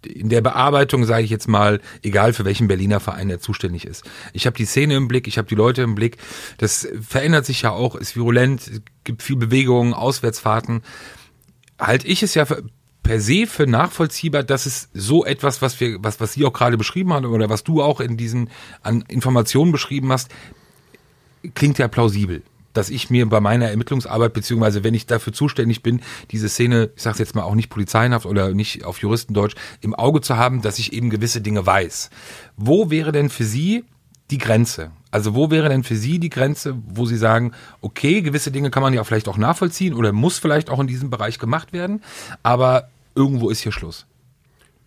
[0.06, 4.04] in der Bearbeitung, sage ich jetzt mal, egal für welchen Berliner Verein er zuständig ist.
[4.32, 6.18] Ich habe die Szene im Blick, ich habe die Leute im Blick.
[6.58, 10.82] Das verändert sich ja auch, ist virulent, es gibt viel Bewegung, Auswärtsfahrten.
[11.78, 12.62] Halte ich es ja für,
[13.05, 16.76] per se für nachvollziehbar, dass es so etwas, was wir, was, was Sie auch gerade
[16.76, 18.51] beschrieben haben oder was du auch in diesen
[18.82, 20.31] an Informationen beschrieben hast,
[21.55, 26.01] klingt ja plausibel, dass ich mir bei meiner Ermittlungsarbeit, beziehungsweise wenn ich dafür zuständig bin,
[26.31, 30.22] diese Szene, ich sage jetzt mal auch nicht polizeienhaft oder nicht auf Juristendeutsch, im Auge
[30.22, 32.10] zu haben, dass ich eben gewisse Dinge weiß.
[32.56, 33.85] Wo wäre denn für Sie
[34.31, 34.90] die Grenze?
[35.10, 37.52] Also wo wäre denn für Sie die Grenze, wo Sie sagen,
[37.82, 41.10] okay, gewisse Dinge kann man ja vielleicht auch nachvollziehen oder muss vielleicht auch in diesem
[41.10, 42.02] Bereich gemacht werden,
[42.43, 44.07] aber irgendwo ist hier Schluss.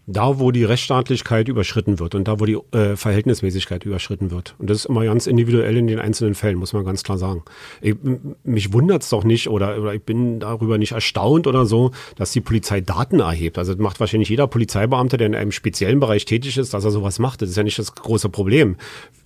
[0.09, 4.55] Da, wo die Rechtsstaatlichkeit überschritten wird und da, wo die äh, Verhältnismäßigkeit überschritten wird.
[4.57, 7.43] Und das ist immer ganz individuell in den einzelnen Fällen, muss man ganz klar sagen.
[7.81, 7.95] Ich,
[8.45, 12.39] mich wundert's doch nicht oder, oder ich bin darüber nicht erstaunt oder so, dass die
[12.39, 13.57] Polizei Daten erhebt.
[13.57, 16.91] Also das macht wahrscheinlich jeder Polizeibeamte, der in einem speziellen Bereich tätig ist, dass er
[16.91, 17.41] sowas macht.
[17.41, 18.77] Das ist ja nicht das große Problem.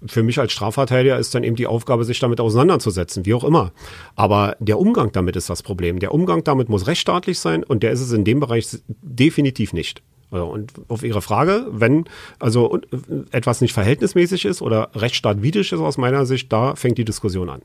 [0.08, 3.72] Für mich als Strafverteidiger ist dann eben die Aufgabe, sich damit auseinanderzusetzen, wie auch immer.
[4.16, 6.00] Aber der Umgang damit ist das Problem.
[6.00, 10.02] Der Umgang damit muss rechtsstaatlich sein und der ist es in dem Bereich definitiv nicht.
[10.40, 12.06] Und auf Ihre Frage, wenn
[12.40, 12.98] also äh,
[13.32, 17.62] etwas nicht verhältnismäßig ist oder rechtsstaatwidrig ist aus meiner Sicht, da fängt die Diskussion an.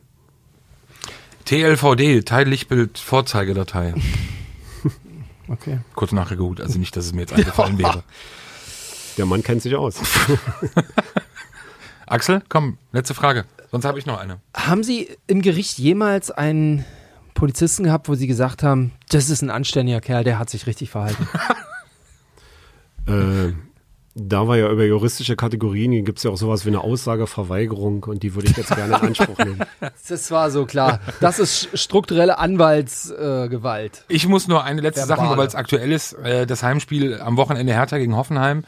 [1.44, 3.94] TLVD, Teillichtbild Vorzeigedatei.
[5.48, 5.78] Okay.
[5.94, 8.02] Kurz nachgeholt, also nicht, dass es mir jetzt eingefallen wäre.
[9.16, 10.00] Der Mann kennt sich aus.
[12.06, 13.44] Axel, komm, letzte Frage.
[13.70, 14.40] Sonst habe ich noch eine.
[14.54, 16.84] Haben Sie im Gericht jemals einen
[17.34, 20.90] Polizisten gehabt, wo sie gesagt haben, das ist ein anständiger Kerl, der hat sich richtig
[20.90, 21.28] verhalten.
[23.06, 23.52] Äh,
[24.18, 28.22] da war ja über juristische Kategorien, gibt es ja auch sowas wie eine Aussageverweigerung und
[28.22, 29.60] die würde ich jetzt gerne in Anspruch nehmen.
[30.08, 31.00] Das war so klar.
[31.20, 34.04] Das ist strukturelle Anwaltsgewalt.
[34.08, 35.28] Äh, Ich muss nur eine letzte Verbale.
[35.28, 36.14] Sache, weil es aktuell ist.
[36.14, 38.64] Äh, das Heimspiel am Wochenende Hertha gegen Hoffenheim.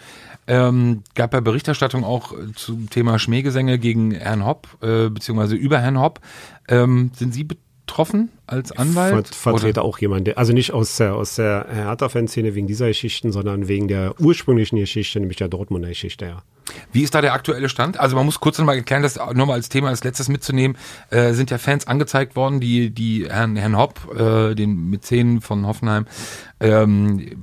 [0.47, 5.79] Ähm, gab ja Berichterstattung auch äh, zum Thema Schmähgesänge gegen Herrn Hopp, äh, beziehungsweise über
[5.79, 6.21] Herrn Hopp.
[6.69, 7.45] Ähm, sind Sie
[7.89, 9.35] betroffen als Anwalt?
[9.35, 13.33] Ver vertrete auch jemand, der, also nicht aus der, aus der Hertha-Fanszene wegen dieser Geschichten,
[13.33, 16.43] sondern wegen der ursprünglichen Geschichte, nämlich der Dortmunder Geschichte, ja.
[16.93, 17.99] Wie ist da der aktuelle Stand?
[17.99, 20.77] Also man muss kurz nochmal erklären, das nur mal als Thema als letztes mitzunehmen,
[21.09, 25.67] äh, sind ja Fans angezeigt worden, die, die Herrn, Herrn Hopp, äh, den Mäzen von
[25.67, 26.05] Hoffenheim,
[26.61, 27.43] ähm,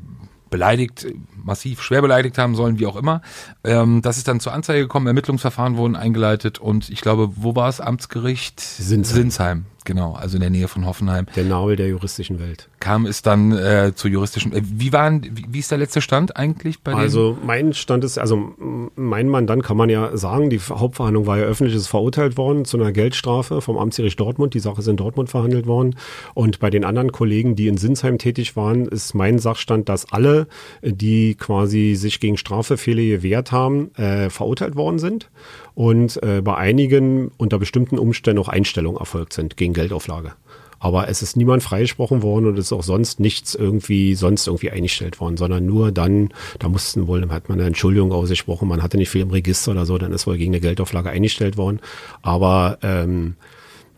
[0.51, 1.07] beleidigt,
[1.43, 3.23] massiv schwer beleidigt haben sollen, wie auch immer.
[3.63, 7.67] Ähm, das ist dann zur Anzeige gekommen, Ermittlungsverfahren wurden eingeleitet und ich glaube, wo war
[7.67, 7.81] es?
[7.81, 8.59] Amtsgericht?
[8.59, 9.15] Sinsheim.
[9.15, 11.27] Sinsheim, genau, also in der Nähe von Hoffenheim.
[11.35, 12.67] Der Nabel der juristischen Welt.
[12.79, 16.35] Kam es dann äh, zu juristischen, äh, wie waren, wie, wie ist der letzte Stand
[16.35, 16.93] eigentlich bei?
[16.93, 18.53] Also mein Stand ist, also
[18.95, 22.77] mein Mandant kann man ja sagen, die Hauptverhandlung war ja öffentlich, ist verurteilt worden zu
[22.77, 24.53] einer Geldstrafe vom Amtsgericht Dortmund.
[24.53, 25.95] Die Sache ist in Dortmund verhandelt worden.
[26.33, 30.47] Und bei den anderen Kollegen, die in Sinsheim tätig waren, ist mein Sachstand, dass alle,
[30.81, 35.29] die quasi sich gegen Strafbefehle gewehrt haben, äh, verurteilt worden sind.
[35.75, 40.33] Und äh, bei einigen unter bestimmten Umständen auch Einstellungen erfolgt sind gegen Geldauflage.
[40.79, 44.71] Aber es ist niemand freigesprochen worden und es ist auch sonst nichts irgendwie, sonst irgendwie
[44.71, 48.97] eingestellt worden, sondern nur dann, da mussten wohl, hat man eine Entschuldigung ausgesprochen, man hatte
[48.97, 51.79] nicht viel im Register oder so, dann ist wohl gegen eine Geldauflage eingestellt worden.
[52.21, 53.35] Aber ähm,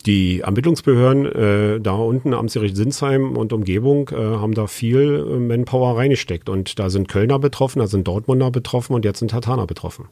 [0.05, 5.39] die Ermittlungsbehörden äh, da unten am Amtsgericht Sinsheim und Umgebung äh, haben da viel äh,
[5.39, 6.47] Manpower reingesteckt.
[6.47, 10.05] Und da sind Kölner betroffen, da sind Dortmunder betroffen und jetzt sind Tataner betroffen.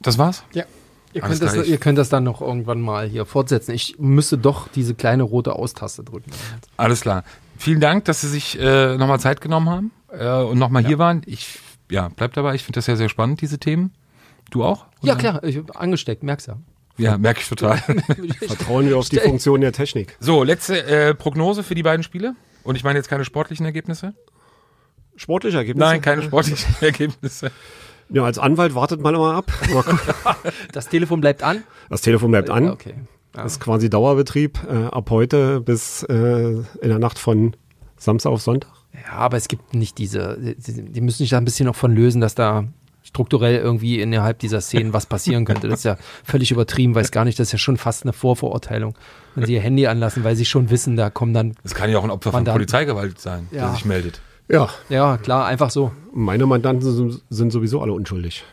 [0.00, 0.42] das war's?
[0.52, 0.64] Ja.
[1.12, 3.72] Ihr könnt, das, ihr könnt das dann noch irgendwann mal hier fortsetzen.
[3.72, 6.30] Ich müsste doch diese kleine rote Austaste drücken.
[6.76, 7.24] Alles klar.
[7.58, 11.22] Vielen Dank, dass Sie sich äh, nochmal Zeit genommen haben äh, und nochmal hier waren.
[11.26, 11.58] Ich
[11.92, 12.54] ja, bleib dabei.
[12.54, 13.92] Ich finde das ja sehr spannend, diese Themen.
[14.50, 14.86] Du auch?
[15.02, 15.20] Ja, Oder?
[15.20, 16.56] klar, ich angesteckt, merk's ja.
[16.96, 17.78] Ja, merke ich total.
[18.38, 20.16] Vertrauen wir auf die Funktion der Technik.
[20.20, 22.34] so, letzte äh, Prognose für die beiden Spiele.
[22.64, 24.14] Und ich meine jetzt keine sportlichen Ergebnisse?
[25.16, 25.86] Sportliche Ergebnisse?
[25.86, 27.50] Nein, keine sportlichen Ergebnisse.
[28.12, 29.50] Ja, als Anwalt wartet man immer ab.
[30.72, 31.62] Das Telefon bleibt an.
[31.90, 32.64] Das Telefon bleibt an.
[32.66, 32.94] Ja, okay.
[33.34, 33.42] Ja.
[33.42, 37.56] Das ist quasi Dauerbetrieb äh, ab heute bis äh, in der Nacht von
[37.96, 38.70] Samstag auf Sonntag.
[38.92, 41.94] Ja, aber es gibt nicht diese, die, die müssen sich da ein bisschen noch von
[41.94, 42.64] lösen, dass da
[43.04, 45.68] strukturell irgendwie innerhalb dieser Szenen was passieren könnte.
[45.68, 48.94] Das ist ja völlig übertrieben, weiß gar nicht, das ist ja schon fast eine Vorverurteilung.
[49.34, 51.98] Wenn sie ihr Handy anlassen, weil sie schon wissen, da kommen dann, Das kann ja
[51.98, 52.58] auch ein Opfer von Mandanten.
[52.60, 53.72] Polizeigewalt sein, der Ja.
[53.72, 54.20] sich meldet.
[54.48, 55.92] Ja, ja klar, einfach so.
[56.12, 58.44] meine Mandanten sind- sowieso alle unschuldig.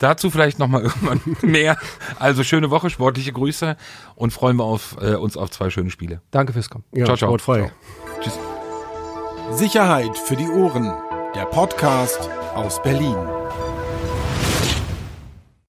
[0.00, 1.76] Dazu vielleicht nochmal irgendwann mehr.
[2.18, 3.76] Also schöne Woche, sportliche Grüße
[4.16, 6.20] und freuen wir auf, äh, uns auf zwei schöne Spiele.
[6.30, 6.84] Danke fürs Kommen.
[6.92, 7.28] Ja, Ciao, ciao.
[7.30, 7.70] sportfrei.
[8.20, 8.38] Tschüss.
[9.52, 10.92] Sicherheit für die Ohren.
[11.34, 13.16] Der Podcast aus Berlin.